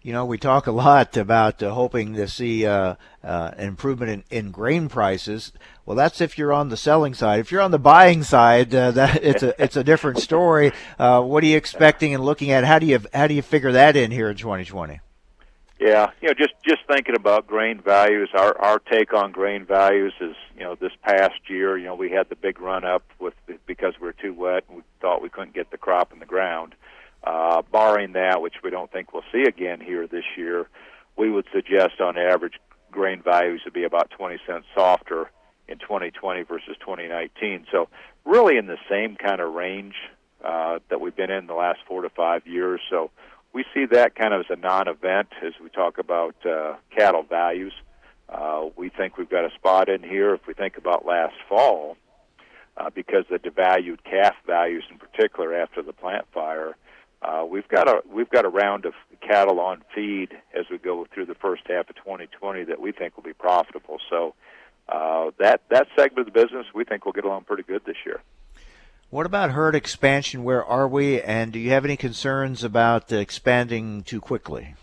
You 0.00 0.12
know, 0.12 0.24
we 0.24 0.38
talk 0.38 0.66
a 0.66 0.72
lot 0.72 1.16
about 1.16 1.62
uh, 1.62 1.74
hoping 1.74 2.14
to 2.14 2.28
see 2.28 2.64
uh, 2.64 2.94
uh, 3.24 3.50
improvement 3.58 4.24
in, 4.30 4.44
in 4.44 4.50
grain 4.52 4.88
prices. 4.88 5.52
Well, 5.84 5.96
that's 5.96 6.20
if 6.20 6.38
you're 6.38 6.52
on 6.52 6.68
the 6.68 6.76
selling 6.76 7.14
side. 7.14 7.40
If 7.40 7.50
you're 7.50 7.60
on 7.60 7.72
the 7.72 7.80
buying 7.80 8.22
side, 8.22 8.72
uh, 8.74 8.92
that 8.92 9.22
it's 9.24 9.42
a 9.42 9.60
it's 9.62 9.76
a 9.76 9.82
different 9.82 10.18
story. 10.18 10.72
Uh, 10.98 11.22
what 11.22 11.42
are 11.42 11.46
you 11.46 11.56
expecting 11.56 12.14
and 12.14 12.24
looking 12.24 12.52
at? 12.52 12.64
How 12.64 12.78
do 12.78 12.86
you 12.86 13.00
how 13.12 13.26
do 13.26 13.34
you 13.34 13.42
figure 13.42 13.72
that 13.72 13.96
in 13.96 14.12
here 14.12 14.30
in 14.30 14.36
2020? 14.36 15.00
Yeah, 15.80 16.10
you 16.20 16.28
know, 16.28 16.34
just 16.34 16.54
just 16.66 16.80
thinking 16.90 17.14
about 17.14 17.46
grain 17.46 17.80
values, 17.80 18.30
our 18.34 18.56
our 18.60 18.78
take 18.78 19.12
on 19.14 19.30
grain 19.30 19.64
values 19.64 20.12
is, 20.20 20.34
you 20.56 20.64
know, 20.64 20.74
this 20.74 20.92
past 21.02 21.38
year, 21.48 21.78
you 21.78 21.86
know, 21.86 21.94
we 21.94 22.10
had 22.10 22.28
the 22.28 22.36
big 22.36 22.60
run 22.60 22.84
up 22.84 23.04
with 23.20 23.34
because 23.66 23.94
we 24.00 24.06
were 24.06 24.12
too 24.12 24.34
wet 24.34 24.64
and 24.68 24.78
we 24.78 24.82
thought 25.00 25.22
we 25.22 25.28
couldn't 25.28 25.54
get 25.54 25.70
the 25.70 25.78
crop 25.78 26.12
in 26.12 26.18
the 26.18 26.26
ground. 26.26 26.74
Barring 27.24 28.12
that, 28.12 28.40
which 28.40 28.54
we 28.62 28.70
don't 28.70 28.90
think 28.90 29.12
we'll 29.12 29.24
see 29.32 29.42
again 29.42 29.80
here 29.80 30.06
this 30.06 30.24
year, 30.36 30.68
we 31.16 31.30
would 31.30 31.46
suggest 31.52 32.00
on 32.00 32.16
average 32.16 32.54
grain 32.90 33.22
values 33.22 33.62
would 33.64 33.74
be 33.74 33.84
about 33.84 34.10
20 34.10 34.38
cents 34.46 34.66
softer 34.74 35.30
in 35.68 35.78
2020 35.78 36.42
versus 36.42 36.76
2019. 36.80 37.66
So 37.70 37.88
really 38.24 38.56
in 38.56 38.66
the 38.66 38.78
same 38.88 39.16
kind 39.16 39.40
of 39.40 39.52
range 39.52 39.94
uh, 40.44 40.78
that 40.88 41.00
we've 41.00 41.16
been 41.16 41.30
in 41.30 41.46
the 41.46 41.54
last 41.54 41.80
four 41.86 42.02
to 42.02 42.08
five 42.10 42.46
years. 42.46 42.80
So 42.88 43.10
we 43.52 43.64
see 43.74 43.86
that 43.86 44.14
kind 44.14 44.32
of 44.32 44.40
as 44.40 44.46
a 44.50 44.56
non-event 44.56 45.28
as 45.44 45.52
we 45.62 45.68
talk 45.68 45.98
about 45.98 46.34
uh, 46.46 46.76
cattle 46.96 47.22
values. 47.22 47.72
Uh, 48.28 48.66
we 48.76 48.88
think 48.88 49.16
we've 49.16 49.30
got 49.30 49.44
a 49.44 49.54
spot 49.54 49.88
in 49.88 50.02
here 50.02 50.34
if 50.34 50.46
we 50.46 50.54
think 50.54 50.76
about 50.76 51.06
last 51.06 51.34
fall, 51.48 51.96
uh, 52.76 52.90
because 52.90 53.24
the 53.30 53.38
devalued 53.38 53.98
calf 54.04 54.34
values 54.46 54.84
in 54.90 54.98
particular 54.98 55.54
after 55.54 55.82
the 55.82 55.92
plant 55.92 56.26
fire. 56.32 56.76
Uh, 57.20 57.44
we've 57.48 57.68
got 57.68 57.88
a 57.88 58.00
we've 58.12 58.30
got 58.30 58.44
a 58.44 58.48
round 58.48 58.84
of 58.84 58.94
cattle 59.20 59.58
on 59.60 59.82
feed 59.94 60.30
as 60.56 60.66
we 60.70 60.78
go 60.78 61.06
through 61.12 61.26
the 61.26 61.34
first 61.34 61.62
half 61.66 61.90
of 61.90 61.96
2020 61.96 62.64
that 62.64 62.80
we 62.80 62.92
think 62.92 63.16
will 63.16 63.24
be 63.24 63.32
profitable. 63.32 63.98
So 64.08 64.34
uh, 64.88 65.30
that 65.38 65.62
that 65.70 65.88
segment 65.96 66.28
of 66.28 66.32
the 66.32 66.40
business 66.40 66.66
we 66.74 66.84
think 66.84 67.04
will 67.04 67.12
get 67.12 67.24
along 67.24 67.44
pretty 67.44 67.64
good 67.64 67.84
this 67.84 67.96
year. 68.06 68.20
What 69.10 69.26
about 69.26 69.52
herd 69.52 69.74
expansion? 69.74 70.44
Where 70.44 70.64
are 70.64 70.86
we? 70.86 71.20
And 71.22 71.52
do 71.52 71.58
you 71.58 71.70
have 71.70 71.84
any 71.84 71.96
concerns 71.96 72.62
about 72.62 73.10
expanding 73.10 74.02
too 74.02 74.20
quickly? 74.20 74.74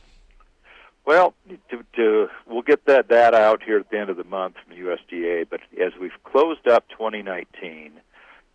Well, 1.05 1.35
to, 1.69 1.83
to, 1.95 2.27
we'll 2.47 2.63
get 2.63 2.85
that 2.85 3.07
data 3.07 3.37
out 3.37 3.61
here 3.61 3.77
at 3.77 3.91
the 3.91 3.99
end 3.99 4.09
of 4.09 4.17
the 4.17 4.23
month 4.23 4.55
from 4.55 4.75
the 4.75 4.81
USDA. 4.81 5.47
But 5.47 5.59
as 5.79 5.93
we've 6.01 6.11
closed 6.23 6.67
up 6.67 6.89
2019, 6.89 7.91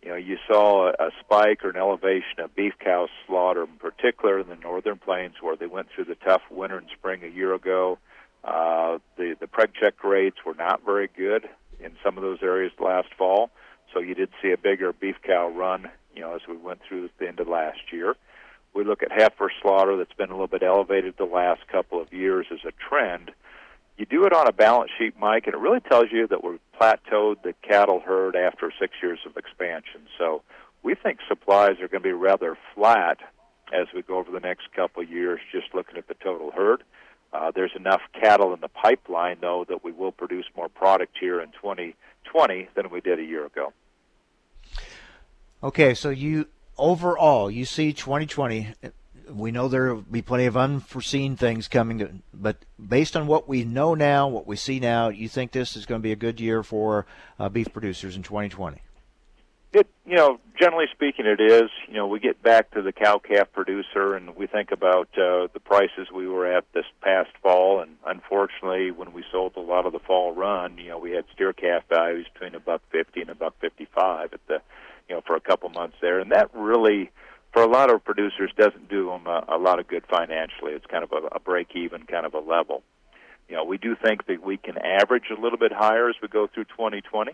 you 0.01 0.09
know, 0.09 0.15
you 0.15 0.37
saw 0.47 0.87
a, 0.87 1.07
a 1.07 1.11
spike 1.19 1.63
or 1.63 1.69
an 1.69 1.77
elevation 1.77 2.39
of 2.39 2.55
beef 2.55 2.73
cow 2.83 3.07
slaughter, 3.25 3.63
in 3.63 3.77
particular 3.77 4.39
in 4.39 4.47
the 4.47 4.55
northern 4.55 4.97
plains, 4.97 5.35
where 5.41 5.55
they 5.55 5.67
went 5.67 5.87
through 5.93 6.05
the 6.05 6.15
tough 6.15 6.41
winter 6.49 6.77
and 6.77 6.87
spring 6.97 7.23
a 7.23 7.27
year 7.27 7.53
ago. 7.53 7.97
Uh, 8.43 8.97
the 9.17 9.35
the 9.39 9.45
preg 9.45 9.69
check 9.79 10.03
rates 10.03 10.37
were 10.45 10.55
not 10.55 10.83
very 10.83 11.07
good 11.15 11.47
in 11.79 11.91
some 12.03 12.17
of 12.17 12.23
those 12.23 12.39
areas 12.41 12.71
last 12.79 13.09
fall, 13.17 13.51
so 13.93 13.99
you 13.99 14.15
did 14.15 14.29
see 14.41 14.51
a 14.51 14.57
bigger 14.57 14.91
beef 14.93 15.15
cow 15.25 15.49
run, 15.49 15.89
you 16.15 16.21
know, 16.21 16.35
as 16.35 16.41
we 16.47 16.57
went 16.57 16.79
through 16.87 17.09
the 17.19 17.27
end 17.27 17.39
of 17.39 17.47
last 17.47 17.91
year. 17.91 18.15
We 18.73 18.83
look 18.83 19.03
at 19.03 19.11
heifer 19.11 19.51
slaughter 19.61 19.97
that's 19.97 20.13
been 20.13 20.29
a 20.29 20.33
little 20.33 20.47
bit 20.47 20.63
elevated 20.63 21.15
the 21.17 21.25
last 21.25 21.67
couple 21.67 22.01
of 22.01 22.11
years 22.13 22.47
as 22.51 22.59
a 22.65 22.71
trend. 22.71 23.31
You 23.97 24.05
do 24.05 24.25
it 24.25 24.33
on 24.33 24.47
a 24.47 24.51
balance 24.51 24.91
sheet, 24.97 25.13
Mike, 25.19 25.45
and 25.45 25.53
it 25.53 25.59
really 25.59 25.79
tells 25.79 26.05
you 26.11 26.27
that 26.27 26.43
we've 26.43 26.59
plateaued 26.79 27.43
the 27.43 27.53
cattle 27.61 27.99
herd 27.99 28.35
after 28.35 28.71
six 28.79 28.93
years 29.01 29.19
of 29.25 29.37
expansion. 29.37 30.01
So 30.17 30.41
we 30.83 30.95
think 30.95 31.19
supplies 31.27 31.79
are 31.81 31.87
going 31.87 32.01
to 32.01 32.09
be 32.09 32.13
rather 32.13 32.57
flat 32.73 33.19
as 33.73 33.87
we 33.93 34.01
go 34.01 34.17
over 34.17 34.31
the 34.31 34.39
next 34.39 34.71
couple 34.75 35.03
of 35.03 35.09
years, 35.09 35.39
just 35.51 35.73
looking 35.73 35.97
at 35.97 36.07
the 36.07 36.15
total 36.15 36.51
herd. 36.51 36.83
Uh, 37.33 37.51
there's 37.53 37.71
enough 37.75 38.01
cattle 38.19 38.53
in 38.53 38.59
the 38.59 38.67
pipeline, 38.67 39.37
though, 39.39 39.65
that 39.69 39.83
we 39.83 39.91
will 39.91 40.11
produce 40.11 40.45
more 40.55 40.67
product 40.67 41.15
here 41.19 41.39
in 41.39 41.49
2020 41.51 42.69
than 42.75 42.89
we 42.89 42.99
did 42.99 43.19
a 43.19 43.23
year 43.23 43.45
ago. 43.45 43.71
Okay, 45.63 45.93
so 45.93 46.09
you 46.09 46.47
overall 46.77 47.49
you 47.49 47.65
see 47.65 47.93
2020. 47.93 48.73
We 49.31 49.51
know 49.51 49.67
there 49.67 49.95
will 49.95 50.01
be 50.01 50.21
plenty 50.21 50.45
of 50.45 50.57
unforeseen 50.57 51.35
things 51.35 51.67
coming, 51.67 52.21
but 52.33 52.57
based 52.79 53.15
on 53.15 53.27
what 53.27 53.47
we 53.47 53.63
know 53.63 53.95
now, 53.95 54.27
what 54.27 54.45
we 54.45 54.55
see 54.55 54.79
now, 54.79 55.09
you 55.09 55.29
think 55.29 55.51
this 55.51 55.75
is 55.75 55.85
going 55.85 56.01
to 56.01 56.03
be 56.03 56.11
a 56.11 56.17
good 56.17 56.39
year 56.39 56.63
for 56.63 57.05
uh, 57.39 57.49
beef 57.49 57.71
producers 57.71 58.15
in 58.15 58.23
2020? 58.23 58.81
It, 59.73 59.87
you 60.05 60.17
know, 60.17 60.37
generally 60.59 60.87
speaking, 60.91 61.25
it 61.25 61.39
is. 61.39 61.69
You 61.87 61.93
know, 61.93 62.07
we 62.07 62.19
get 62.19 62.43
back 62.43 62.71
to 62.71 62.81
the 62.81 62.91
cow 62.91 63.19
calf 63.19 63.47
producer, 63.53 64.15
and 64.15 64.35
we 64.35 64.45
think 64.45 64.71
about 64.71 65.07
uh, 65.13 65.47
the 65.53 65.61
prices 65.63 66.09
we 66.13 66.27
were 66.27 66.45
at 66.45 66.65
this 66.73 66.83
past 67.01 67.29
fall. 67.41 67.79
And 67.79 67.95
unfortunately, 68.05 68.91
when 68.91 69.13
we 69.13 69.23
sold 69.31 69.53
a 69.55 69.61
lot 69.61 69.85
of 69.85 69.93
the 69.93 69.99
fall 69.99 70.33
run, 70.33 70.77
you 70.77 70.89
know, 70.89 70.97
we 70.97 71.11
had 71.11 71.23
steer 71.33 71.53
calf 71.53 71.83
values 71.87 72.27
between 72.33 72.53
a 72.53 72.59
buck 72.59 72.81
fifty 72.91 73.21
and 73.21 73.29
a 73.29 73.35
buck 73.35 73.55
fifty-five 73.61 74.33
at 74.33 74.45
the, 74.47 74.61
you 75.07 75.15
know, 75.15 75.21
for 75.25 75.37
a 75.37 75.41
couple 75.41 75.69
months 75.69 75.95
there, 76.01 76.19
and 76.19 76.33
that 76.33 76.49
really, 76.53 77.09
for 77.53 77.61
a 77.61 77.67
lot 77.67 77.91
of 77.91 78.03
producers, 78.03 78.51
doesn't 78.57 78.89
do 78.89 79.07
them 79.07 79.27
a, 79.27 79.43
a 79.55 79.57
lot 79.57 79.79
of 79.79 79.87
good 79.87 80.05
financially. 80.09 80.73
It's 80.73 80.85
kind 80.85 81.03
of 81.03 81.11
a, 81.11 81.35
a 81.35 81.39
break-even 81.39 82.03
kind 82.03 82.25
of 82.25 82.33
a 82.33 82.39
level. 82.39 82.83
You 83.49 83.57
know, 83.57 83.65
we 83.65 83.77
do 83.77 83.95
think 83.95 84.27
that 84.27 84.41
we 84.41 84.57
can 84.57 84.77
average 84.77 85.25
a 85.29 85.39
little 85.39 85.57
bit 85.57 85.73
higher 85.73 86.09
as 86.09 86.15
we 86.21 86.27
go 86.27 86.47
through 86.47 86.65
2020. 86.65 87.33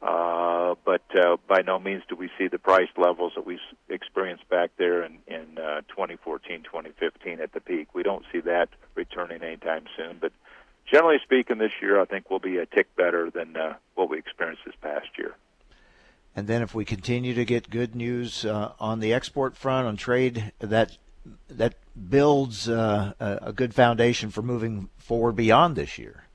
Uh, 0.00 0.76
but 0.84 1.02
uh, 1.16 1.36
by 1.48 1.60
no 1.60 1.78
means 1.78 2.02
do 2.08 2.14
we 2.14 2.30
see 2.38 2.46
the 2.46 2.58
price 2.58 2.88
levels 2.96 3.32
that 3.34 3.44
we 3.44 3.58
experienced 3.88 4.48
back 4.48 4.70
there 4.78 5.02
in, 5.02 5.18
in 5.26 5.58
uh, 5.58 5.80
2014, 5.88 6.62
2015 6.62 7.40
at 7.40 7.52
the 7.52 7.60
peak. 7.60 7.88
We 7.94 8.04
don't 8.04 8.24
see 8.32 8.40
that 8.40 8.68
returning 8.94 9.42
anytime 9.42 9.84
soon. 9.96 10.18
But 10.20 10.32
generally 10.90 11.18
speaking, 11.24 11.58
this 11.58 11.72
year 11.82 12.00
I 12.00 12.04
think 12.04 12.30
will 12.30 12.38
be 12.38 12.58
a 12.58 12.66
tick 12.66 12.94
better 12.96 13.28
than 13.28 13.56
uh, 13.56 13.74
what 13.96 14.08
we 14.08 14.18
experienced 14.18 14.62
this 14.64 14.76
past 14.80 15.08
year. 15.18 15.34
And 16.38 16.46
then 16.46 16.62
if 16.62 16.72
we 16.72 16.84
continue 16.84 17.34
to 17.34 17.44
get 17.44 17.68
good 17.68 17.96
news 17.96 18.44
uh, 18.44 18.70
on 18.78 19.00
the 19.00 19.12
export 19.12 19.56
front 19.56 19.88
on 19.88 19.96
trade, 19.96 20.52
that 20.60 20.96
that 21.48 21.74
builds 22.08 22.68
uh, 22.68 23.12
a 23.18 23.52
good 23.52 23.74
foundation 23.74 24.30
for 24.30 24.40
moving 24.40 24.88
forward 24.98 25.34
beyond 25.34 25.74
this 25.74 25.98
year. 25.98 26.26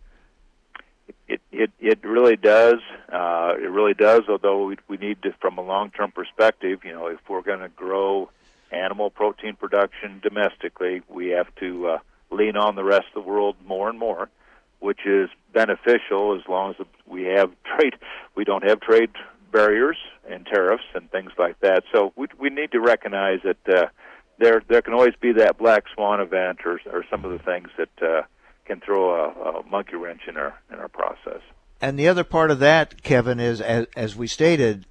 It 1.30 1.40
it 1.54 1.72
it 1.80 2.04
really 2.04 2.36
does. 2.36 2.82
Uh, 3.14 3.54
it 3.56 3.72
really 3.72 3.94
does. 3.94 4.24
Although 4.28 4.66
we 4.66 4.78
we 4.90 4.98
need 4.98 5.22
to, 5.22 5.32
from 5.40 5.58
a 5.58 5.62
long 5.62 5.90
term 5.90 6.12
perspective, 6.12 6.82
you 6.84 6.92
know, 6.92 7.08
if 7.08 7.20
we're 7.30 7.42
going 7.42 7.62
to 7.62 7.70
grow 7.70 8.30
animal 8.72 9.10
protein 9.10 9.56
production 9.56 10.20
domestically, 10.22 11.02
we 11.08 11.30
have 11.30 11.48
to 11.62 11.88
uh, 11.88 11.98
lean 12.30 12.58
on 12.58 12.76
the 12.76 12.84
rest 12.84 13.06
of 13.16 13.24
the 13.24 13.30
world 13.30 13.56
more 13.66 13.88
and 13.88 13.98
more, 13.98 14.28
which 14.82 15.06
is 15.06 15.30
beneficial 15.54 16.38
as 16.38 16.46
long 16.50 16.76
as 16.78 16.86
we 17.06 17.24
have 17.24 17.54
trade. 17.78 17.96
We 18.36 18.44
don't 18.44 18.68
have 18.68 18.82
trade 18.82 19.12
barriers 19.54 19.98
and 20.30 20.46
tariffs 20.46 20.84
and 20.94 21.10
things 21.12 21.32
like 21.38 21.60
that. 21.62 21.84
So 21.94 22.12
we 22.18 22.28
we 22.38 22.50
need 22.50 22.72
to 22.74 22.82
recognize 22.82 23.40
that 23.44 23.70
uh, 23.70 23.86
there 24.40 24.62
there 24.68 24.82
can 24.82 24.94
always 24.94 25.16
be 25.22 25.32
that 25.34 25.58
black 25.58 25.86
swan 25.94 26.20
event 26.20 26.60
or 26.66 26.82
or 26.92 27.06
some 27.10 27.24
of 27.24 27.32
the 27.32 27.40
things 27.40 27.70
that. 27.78 27.90
Uh, 28.02 28.24
can 28.66 28.80
throw 28.80 29.14
a, 29.14 29.60
a 29.60 29.64
monkey 29.64 29.96
wrench 29.96 30.22
in 30.28 30.38
our 30.38 30.54
in 30.72 30.80
our 30.80 30.88
process. 30.88 31.42
And 31.82 32.00
the 32.00 32.08
other 32.08 32.24
part 32.24 32.50
of 32.50 32.60
that, 32.60 33.04
Kevin, 33.04 33.40
is 33.40 33.60
as, 33.60 33.88
as 33.96 34.16
we 34.16 34.28
stated, 34.28 34.86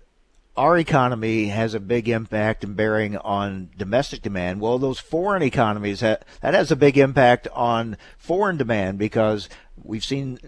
our 0.56 0.76
economy 0.76 1.46
has 1.46 1.72
a 1.72 1.80
big 1.80 2.08
impact 2.08 2.64
and 2.64 2.76
bearing 2.76 3.16
on 3.16 3.70
domestic 3.78 4.20
demand. 4.20 4.60
Well, 4.60 4.78
those 4.78 4.98
foreign 4.98 5.42
economies 5.42 6.00
that 6.00 6.26
has 6.42 6.70
a 6.70 6.76
big 6.76 6.98
impact 6.98 7.48
on 7.54 7.96
foreign 8.18 8.58
demand 8.58 8.98
because 8.98 9.48
we've 9.82 10.04
seen 10.04 10.38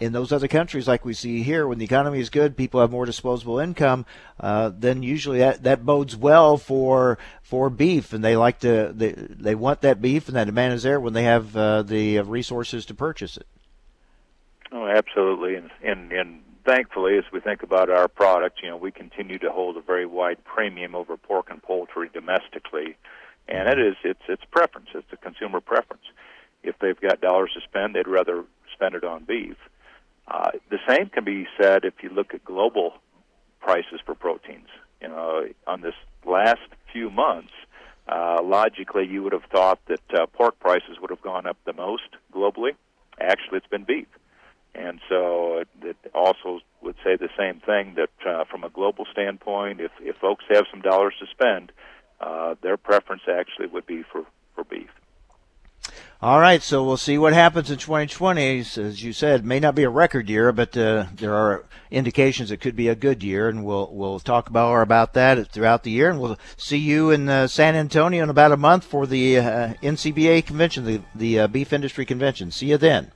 in 0.00 0.12
those 0.12 0.32
other 0.32 0.48
countries, 0.48 0.88
like 0.88 1.04
we 1.04 1.14
see 1.14 1.42
here, 1.42 1.68
when 1.68 1.78
the 1.78 1.84
economy 1.84 2.18
is 2.18 2.30
good, 2.30 2.56
people 2.56 2.80
have 2.80 2.90
more 2.90 3.06
disposable 3.06 3.58
income. 3.58 4.04
Uh, 4.40 4.70
then 4.76 5.02
usually 5.02 5.38
that, 5.38 5.62
that 5.62 5.86
bodes 5.86 6.16
well 6.16 6.56
for 6.56 7.18
for 7.42 7.70
beef, 7.70 8.12
and 8.12 8.24
they 8.24 8.36
like 8.36 8.58
to 8.60 8.92
they 8.94 9.12
they 9.12 9.54
want 9.54 9.82
that 9.82 10.02
beef, 10.02 10.26
and 10.28 10.36
that 10.36 10.46
demand 10.46 10.74
is 10.74 10.82
there 10.82 11.00
when 11.00 11.12
they 11.12 11.24
have 11.24 11.56
uh, 11.56 11.82
the 11.82 12.18
resources 12.20 12.84
to 12.86 12.94
purchase 12.94 13.36
it. 13.36 13.46
Oh, 14.72 14.86
absolutely, 14.86 15.54
and, 15.54 15.70
and 15.82 16.12
and 16.12 16.40
thankfully, 16.64 17.16
as 17.16 17.24
we 17.32 17.38
think 17.38 17.62
about 17.62 17.88
our 17.88 18.08
product, 18.08 18.60
you 18.62 18.68
know, 18.68 18.76
we 18.76 18.90
continue 18.90 19.38
to 19.38 19.50
hold 19.50 19.76
a 19.76 19.80
very 19.80 20.06
wide 20.06 20.42
premium 20.44 20.96
over 20.96 21.16
pork 21.16 21.48
and 21.50 21.62
poultry 21.62 22.10
domestically, 22.12 22.96
and 23.46 23.68
it 23.68 23.78
is 23.78 23.94
it's 24.02 24.22
it's 24.28 24.44
preference, 24.50 24.88
it's 24.94 25.12
a 25.12 25.16
consumer 25.16 25.60
preference. 25.60 26.02
If 26.64 26.78
they've 26.80 27.00
got 27.00 27.20
dollars 27.20 27.52
to 27.54 27.60
spend, 27.60 27.94
they'd 27.94 28.08
rather 28.08 28.44
spend 28.72 28.96
it 28.96 29.04
on 29.04 29.22
beef. 29.24 29.56
Uh, 30.26 30.50
the 30.70 30.78
same 30.88 31.08
can 31.08 31.24
be 31.24 31.46
said 31.60 31.84
if 31.84 31.94
you 32.02 32.08
look 32.08 32.34
at 32.34 32.44
global 32.44 32.94
prices 33.60 34.00
for 34.04 34.14
proteins. 34.14 34.68
You 35.00 35.08
know, 35.08 35.46
on 35.66 35.80
this 35.82 35.94
last 36.24 36.60
few 36.92 37.10
months, 37.10 37.52
uh, 38.08 38.40
logically, 38.42 39.06
you 39.06 39.22
would 39.22 39.32
have 39.32 39.44
thought 39.50 39.80
that 39.86 40.00
uh, 40.14 40.26
pork 40.26 40.58
prices 40.60 40.98
would 41.00 41.10
have 41.10 41.22
gone 41.22 41.46
up 41.46 41.56
the 41.64 41.72
most 41.72 42.08
globally. 42.32 42.72
Actually, 43.20 43.58
it's 43.58 43.66
been 43.66 43.84
beef. 43.84 44.06
And 44.74 45.00
so 45.08 45.64
it 45.82 45.96
also 46.14 46.60
would 46.82 46.96
say 47.04 47.16
the 47.16 47.28
same 47.38 47.60
thing 47.60 47.94
that 47.94 48.28
uh, 48.28 48.44
from 48.44 48.64
a 48.64 48.70
global 48.70 49.06
standpoint, 49.12 49.80
if, 49.80 49.92
if 50.00 50.16
folks 50.16 50.44
have 50.50 50.64
some 50.70 50.80
dollars 50.80 51.14
to 51.20 51.26
spend, 51.26 51.70
uh, 52.20 52.56
their 52.60 52.76
preference 52.76 53.22
actually 53.28 53.68
would 53.68 53.86
be 53.86 54.02
for, 54.02 54.24
for 54.54 54.64
beef. 54.64 54.90
All 56.24 56.40
right, 56.40 56.62
so 56.62 56.82
we'll 56.82 56.96
see 56.96 57.18
what 57.18 57.34
happens 57.34 57.70
in 57.70 57.76
2020. 57.76 58.60
As 58.60 59.04
you 59.04 59.12
said, 59.12 59.44
may 59.44 59.60
not 59.60 59.74
be 59.74 59.82
a 59.82 59.90
record 59.90 60.30
year, 60.30 60.52
but 60.52 60.74
uh, 60.74 61.04
there 61.14 61.34
are 61.34 61.66
indications 61.90 62.50
it 62.50 62.62
could 62.62 62.74
be 62.74 62.88
a 62.88 62.94
good 62.94 63.22
year, 63.22 63.46
and 63.46 63.62
we'll 63.62 63.90
we'll 63.92 64.18
talk 64.18 64.50
more 64.50 64.80
about 64.80 65.12
that 65.12 65.48
throughout 65.48 65.82
the 65.82 65.90
year. 65.90 66.08
And 66.08 66.18
we'll 66.18 66.38
see 66.56 66.78
you 66.78 67.10
in 67.10 67.28
uh, 67.28 67.46
San 67.46 67.76
Antonio 67.76 68.22
in 68.22 68.30
about 68.30 68.52
a 68.52 68.56
month 68.56 68.84
for 68.84 69.06
the 69.06 69.36
uh, 69.36 69.74
NCBA 69.82 70.46
convention, 70.46 70.86
the 70.86 71.02
the 71.14 71.40
uh, 71.40 71.46
Beef 71.46 71.74
Industry 71.74 72.06
Convention. 72.06 72.50
See 72.50 72.70
you 72.70 72.78
then. 72.78 73.12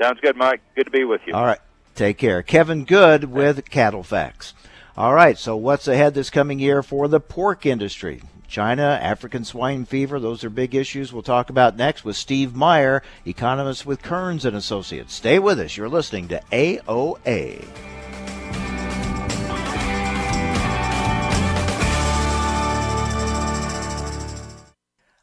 Sounds 0.00 0.20
good, 0.20 0.36
Mike. 0.36 0.60
Good 0.76 0.84
to 0.84 0.92
be 0.92 1.02
with 1.02 1.22
you. 1.26 1.34
All 1.34 1.44
right, 1.44 1.58
take 1.96 2.18
care. 2.18 2.40
Kevin 2.40 2.84
Good 2.84 3.24
with 3.24 3.68
Cattle 3.68 4.04
Fax. 4.04 4.54
All 4.96 5.12
right, 5.12 5.36
so 5.36 5.56
what's 5.56 5.88
ahead 5.88 6.14
this 6.14 6.30
coming 6.30 6.60
year 6.60 6.84
for 6.84 7.08
the 7.08 7.18
pork 7.18 7.66
industry? 7.66 8.22
China, 8.56 8.98
African 9.02 9.44
swine 9.44 9.84
fever, 9.84 10.18
those 10.18 10.42
are 10.42 10.48
big 10.48 10.74
issues 10.74 11.12
we'll 11.12 11.22
talk 11.22 11.50
about 11.50 11.76
next 11.76 12.06
with 12.06 12.16
Steve 12.16 12.54
Meyer, 12.54 13.02
economist 13.26 13.84
with 13.84 14.02
Kerns 14.02 14.46
and 14.46 14.56
Associates. 14.56 15.12
Stay 15.12 15.38
with 15.38 15.60
us. 15.60 15.76
You're 15.76 15.90
listening 15.90 16.28
to 16.28 16.40
AOA. 16.50 17.62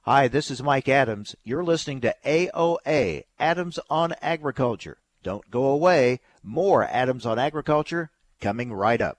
Hi, 0.03 0.27
this 0.27 0.51
is 0.51 0.61
Mike 0.61 0.87
Adams. 0.87 1.35
You're 1.43 1.63
listening 1.63 2.01
to 2.01 2.15
AOA, 2.23 3.23
Adams 3.39 3.79
on 3.89 4.13
Agriculture. 4.21 4.99
Don't 5.23 5.49
go 5.49 5.65
away. 5.65 6.19
More 6.43 6.83
Adams 6.83 7.25
on 7.25 7.39
Agriculture 7.39 8.11
coming 8.39 8.71
right 8.71 9.01
up. 9.01 9.17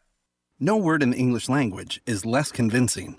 No 0.60 0.76
word 0.76 1.02
in 1.02 1.10
the 1.10 1.16
English 1.16 1.48
language 1.48 2.00
is 2.06 2.24
less 2.24 2.52
convincing 2.52 3.18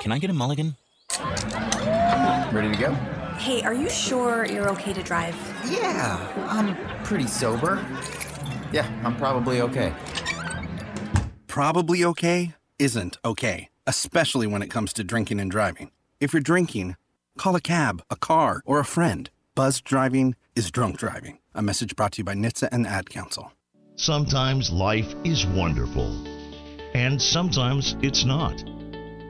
Can 0.00 0.12
I 0.12 0.18
get 0.18 0.30
a 0.30 0.32
mulligan? 0.32 0.76
Ready 2.52 2.72
to 2.72 2.78
go? 2.80 2.94
Hey, 3.36 3.62
are 3.62 3.74
you 3.74 3.90
sure 3.90 4.46
you're 4.46 4.70
okay 4.70 4.94
to 4.94 5.02
drive? 5.02 5.36
Yeah, 5.68 6.16
I'm 6.48 6.74
pretty 7.04 7.26
sober. 7.26 7.84
Yeah, 8.72 8.90
I'm 9.04 9.14
probably 9.16 9.60
okay. 9.60 9.92
Probably 11.48 12.02
okay 12.02 12.54
isn't 12.78 13.18
okay, 13.26 13.68
especially 13.86 14.46
when 14.46 14.62
it 14.62 14.68
comes 14.68 14.94
to 14.94 15.04
drinking 15.04 15.38
and 15.38 15.50
driving. 15.50 15.90
If 16.18 16.32
you're 16.32 16.40
drinking, 16.40 16.96
call 17.36 17.54
a 17.54 17.60
cab, 17.60 18.02
a 18.08 18.16
car, 18.16 18.62
or 18.64 18.80
a 18.80 18.86
friend. 18.86 19.28
Buzz 19.54 19.82
driving 19.82 20.34
is 20.56 20.70
drunk 20.70 20.96
driving. 20.96 21.40
A 21.54 21.60
message 21.60 21.94
brought 21.94 22.12
to 22.12 22.18
you 22.18 22.24
by 22.24 22.34
NHTSA 22.34 22.70
and 22.72 22.86
the 22.86 22.88
Ad 22.88 23.10
Council. 23.10 23.52
Sometimes 23.96 24.70
life 24.70 25.14
is 25.24 25.44
wonderful, 25.44 26.26
and 26.94 27.20
sometimes 27.20 27.96
it's 28.00 28.24
not. 28.24 28.64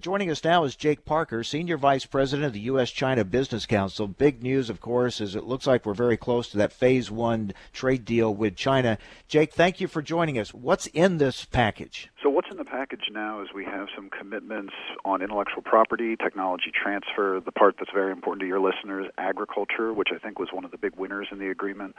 joining 0.00 0.30
us 0.30 0.42
now 0.42 0.64
is 0.64 0.76
Jake 0.76 1.04
Parker, 1.04 1.44
Senior 1.44 1.76
Vice 1.76 2.06
President 2.06 2.46
of 2.46 2.54
the 2.54 2.60
U.S. 2.60 2.90
China 2.90 3.22
Business 3.22 3.66
Council. 3.66 4.08
Big 4.08 4.42
news, 4.42 4.70
of 4.70 4.80
course, 4.80 5.20
is 5.20 5.34
it 5.34 5.44
looks 5.44 5.66
like 5.66 5.84
we're 5.84 5.92
very 5.92 6.16
close 6.16 6.48
to 6.48 6.56
that 6.56 6.72
phase 6.72 7.10
one 7.10 7.52
trade 7.72 8.04
deal 8.06 8.34
with 8.34 8.56
China. 8.56 8.96
Jake, 9.28 9.52
thank 9.52 9.80
you 9.80 9.88
for 9.88 10.00
joining 10.00 10.38
us. 10.38 10.54
What's 10.54 10.86
in 10.88 11.18
this 11.18 11.44
package? 11.44 12.08
So, 12.22 12.30
what's 12.30 12.48
in 12.50 12.56
the 12.56 12.64
package 12.64 13.04
now 13.12 13.42
is 13.42 13.48
we 13.54 13.64
have 13.64 13.88
some 13.94 14.08
commitments 14.08 14.72
on 15.04 15.20
intellectual 15.20 15.62
property, 15.62 16.16
technology 16.16 16.72
transfer, 16.72 17.40
the 17.44 17.52
part 17.52 17.76
that's 17.78 17.92
very 17.92 18.12
important 18.12 18.40
to 18.40 18.46
your 18.46 18.60
listeners, 18.60 19.06
agriculture, 19.18 19.92
which 19.92 20.08
I 20.14 20.18
think 20.18 20.38
was 20.38 20.48
one 20.52 20.64
of 20.64 20.70
the 20.70 20.78
big 20.78 20.96
winners 20.96 21.28
in 21.30 21.38
the 21.38 21.50
agreement, 21.50 21.94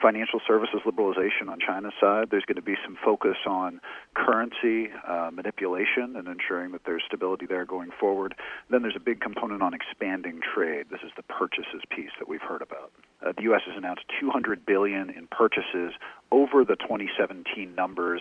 financial 0.00 0.40
services 0.46 0.80
liberalization 0.84 1.48
on 1.48 1.58
China's 1.66 1.94
side. 2.00 2.28
There's 2.30 2.44
going 2.44 2.56
to 2.56 2.62
be 2.62 2.76
some 2.84 2.96
focus 3.02 3.36
on 3.46 3.80
currency 4.14 4.90
uh, 5.06 5.30
manipulation 5.32 6.16
and 6.16 6.28
ensuring 6.28 6.72
that 6.72 6.82
there's 6.84 7.02
stability 7.06 7.45
there 7.46 7.64
going 7.64 7.90
forward. 7.98 8.34
Then 8.70 8.82
there's 8.82 8.96
a 8.96 9.00
big 9.00 9.20
component 9.20 9.62
on 9.62 9.74
expanding 9.74 10.40
trade. 10.40 10.86
This 10.90 11.00
is 11.04 11.12
the 11.16 11.22
purchases 11.22 11.82
piece 11.90 12.10
that 12.18 12.28
we've 12.28 12.42
heard 12.42 12.62
about. 12.62 12.92
Uh, 13.24 13.32
the 13.36 13.42
U.S. 13.44 13.62
has 13.66 13.76
announced 13.76 14.04
200 14.20 14.66
billion 14.66 15.10
in 15.10 15.26
purchases 15.28 15.92
over 16.30 16.64
the 16.64 16.76
2017 16.76 17.74
numbers 17.74 18.20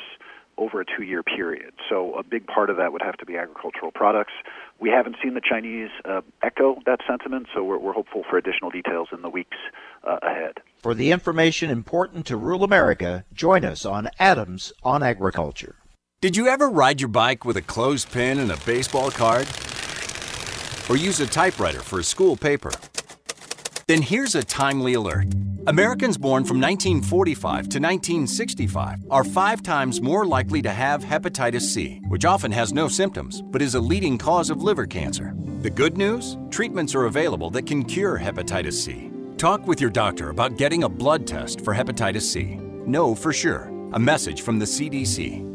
over 0.58 0.82
a 0.82 0.86
two-year 0.86 1.24
period. 1.24 1.74
So 1.90 2.14
a 2.18 2.24
big 2.24 2.48
part 2.48 2.70
of 2.70 2.78
that 2.78 2.94
would 2.94 3.02
have 3.02 3.18
to 3.18 3.26
be 3.26 3.36
agricultural 3.36 3.92
products. 3.92 4.34
We 4.80 4.90
haven't 4.90 5.18
seen 5.22 5.34
the 5.34 5.42
Chinese 5.42 5.90
uh, 6.06 6.22
echo 6.42 6.78
that 6.86 7.00
sentiment, 7.08 7.48
so 7.54 7.64
we're, 7.64 7.78
we're, 7.78 7.94
hopeful 7.94 8.24
for 8.30 8.38
additional 8.38 8.72
details 8.72 9.10
in 9.12 9.22
the 9.22 9.30
weeks 9.30 9.58
uh, 10.06 10.18
ahead. 10.22 10.60
For 10.78 10.94
the 10.94 11.12
information 11.12 11.70
important 11.70 12.26
to 12.28 12.38
rural 12.38 12.64
America, 12.64 13.26
join 13.34 13.66
us 13.66 13.86
on 13.86 14.10
Adams 14.20 14.74
on 14.84 15.04
Agriculture. 15.04 15.76
Did 16.26 16.36
you 16.36 16.48
ever 16.48 16.72
ride 16.72 17.00
your 17.00 17.10
bike 17.10 17.46
with 17.46 17.56
a 17.56 17.62
clothespin 17.62 18.40
and 18.40 18.52
a 18.52 18.58
baseball 18.66 19.12
card? 19.12 19.48
Or 20.90 20.98
use 20.98 21.20
a 21.20 21.28
typewriter 21.28 21.82
for 21.82 22.00
a 22.00 22.04
school 22.04 22.36
paper? 22.36 22.72
Then 23.86 24.02
here's 24.02 24.34
a 24.34 24.44
timely 24.44 24.96
alert. 24.96 25.28
Americans 25.68 26.18
born 26.18 26.44
from 26.44 26.60
1945 26.60 27.42
to 27.70 27.78
1965 27.78 29.04
are 29.12 29.24
five 29.24 29.62
times 29.62 30.02
more 30.02 30.26
likely 30.26 30.64
to 30.64 30.72
have 30.72 31.04
hepatitis 31.04 31.62
C, 31.62 32.02
which 32.08 32.26
often 32.26 32.52
has 32.52 32.74
no 32.74 32.88
symptoms 32.88 33.44
but 33.44 33.62
is 33.62 33.76
a 33.76 33.80
leading 33.80 34.18
cause 34.18 34.50
of 34.50 34.64
liver 34.64 34.88
cancer. 34.88 35.36
The 35.62 35.70
good 35.70 35.96
news? 35.96 36.40
Treatments 36.50 36.96
are 36.96 37.06
available 37.06 37.52
that 37.52 37.68
can 37.68 37.84
cure 37.84 38.18
hepatitis 38.18 38.74
C. 38.74 39.12
Talk 39.38 39.68
with 39.68 39.80
your 39.80 39.92
doctor 39.92 40.32
about 40.32 40.58
getting 40.58 40.86
a 40.86 40.90
blood 40.90 41.28
test 41.28 41.62
for 41.62 41.76
hepatitis 41.76 42.24
C. 42.24 42.56
Know 42.88 43.14
for 43.14 43.32
sure. 43.32 43.72
A 43.94 44.00
message 44.00 44.42
from 44.42 44.58
the 44.58 44.66
CDC. 44.66 45.55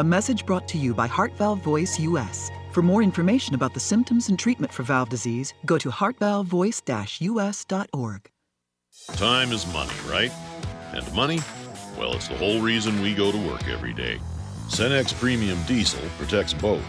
A 0.00 0.02
message 0.02 0.44
brought 0.46 0.66
to 0.68 0.78
you 0.78 0.94
by 0.94 1.06
Heart 1.06 1.36
Valve 1.36 1.60
Voice 1.60 2.00
US. 2.00 2.50
For 2.70 2.80
more 2.80 3.02
information 3.02 3.54
about 3.54 3.74
the 3.74 3.80
symptoms 3.80 4.30
and 4.30 4.38
treatment 4.38 4.72
for 4.72 4.82
valve 4.82 5.10
disease, 5.10 5.52
go 5.66 5.76
to 5.76 5.90
heartvalvevoice-us.org. 5.90 8.30
Time 9.12 9.52
is 9.52 9.70
money, 9.74 9.92
right? 10.08 10.32
And 10.94 11.12
money? 11.12 11.40
Well, 11.98 12.14
it's 12.14 12.28
the 12.28 12.38
whole 12.38 12.62
reason 12.62 13.02
we 13.02 13.14
go 13.14 13.30
to 13.30 13.36
work 13.46 13.68
every 13.68 13.92
day. 13.92 14.18
Cenex 14.68 15.12
Premium 15.12 15.62
Diesel 15.64 16.00
protects 16.16 16.54
both. 16.54 16.80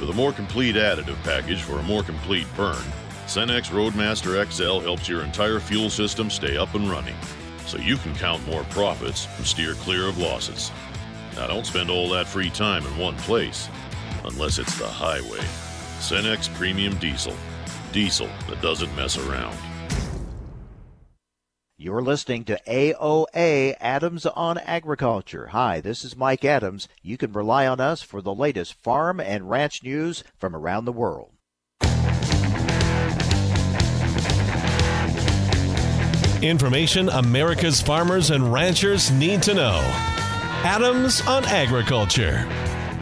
With 0.00 0.08
a 0.08 0.14
more 0.14 0.32
complete 0.32 0.76
additive 0.76 1.22
package 1.24 1.60
for 1.60 1.78
a 1.78 1.82
more 1.82 2.02
complete 2.02 2.46
burn, 2.56 2.82
Cenex 3.26 3.70
Roadmaster 3.70 4.42
XL 4.50 4.80
helps 4.80 5.10
your 5.10 5.24
entire 5.24 5.60
fuel 5.60 5.90
system 5.90 6.30
stay 6.30 6.56
up 6.56 6.74
and 6.74 6.88
running, 6.88 7.16
so 7.66 7.76
you 7.76 7.98
can 7.98 8.14
count 8.14 8.42
more 8.46 8.64
profits 8.70 9.28
and 9.36 9.46
steer 9.46 9.74
clear 9.74 10.08
of 10.08 10.16
losses. 10.16 10.72
Now, 11.36 11.46
don't 11.46 11.66
spend 11.66 11.90
all 11.90 12.08
that 12.10 12.26
free 12.26 12.50
time 12.50 12.86
in 12.86 12.98
one 12.98 13.16
place, 13.16 13.68
unless 14.24 14.58
it's 14.58 14.78
the 14.78 14.88
highway. 14.88 15.44
Cenex 16.00 16.52
Premium 16.54 16.96
Diesel. 16.98 17.34
Diesel 17.92 18.28
that 18.48 18.60
doesn't 18.60 18.94
mess 18.96 19.18
around. 19.18 19.56
You're 21.82 22.02
listening 22.02 22.44
to 22.44 22.60
AOA 22.66 23.74
Adams 23.80 24.26
on 24.26 24.58
Agriculture. 24.58 25.46
Hi, 25.46 25.80
this 25.80 26.04
is 26.04 26.14
Mike 26.14 26.44
Adams. 26.44 26.88
You 27.02 27.16
can 27.16 27.32
rely 27.32 27.66
on 27.66 27.80
us 27.80 28.02
for 28.02 28.20
the 28.20 28.34
latest 28.34 28.74
farm 28.74 29.18
and 29.18 29.48
ranch 29.48 29.82
news 29.82 30.22
from 30.36 30.54
around 30.54 30.84
the 30.84 30.92
world. 30.92 31.32
Information 36.42 37.08
America's 37.08 37.80
farmers 37.80 38.30
and 38.30 38.52
ranchers 38.52 39.10
need 39.10 39.42
to 39.44 39.54
know. 39.54 40.19
Adams 40.62 41.26
on 41.26 41.42
Agriculture. 41.46 42.44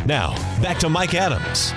Now, 0.06 0.32
back 0.62 0.78
to 0.78 0.88
Mike 0.88 1.12
Adams. 1.14 1.72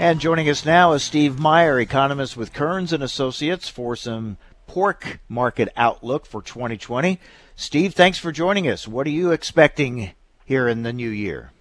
And 0.00 0.18
joining 0.18 0.48
us 0.48 0.64
now 0.64 0.92
is 0.92 1.04
Steve 1.04 1.38
Meyer, 1.38 1.78
economist 1.78 2.36
with 2.36 2.52
Kerns 2.52 2.92
and 2.92 3.00
Associates 3.00 3.68
for 3.68 3.94
some 3.94 4.38
pork 4.66 5.20
market 5.28 5.68
outlook 5.76 6.26
for 6.26 6.42
2020. 6.42 7.20
Steve, 7.54 7.94
thanks 7.94 8.18
for 8.18 8.32
joining 8.32 8.66
us. 8.66 8.88
What 8.88 9.06
are 9.06 9.10
you 9.10 9.30
expecting 9.30 10.10
here 10.44 10.66
in 10.66 10.82
the 10.82 10.92
new 10.92 11.10
year? 11.10 11.52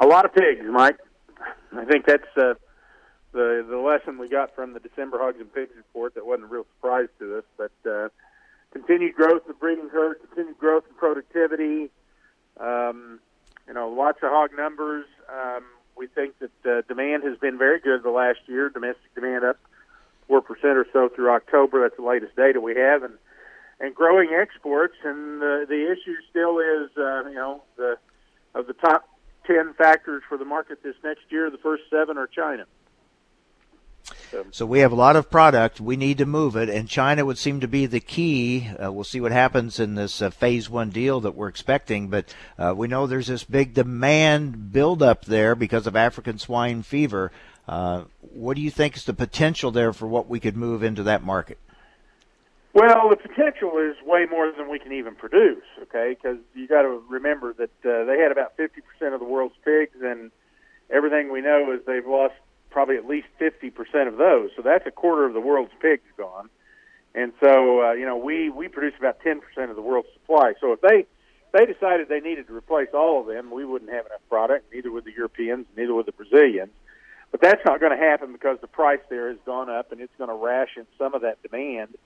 A 0.00 0.06
lot 0.06 0.26
of 0.26 0.34
pigs, 0.34 0.66
Mike. 0.70 0.98
I 1.74 1.86
think 1.86 2.04
that's 2.04 2.28
uh, 2.36 2.52
the 3.32 3.66
the 3.66 3.78
lesson 3.78 4.18
we 4.18 4.28
got 4.28 4.54
from 4.54 4.74
the 4.74 4.80
December 4.80 5.18
hogs 5.18 5.40
and 5.40 5.52
pigs 5.52 5.72
report. 5.74 6.14
That 6.14 6.26
wasn't 6.26 6.44
a 6.44 6.48
real 6.48 6.66
surprise 6.76 7.08
to 7.20 7.38
us, 7.38 7.44
but 7.56 7.90
uh, 7.90 8.08
continued 8.72 9.14
growth 9.14 9.42
in 9.46 9.54
breeding 9.60 9.88
herd, 9.88 10.16
continued 10.28 10.58
growth 10.58 10.84
in 10.88 10.94
productivity. 10.96 11.90
Um, 12.58 13.20
you 13.66 13.74
know, 13.74 13.88
lots 13.88 14.18
of 14.22 14.30
hog 14.30 14.50
numbers. 14.56 15.06
Um, 15.28 15.64
we 15.96 16.06
think 16.06 16.34
that 16.40 16.50
uh, 16.66 16.82
demand 16.88 17.22
has 17.24 17.38
been 17.38 17.58
very 17.58 17.80
good 17.80 18.02
the 18.02 18.10
last 18.10 18.40
year. 18.46 18.68
Domestic 18.68 19.14
demand 19.14 19.44
up 19.44 19.58
four 20.26 20.40
percent 20.40 20.76
or 20.76 20.86
so 20.92 21.08
through 21.08 21.30
October. 21.30 21.82
That's 21.82 21.96
the 21.96 22.02
latest 22.02 22.34
data 22.34 22.60
we 22.60 22.74
have, 22.76 23.02
and 23.02 23.14
and 23.78 23.94
growing 23.94 24.30
exports. 24.30 24.96
And 25.04 25.40
the 25.40 25.66
the 25.68 25.92
issue 25.92 26.16
still 26.30 26.58
is, 26.58 26.90
uh, 26.96 27.28
you 27.28 27.34
know, 27.34 27.62
the 27.76 27.98
of 28.54 28.66
the 28.66 28.74
top 28.74 29.08
ten 29.46 29.74
factors 29.74 30.22
for 30.28 30.38
the 30.38 30.44
market 30.44 30.82
this 30.82 30.96
next 31.04 31.22
year, 31.30 31.50
the 31.50 31.58
first 31.58 31.84
seven 31.90 32.16
are 32.18 32.26
China. 32.26 32.64
So 34.50 34.66
we 34.66 34.80
have 34.80 34.92
a 34.92 34.96
lot 34.96 35.16
of 35.16 35.30
product. 35.30 35.80
We 35.80 35.96
need 35.96 36.18
to 36.18 36.26
move 36.26 36.56
it, 36.56 36.68
and 36.68 36.88
China 36.88 37.24
would 37.24 37.38
seem 37.38 37.60
to 37.60 37.68
be 37.68 37.86
the 37.86 38.00
key. 38.00 38.68
Uh, 38.82 38.92
we'll 38.92 39.04
see 39.04 39.20
what 39.20 39.32
happens 39.32 39.78
in 39.78 39.94
this 39.94 40.20
uh, 40.22 40.30
phase 40.30 40.68
one 40.68 40.90
deal 40.90 41.20
that 41.20 41.34
we're 41.34 41.48
expecting, 41.48 42.08
but 42.08 42.34
uh, 42.58 42.74
we 42.76 42.88
know 42.88 43.06
there's 43.06 43.26
this 43.26 43.44
big 43.44 43.74
demand 43.74 44.72
buildup 44.72 45.24
there 45.24 45.54
because 45.54 45.86
of 45.86 45.96
African 45.96 46.38
swine 46.38 46.82
fever. 46.82 47.32
Uh, 47.68 48.04
what 48.20 48.54
do 48.54 48.60
you 48.60 48.70
think 48.70 48.96
is 48.96 49.04
the 49.04 49.14
potential 49.14 49.70
there 49.70 49.92
for 49.92 50.06
what 50.06 50.28
we 50.28 50.40
could 50.40 50.56
move 50.56 50.82
into 50.82 51.02
that 51.02 51.22
market? 51.22 51.58
Well, 52.74 53.10
the 53.10 53.16
potential 53.16 53.76
is 53.78 53.96
way 54.04 54.24
more 54.30 54.50
than 54.50 54.70
we 54.70 54.78
can 54.78 54.92
even 54.92 55.14
produce. 55.14 55.64
Okay, 55.82 56.16
because 56.16 56.38
you 56.54 56.66
got 56.66 56.82
to 56.82 57.02
remember 57.08 57.52
that 57.52 57.70
uh, 57.84 58.04
they 58.04 58.18
had 58.18 58.32
about 58.32 58.56
50% 58.56 59.12
of 59.12 59.20
the 59.20 59.26
world's 59.26 59.56
pigs, 59.64 59.96
and 60.02 60.30
everything 60.90 61.30
we 61.30 61.42
know 61.42 61.72
is 61.72 61.80
they've 61.86 62.06
lost 62.06 62.34
probably 62.72 62.96
at 62.96 63.06
least 63.06 63.28
50% 63.40 64.08
of 64.08 64.16
those. 64.16 64.50
So 64.56 64.62
that's 64.62 64.86
a 64.86 64.90
quarter 64.90 65.24
of 65.24 65.34
the 65.34 65.40
world's 65.40 65.72
pigs 65.80 66.02
gone. 66.16 66.48
And 67.14 67.32
so, 67.40 67.82
uh, 67.82 67.92
you 67.92 68.06
know, 68.06 68.16
we, 68.16 68.48
we 68.48 68.68
produce 68.68 68.94
about 68.98 69.20
10% 69.20 69.40
of 69.68 69.76
the 69.76 69.82
world's 69.82 70.08
supply. 70.14 70.54
So 70.60 70.72
if 70.72 70.80
they, 70.80 71.06
they 71.52 71.66
decided 71.66 72.08
they 72.08 72.20
needed 72.20 72.46
to 72.46 72.56
replace 72.56 72.88
all 72.94 73.20
of 73.20 73.26
them, 73.26 73.50
we 73.50 73.64
wouldn't 73.64 73.90
have 73.90 74.06
enough 74.06 74.22
product, 74.28 74.72
neither 74.72 74.90
would 74.90 75.04
the 75.04 75.12
Europeans, 75.12 75.66
neither 75.76 75.94
would 75.94 76.06
the 76.06 76.12
Brazilians. 76.12 76.72
But 77.30 77.40
that's 77.40 77.64
not 77.64 77.80
going 77.80 77.92
to 77.92 78.02
happen 78.02 78.32
because 78.32 78.58
the 78.60 78.66
price 78.66 79.00
there 79.08 79.28
has 79.28 79.38
gone 79.44 79.70
up 79.70 79.92
and 79.92 80.00
it's 80.00 80.12
going 80.16 80.28
to 80.28 80.36
ration 80.36 80.86
some 80.98 81.14
of 81.14 81.22
that 81.22 81.42
demand. 81.42 81.96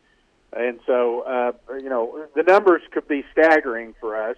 And 0.52 0.80
so, 0.86 1.20
uh, 1.20 1.52
you 1.74 1.88
know, 1.88 2.26
the 2.34 2.42
numbers 2.42 2.82
could 2.90 3.08
be 3.08 3.24
staggering 3.32 3.94
for 4.00 4.16
us. 4.16 4.36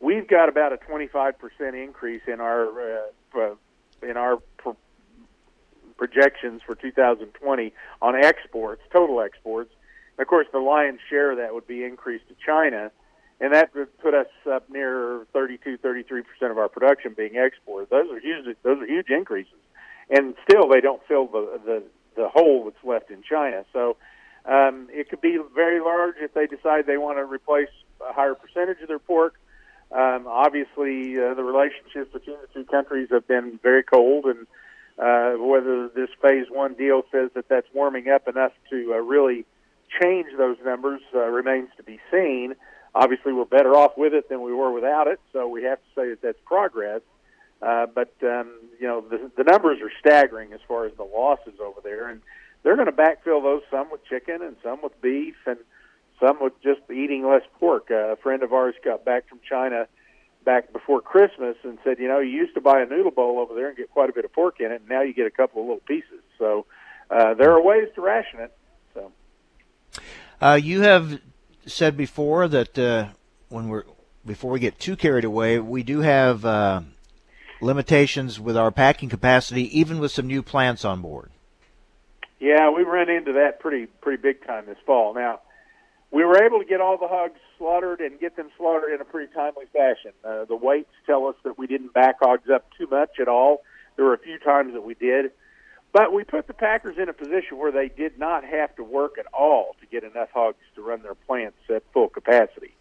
We've 0.00 0.28
got 0.28 0.48
about 0.48 0.72
a 0.72 0.76
25% 0.76 1.34
increase 1.82 2.22
in 2.26 2.40
our 2.40 3.00
uh, 3.34 3.54
in 4.02 4.16
our 4.16 4.38
projections 5.98 6.62
for 6.64 6.74
2020 6.74 7.72
on 8.00 8.16
exports, 8.16 8.80
total 8.92 9.20
exports. 9.20 9.70
And 10.16 10.22
of 10.22 10.28
course, 10.28 10.46
the 10.52 10.60
lion's 10.60 11.00
share 11.10 11.32
of 11.32 11.38
that 11.38 11.52
would 11.52 11.66
be 11.66 11.84
increased 11.84 12.28
to 12.28 12.34
China, 12.44 12.90
and 13.40 13.52
that 13.52 13.74
would 13.74 13.96
put 13.98 14.14
us 14.14 14.28
up 14.50 14.70
near 14.70 15.26
32, 15.32 15.76
33 15.78 16.22
percent 16.22 16.50
of 16.50 16.58
our 16.58 16.68
production 16.68 17.14
being 17.16 17.36
exported. 17.36 17.90
Those 17.90 18.10
are 18.10 18.20
huge. 18.20 18.56
Those 18.62 18.80
are 18.80 18.86
huge 18.86 19.10
increases, 19.10 19.60
and 20.08 20.34
still 20.48 20.68
they 20.68 20.80
don't 20.80 21.02
fill 21.06 21.26
the 21.26 21.60
the, 21.64 21.82
the 22.16 22.28
hole 22.28 22.64
that's 22.64 22.84
left 22.84 23.10
in 23.10 23.22
China. 23.22 23.64
So. 23.72 23.96
Um, 24.44 24.88
it 24.90 25.10
could 25.10 25.20
be 25.20 25.36
very 25.54 25.78
large 25.78 26.14
if 26.20 26.32
they 26.32 26.46
decide 26.46 26.86
they 26.86 26.96
want 26.96 27.18
to 27.18 27.24
replace 27.24 27.68
a 28.00 28.14
higher 28.14 28.34
percentage 28.34 28.80
of 28.80 28.88
their 28.88 28.98
pork. 28.98 29.34
Um, 29.90 30.26
obviously, 30.26 31.18
uh, 31.18 31.34
the 31.34 31.42
relationships 31.42 32.12
between 32.12 32.36
the 32.40 32.48
two 32.54 32.64
countries 32.64 33.08
have 33.10 33.26
been 33.26 33.58
very 33.62 33.82
cold, 33.82 34.26
and 34.26 34.46
uh, 34.98 35.32
whether 35.34 35.88
this 35.88 36.10
phase 36.20 36.46
one 36.50 36.74
deal 36.74 37.02
says 37.12 37.30
that 37.34 37.48
that's 37.48 37.66
warming 37.72 38.08
up 38.08 38.26
enough 38.26 38.52
to 38.70 38.94
uh, 38.94 38.96
really 38.98 39.44
change 40.00 40.26
those 40.36 40.56
numbers 40.64 41.00
uh, 41.14 41.20
remains 41.20 41.68
to 41.76 41.82
be 41.82 41.98
seen. 42.10 42.54
Obviously, 42.94 43.32
we're 43.32 43.44
better 43.44 43.74
off 43.74 43.92
with 43.96 44.12
it 44.12 44.28
than 44.28 44.42
we 44.42 44.52
were 44.52 44.72
without 44.72 45.06
it, 45.06 45.20
so 45.32 45.46
we 45.46 45.62
have 45.62 45.78
to 45.78 46.00
say 46.00 46.08
that 46.10 46.22
that's 46.22 46.38
progress. 46.44 47.00
Uh, 47.62 47.86
but 47.86 48.12
um, 48.22 48.52
you 48.80 48.86
know, 48.86 49.00
the, 49.00 49.30
the 49.36 49.44
numbers 49.44 49.78
are 49.80 49.90
staggering 50.00 50.52
as 50.52 50.60
far 50.66 50.86
as 50.86 50.92
the 50.96 51.04
losses 51.04 51.54
over 51.60 51.80
there, 51.82 52.08
and 52.08 52.20
they're 52.62 52.76
going 52.76 52.86
to 52.86 52.92
backfill 52.92 53.42
those 53.42 53.62
some 53.70 53.90
with 53.90 54.04
chicken 54.04 54.42
and 54.42 54.56
some 54.62 54.80
with 54.82 55.00
beef 55.00 55.36
and 55.46 55.58
some 56.20 56.38
with 56.40 56.52
just 56.62 56.80
eating 56.90 57.28
less 57.28 57.42
pork. 57.58 57.88
Uh, 57.90 58.12
a 58.12 58.16
friend 58.16 58.42
of 58.42 58.52
ours 58.52 58.74
got 58.84 59.04
back 59.04 59.28
from 59.28 59.38
China 59.48 59.86
back 60.48 60.72
before 60.72 61.02
Christmas 61.02 61.56
and 61.62 61.76
said, 61.84 61.98
you 61.98 62.08
know, 62.08 62.20
you 62.20 62.30
used 62.30 62.54
to 62.54 62.60
buy 62.62 62.80
a 62.80 62.86
noodle 62.86 63.10
bowl 63.10 63.38
over 63.38 63.54
there 63.54 63.68
and 63.68 63.76
get 63.76 63.90
quite 63.90 64.08
a 64.08 64.14
bit 64.14 64.24
of 64.24 64.32
pork 64.32 64.60
in 64.60 64.72
it, 64.72 64.80
and 64.80 64.88
now 64.88 65.02
you 65.02 65.12
get 65.12 65.26
a 65.26 65.30
couple 65.30 65.60
of 65.60 65.68
little 65.68 65.82
pieces. 65.86 66.22
So 66.38 66.64
uh, 67.10 67.34
there 67.34 67.52
are 67.52 67.62
ways 67.62 67.88
to 67.96 68.00
ration 68.00 68.40
it. 68.40 68.56
So 68.94 69.12
uh, 70.40 70.58
you 70.60 70.80
have 70.80 71.20
said 71.66 71.98
before 71.98 72.48
that 72.48 72.78
uh, 72.78 73.08
when 73.50 73.68
we're 73.68 73.84
before 74.24 74.50
we 74.50 74.58
get 74.58 74.78
too 74.78 74.96
carried 74.96 75.26
away, 75.26 75.58
we 75.58 75.82
do 75.82 76.00
have 76.00 76.46
uh, 76.46 76.80
limitations 77.60 78.40
with 78.40 78.56
our 78.56 78.70
packing 78.70 79.10
capacity, 79.10 79.78
even 79.78 79.98
with 79.98 80.12
some 80.12 80.26
new 80.26 80.42
plants 80.42 80.82
on 80.82 81.02
board. 81.02 81.30
Yeah, 82.40 82.70
we 82.70 82.84
ran 82.84 83.10
into 83.10 83.34
that 83.34 83.60
pretty 83.60 83.84
pretty 84.00 84.22
big 84.22 84.46
time 84.46 84.64
this 84.64 84.78
fall. 84.86 85.12
Now 85.12 85.40
we 86.10 86.24
were 86.24 86.42
able 86.42 86.58
to 86.58 86.64
get 86.64 86.80
all 86.80 86.96
the 86.96 87.08
hogs 87.08 87.38
slaughtered 87.58 88.00
and 88.00 88.18
get 88.18 88.36
them 88.36 88.48
slaughtered 88.56 88.92
in 88.92 89.00
a 89.00 89.04
pretty 89.04 89.32
timely 89.32 89.66
fashion. 89.72 90.12
Uh, 90.24 90.44
the 90.46 90.56
weights 90.56 90.92
tell 91.06 91.26
us 91.26 91.36
that 91.44 91.58
we 91.58 91.66
didn't 91.66 91.92
back 91.92 92.16
hogs 92.20 92.48
up 92.52 92.66
too 92.78 92.86
much 92.90 93.20
at 93.20 93.28
all. 93.28 93.62
There 93.96 94.06
were 94.06 94.14
a 94.14 94.18
few 94.18 94.38
times 94.38 94.72
that 94.72 94.82
we 94.82 94.94
did, 94.94 95.32
but 95.92 96.12
we 96.12 96.24
put 96.24 96.46
the 96.46 96.54
packers 96.54 96.96
in 96.98 97.08
a 97.08 97.12
position 97.12 97.58
where 97.58 97.72
they 97.72 97.88
did 97.88 98.18
not 98.18 98.44
have 98.44 98.74
to 98.76 98.84
work 98.84 99.18
at 99.18 99.26
all 99.32 99.76
to 99.80 99.86
get 99.86 100.04
enough 100.04 100.30
hogs 100.32 100.58
to 100.76 100.82
run 100.82 101.02
their 101.02 101.14
plants 101.14 101.58
at 101.68 101.82
full 101.92 102.08
capacity. 102.08 102.74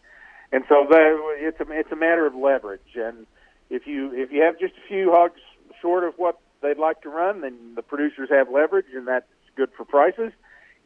And 0.51 0.63
so 0.69 0.85
that, 0.89 1.35
it's 1.39 1.59
a 1.59 1.69
it's 1.71 1.91
a 1.91 1.95
matter 1.95 2.25
of 2.25 2.33
leverage. 2.33 2.95
And 2.95 3.25
if 3.69 3.85
you 3.85 4.13
if 4.13 4.31
you 4.31 4.43
have 4.43 4.57
just 4.57 4.75
a 4.75 4.87
few 4.87 5.11
hogs 5.11 5.41
short 5.81 6.05
of 6.05 6.13
what 6.15 6.39
they'd 6.61 6.77
like 6.77 7.01
to 7.01 7.09
run, 7.09 7.41
then 7.41 7.75
the 7.75 7.81
producers 7.81 8.29
have 8.31 8.49
leverage, 8.49 8.85
and 8.95 9.05
that's 9.05 9.27
good 9.57 9.69
for 9.75 9.83
prices 9.83 10.31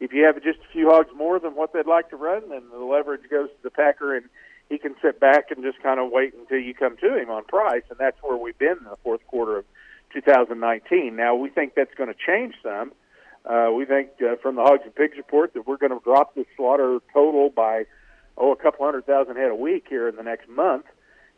if 0.02 0.12
you 0.12 0.24
have 0.24 0.34
just 0.42 0.58
a 0.58 0.72
few 0.72 0.90
hogs 0.90 1.10
more 1.16 1.38
than 1.38 1.52
what 1.52 1.72
they'd 1.72 1.86
like 1.86 2.10
to 2.10 2.16
run, 2.16 2.48
then 2.48 2.62
the 2.72 2.84
leverage 2.84 3.30
goes 3.30 3.48
to 3.48 3.62
the 3.62 3.70
packer, 3.70 4.16
and 4.16 4.28
he 4.68 4.76
can 4.76 4.96
sit 5.00 5.20
back 5.20 5.52
and 5.52 5.62
just 5.62 5.80
kind 5.80 6.00
of 6.00 6.10
wait 6.10 6.34
until 6.34 6.58
you 6.58 6.74
come 6.74 6.96
to 6.96 7.16
him 7.16 7.30
on 7.30 7.44
price, 7.44 7.84
and 7.88 7.98
that's 8.00 8.16
where 8.20 8.36
we've 8.36 8.58
been 8.58 8.78
in 8.78 8.84
the 8.84 8.96
fourth 9.04 9.24
quarter 9.28 9.58
of 9.58 9.64
2019. 10.12 11.14
Now 11.14 11.36
we 11.36 11.50
think 11.50 11.74
that's 11.76 11.94
going 11.94 12.08
to 12.08 12.16
change 12.26 12.54
some. 12.64 12.92
Uh, 13.44 13.70
we 13.74 13.84
think 13.84 14.10
uh, 14.20 14.34
from 14.42 14.56
the 14.56 14.62
Hogs 14.62 14.82
and 14.84 14.94
Pigs 14.94 15.16
report 15.16 15.54
that 15.54 15.68
we're 15.68 15.76
going 15.76 15.96
to 15.96 16.02
drop 16.02 16.34
the 16.34 16.46
slaughter 16.56 16.98
total 17.12 17.50
by 17.50 17.84
oh 18.36 18.52
a 18.52 18.56
couple 18.56 18.84
hundred 18.84 19.06
thousand 19.06 19.36
head 19.36 19.52
a 19.52 19.54
week 19.54 19.86
here 19.88 20.08
in 20.08 20.16
the 20.16 20.22
next 20.24 20.48
month, 20.48 20.86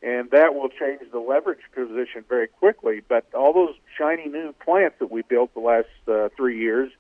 and 0.03 0.31
that 0.31 0.55
will 0.55 0.71
change 0.71 1.01
the 1.13 1.19
leverage 1.19 1.61
position 1.75 2.25
very 2.31 2.49
quickly. 2.49 3.03
But 3.07 3.27
all 3.35 3.53
those 3.53 3.75
shiny 3.99 4.27
new 4.27 4.55
plants 4.65 4.97
that 5.01 5.11
we 5.11 5.21
built 5.21 5.53
the 5.53 5.61
last 5.61 5.89
uh, 6.09 6.31
three 6.35 6.59
years 6.59 6.91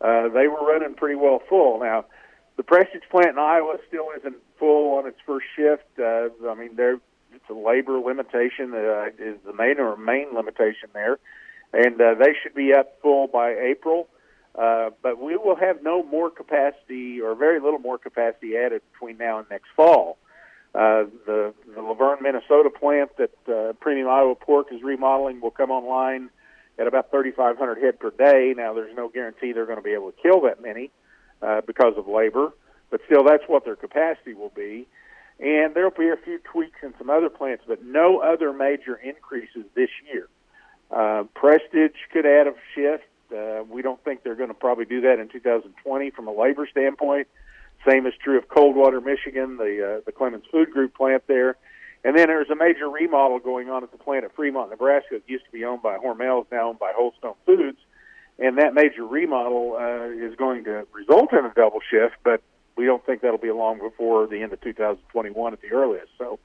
uh, 0.00 0.28
they 0.28 0.48
were 0.48 0.64
running 0.66 0.94
pretty 0.94 1.16
well 1.16 1.40
full. 1.48 1.80
Now, 1.80 2.04
the 2.56 2.62
Prestige 2.62 3.02
plant 3.10 3.30
in 3.30 3.38
Iowa 3.38 3.76
still 3.88 4.08
isn't 4.18 4.36
full 4.58 4.98
on 4.98 5.06
its 5.06 5.18
first 5.26 5.46
shift. 5.54 5.84
Uh, 5.98 6.28
I 6.48 6.54
mean, 6.54 6.76
there 6.76 6.98
it's 7.32 7.50
a 7.50 7.54
labor 7.54 7.98
limitation 7.98 8.72
uh, 8.72 9.08
is 9.18 9.36
the 9.44 9.52
main 9.52 9.78
or 9.78 9.96
main 9.96 10.34
limitation 10.34 10.88
there, 10.94 11.18
and 11.72 12.00
uh, 12.00 12.14
they 12.14 12.34
should 12.42 12.54
be 12.54 12.72
up 12.72 13.00
full 13.02 13.26
by 13.26 13.50
April. 13.50 14.08
Uh, 14.56 14.88
but 15.02 15.20
we 15.20 15.36
will 15.36 15.56
have 15.56 15.82
no 15.82 16.02
more 16.02 16.30
capacity 16.30 17.20
or 17.20 17.34
very 17.34 17.60
little 17.60 17.78
more 17.78 17.98
capacity 17.98 18.56
added 18.56 18.80
between 18.92 19.18
now 19.18 19.38
and 19.38 19.46
next 19.50 19.68
fall. 19.76 20.16
Uh, 20.74 21.04
the 21.26 21.54
the 21.74 21.80
Luverne, 21.80 22.22
Minnesota 22.22 22.70
plant 22.70 23.10
that 23.18 23.34
uh, 23.48 23.72
Premium 23.74 24.08
Iowa 24.08 24.34
Pork 24.34 24.68
is 24.72 24.82
remodeling 24.82 25.40
will 25.40 25.50
come 25.50 25.70
online 25.70 26.30
at 26.78 26.86
about 26.86 27.10
3,500 27.10 27.82
head 27.82 27.98
per 27.98 28.10
day. 28.10 28.54
Now, 28.56 28.74
there's 28.74 28.94
no 28.96 29.08
guarantee 29.08 29.52
they're 29.52 29.66
going 29.66 29.78
to 29.78 29.82
be 29.82 29.92
able 29.92 30.12
to 30.12 30.22
kill 30.22 30.42
that 30.42 30.62
many 30.62 30.90
uh, 31.42 31.62
because 31.66 31.94
of 31.96 32.06
labor, 32.08 32.52
but 32.90 33.00
still, 33.06 33.24
that's 33.24 33.44
what 33.46 33.64
their 33.64 33.76
capacity 33.76 34.34
will 34.34 34.52
be. 34.54 34.86
And 35.38 35.74
there'll 35.74 35.90
be 35.90 36.08
a 36.08 36.16
few 36.16 36.38
tweaks 36.38 36.78
in 36.82 36.94
some 36.98 37.10
other 37.10 37.28
plants, 37.28 37.64
but 37.66 37.84
no 37.84 38.20
other 38.20 38.52
major 38.52 38.96
increases 38.96 39.64
this 39.74 39.90
year. 40.10 40.28
Uh, 40.90 41.24
Prestige 41.34 41.96
could 42.12 42.24
add 42.24 42.46
a 42.46 42.54
shift. 42.74 43.04
Uh, 43.34 43.64
we 43.68 43.82
don't 43.82 44.02
think 44.04 44.22
they're 44.22 44.36
going 44.36 44.48
to 44.48 44.54
probably 44.54 44.84
do 44.84 45.00
that 45.02 45.18
in 45.18 45.28
2020 45.28 46.10
from 46.10 46.28
a 46.28 46.32
labor 46.32 46.66
standpoint. 46.70 47.26
Same 47.88 48.06
is 48.06 48.14
true 48.22 48.38
of 48.38 48.48
Coldwater, 48.48 49.00
Michigan, 49.00 49.58
the 49.58 49.98
uh, 49.98 50.00
the 50.06 50.12
Clemens 50.12 50.44
Food 50.50 50.70
Group 50.70 50.94
plant 50.94 51.24
there. 51.26 51.56
And 52.06 52.16
then 52.16 52.28
there's 52.28 52.50
a 52.50 52.54
major 52.54 52.88
remodel 52.88 53.40
going 53.40 53.68
on 53.68 53.82
at 53.82 53.90
the 53.90 53.98
plant 53.98 54.24
at 54.24 54.32
Fremont, 54.36 54.70
Nebraska. 54.70 55.16
It 55.16 55.24
used 55.26 55.44
to 55.44 55.50
be 55.50 55.64
owned 55.64 55.82
by 55.82 55.98
Hormel, 55.98 56.42
is 56.42 56.46
now 56.52 56.68
owned 56.68 56.78
by 56.78 56.92
Wholestone 56.94 57.34
Foods. 57.44 57.78
And 58.38 58.58
that 58.58 58.74
major 58.74 59.04
remodel 59.04 59.76
uh, 59.76 60.24
is 60.24 60.36
going 60.36 60.62
to 60.64 60.86
result 60.92 61.32
in 61.32 61.44
a 61.44 61.52
double 61.56 61.80
shift, 61.90 62.14
but 62.22 62.42
we 62.76 62.84
don't 62.84 63.04
think 63.04 63.22
that'll 63.22 63.38
be 63.38 63.50
long 63.50 63.80
before 63.80 64.28
the 64.28 64.40
end 64.40 64.52
of 64.52 64.60
2021 64.60 65.52
at 65.52 65.60
the 65.60 65.72
earliest. 65.72 66.12
So, 66.16 66.38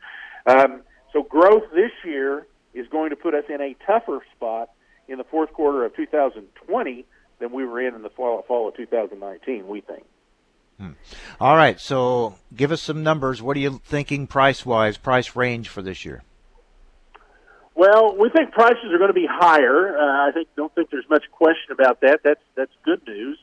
um, 0.48 0.82
so 1.14 1.22
growth 1.22 1.66
this 1.76 1.92
year 2.04 2.48
is 2.74 2.88
going 2.88 3.12
to 3.12 3.16
put 3.16 3.36
us 3.36 3.44
in 3.48 3.62
a 3.62 3.76
tougher 3.86 4.22
spot 4.36 4.72
in 5.08 5.20
the 5.20 5.26
fourth 5.26 5.54
quarter 5.54 5.86
of 5.86 5.96
2020 5.96 7.06
than 7.38 7.52
we 7.52 7.66
were 7.66 7.80
in 7.80 7.94
in 7.94 8.02
the 8.02 8.10
fall, 8.10 8.42
fall 8.48 8.70
of 8.70 8.76
2019. 8.78 9.68
We 9.68 9.82
think. 9.82 10.06
Hmm. 10.82 10.94
All 11.40 11.56
right, 11.56 11.80
so 11.80 12.38
give 12.56 12.72
us 12.72 12.82
some 12.82 13.04
numbers. 13.04 13.40
What 13.40 13.56
are 13.56 13.60
you 13.60 13.80
thinking 13.86 14.26
price 14.26 14.66
wise, 14.66 14.98
price 14.98 15.36
range 15.36 15.70
for 15.70 15.84
this 15.84 16.06
year? 16.06 16.24
Well, 17.76 18.18
we 18.18 18.32
think 18.32 18.52
prices 18.52 18.86
are 18.92 18.98
going 18.98 19.10
to 19.10 19.14
be 19.14 19.28
higher. 19.30 19.96
Uh, 19.96 20.28
I 20.28 20.32
think 20.32 20.48
don't 20.56 20.74
think 20.74 20.90
there's 20.90 21.08
much 21.08 21.26
question 21.32 21.72
about 21.72 22.02
that. 22.02 22.22
That's 22.24 22.42
that's 22.56 22.72
good 22.84 23.06
news 23.06 23.38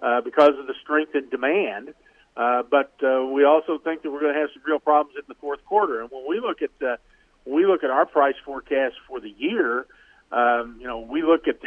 uh, 0.00 0.22
because 0.22 0.54
of 0.58 0.66
the 0.66 0.72
strength 0.82 1.14
in 1.14 1.28
demand. 1.28 1.92
Uh, 2.34 2.62
but 2.62 2.94
uh, 3.02 3.26
we 3.26 3.44
also 3.44 3.76
think 3.76 4.00
that 4.02 4.10
we're 4.10 4.20
going 4.20 4.32
to 4.32 4.40
have 4.40 4.48
some 4.54 4.62
real 4.64 4.78
problems 4.78 5.14
in 5.18 5.24
the 5.28 5.34
fourth 5.34 5.62
quarter. 5.66 6.00
And 6.00 6.10
when 6.10 6.24
we 6.26 6.40
look 6.40 6.62
at 6.62 6.70
uh, 6.82 6.96
when 7.44 7.56
we 7.56 7.66
look 7.66 7.84
at 7.84 7.90
our 7.90 8.06
price 8.06 8.36
forecast 8.46 8.94
for 9.06 9.20
the 9.20 9.34
year, 9.36 9.84
um, 10.32 10.78
you 10.80 10.86
know, 10.86 11.00
we 11.00 11.20
look 11.20 11.48
at 11.48 11.60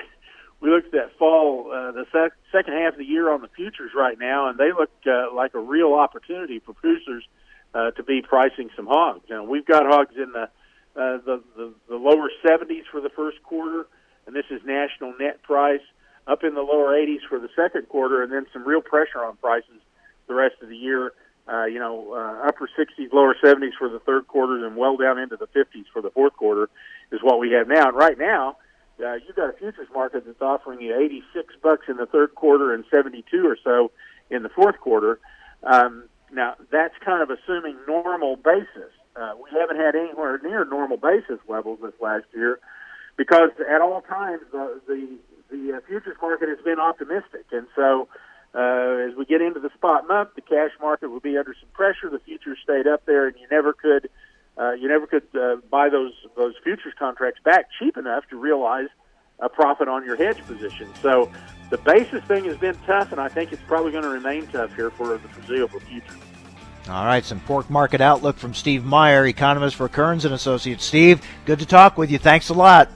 we 0.62 0.70
look 0.70 0.86
at 0.86 0.92
that 0.92 1.18
fall, 1.18 1.72
uh, 1.72 1.92
the 1.92 2.06
sec- 2.12 2.38
second 2.52 2.74
half 2.74 2.94
of 2.94 3.00
the 3.00 3.06
year 3.06 3.32
on 3.32 3.42
the 3.42 3.48
futures 3.48 3.92
right 3.96 4.18
now, 4.18 4.48
and 4.48 4.58
they 4.58 4.72
look 4.72 4.92
uh, 5.08 5.34
like 5.34 5.56
a 5.56 5.60
real 5.60 5.94
opportunity 5.96 6.60
for 6.60 6.74
producers 6.74 7.24
uh, 7.74 7.92
to 7.92 8.04
be 8.04 8.22
pricing 8.22 8.70
some 8.76 8.86
hogs. 8.86 9.26
Now 9.30 9.44
we've 9.44 9.66
got 9.66 9.86
hogs 9.86 10.16
in 10.16 10.32
the 10.32 10.50
uh, 10.94 11.18
the, 11.26 11.42
the 11.56 11.74
the 11.90 11.96
lower 11.96 12.30
70s 12.46 12.84
for 12.92 13.02
the 13.02 13.10
first 13.10 13.42
quarter, 13.44 13.88
and 14.28 14.36
this 14.36 14.46
is 14.52 14.62
national 14.64 15.16
net 15.20 15.42
price 15.42 15.82
up 16.28 16.44
in 16.44 16.54
the 16.54 16.62
lower 16.62 16.94
80s 16.94 17.28
for 17.28 17.40
the 17.40 17.50
second 17.56 17.90
quarter, 17.90 18.22
and 18.22 18.32
then 18.32 18.46
some 18.54 18.68
real 18.68 18.82
pressure 18.82 19.24
on 19.24 19.38
prices 19.38 19.82
the 20.28 20.36
rest 20.36 20.56
of 20.62 20.70
the 20.70 20.78
year. 20.78 21.14
Uh, 21.52 21.66
you 21.66 21.80
know, 21.80 22.14
uh, 22.14 22.48
upper 22.48 22.70
60s, 22.78 23.12
lower 23.12 23.36
70s 23.44 23.72
for 23.78 23.90
the 23.90 24.00
third 24.00 24.28
quarter, 24.28 24.64
and 24.66 24.76
well 24.76 24.96
down 24.96 25.18
into 25.18 25.36
the 25.38 25.48
50s 25.48 25.86
for 25.92 26.02
the 26.02 26.12
fourth 26.12 26.34
quarter 26.38 26.70
is 27.12 27.20
what 27.24 27.40
we 27.40 27.52
have 27.52 27.68
now. 27.68 27.88
And 27.88 27.98
right 27.98 28.18
now, 28.18 28.58
you've 29.26 29.36
got 29.36 29.50
a 29.50 29.54
futures 29.54 29.88
market 29.94 30.26
that's 30.26 30.42
offering 30.42 30.82
you 30.82 30.96
86 30.96 31.56
bucks 31.62 31.86
in 31.88 31.98
the 31.98 32.06
third 32.06 32.36
quarter 32.36 32.74
and 32.74 32.84
72 32.90 33.24
or 33.46 33.58
so 33.64 33.92
in 34.30 34.44
the 34.44 34.50
fourth 34.50 34.80
quarter. 34.80 35.20
Um, 35.64 36.06
now, 36.32 36.56
that's 36.72 36.96
kind 37.04 37.22
of 37.22 37.30
assuming 37.30 37.78
normal 37.88 38.36
basis. 38.36 38.92
Uh, 39.16 39.34
we 39.36 39.50
haven't 39.58 39.78
had 39.78 39.96
anywhere 39.96 40.40
near 40.44 40.64
normal 40.66 40.98
basis 40.98 41.40
levels 41.48 41.80
this 41.82 41.94
last 42.02 42.26
year 42.34 42.60
because 43.18 43.50
at 43.70 43.82
all 43.82 44.02
times 44.02 44.42
the 44.52 44.80
the, 44.88 45.18
the 45.52 45.78
uh, 45.78 45.80
futures 45.88 46.16
market 46.22 46.48
has 46.48 46.60
been 46.64 46.80
optimistic, 46.80 47.46
and 47.52 47.68
so 47.76 48.08
uh, 48.56 49.08
as 49.08 49.16
we 49.18 49.26
get 49.26 49.42
into 49.42 49.60
the 49.60 49.70
spot 49.76 50.08
month, 50.08 50.30
the 50.36 50.42
cash 50.42 50.72
market 50.82 51.10
will 51.10 51.20
be 51.20 51.38
under 51.38 51.54
some 51.60 51.70
pressure. 51.74 52.10
The 52.10 52.20
futures 52.20 52.58
stayed 52.64 52.88
up 52.88 53.06
there, 53.06 53.28
and 53.28 53.36
you 53.38 53.48
never 53.52 53.74
could 53.74 54.06
uh, 54.06 54.10
you 54.58 54.88
never 54.88 55.08
could 55.08 55.24
uh, 55.34 55.58
buy 55.70 55.90
those 55.90 56.14
those 56.36 56.54
futures 56.64 56.94
contracts 56.98 57.40
back 57.44 57.68
cheap 57.80 57.98
enough 57.98 58.24
to 58.30 58.38
realize 58.38 58.88
a 59.40 59.50
profit 59.50 59.88
on 59.88 60.06
your 60.06 60.16
hedge 60.16 60.38
position. 60.46 60.88
So 61.02 61.32
the 61.70 61.78
basis 61.80 62.24
thing 62.26 62.46
has 62.46 62.58
been 62.58 62.76
tough, 62.86 63.12
and 63.12 63.20
I 63.20 63.28
think 63.28 63.52
it's 63.52 63.62
probably 63.68 63.92
going 63.92 64.04
to 64.04 64.10
remain 64.10 64.48
tough 64.48 64.76
here 64.76 64.92
for 64.92 65.18
the 65.18 65.28
foreseeable 65.30 65.80
future. 65.80 66.16
All 66.90 67.06
right, 67.06 67.24
some 67.24 67.40
pork 67.42 67.70
market 67.70 68.02
outlook 68.02 68.38
from 68.38 68.54
Steve 68.54 68.84
Meyer, 68.86 69.26
economist 69.26 69.76
for 69.76 69.88
Kerns 69.88 70.26
and 70.26 70.34
Associates. 70.34 70.84
Steve, 70.84 71.22
good 71.46 71.60
to 71.60 71.66
talk 71.66 71.98
with 71.98 72.12
you. 72.12 72.18
Thanks 72.18 72.50
a 72.50 72.54
lot. 72.54 72.90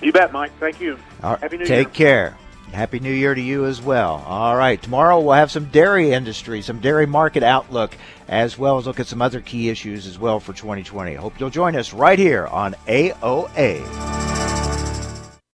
You 0.00 0.12
bet, 0.12 0.32
Mike. 0.32 0.52
Thank 0.58 0.80
you. 0.80 0.98
Right, 1.22 1.38
Happy 1.40 1.58
New 1.58 1.64
take 1.64 1.98
Year. 1.98 2.30
care. 2.30 2.36
Happy 2.72 3.00
New 3.00 3.12
Year 3.12 3.34
to 3.34 3.40
you 3.40 3.66
as 3.66 3.82
well. 3.82 4.24
All 4.26 4.56
right, 4.56 4.80
tomorrow 4.80 5.20
we'll 5.20 5.34
have 5.34 5.50
some 5.50 5.66
dairy 5.66 6.12
industry, 6.12 6.62
some 6.62 6.80
dairy 6.80 7.06
market 7.06 7.42
outlook, 7.42 7.96
as 8.32 8.56
well 8.56 8.78
as 8.78 8.86
look 8.86 8.98
at 8.98 9.06
some 9.06 9.20
other 9.20 9.42
key 9.42 9.68
issues 9.68 10.06
as 10.06 10.18
well 10.18 10.40
for 10.40 10.54
2020. 10.54 11.14
Hope 11.14 11.38
you'll 11.38 11.50
join 11.50 11.76
us 11.76 11.92
right 11.92 12.18
here 12.18 12.46
on 12.46 12.74
AOA. 12.86 14.61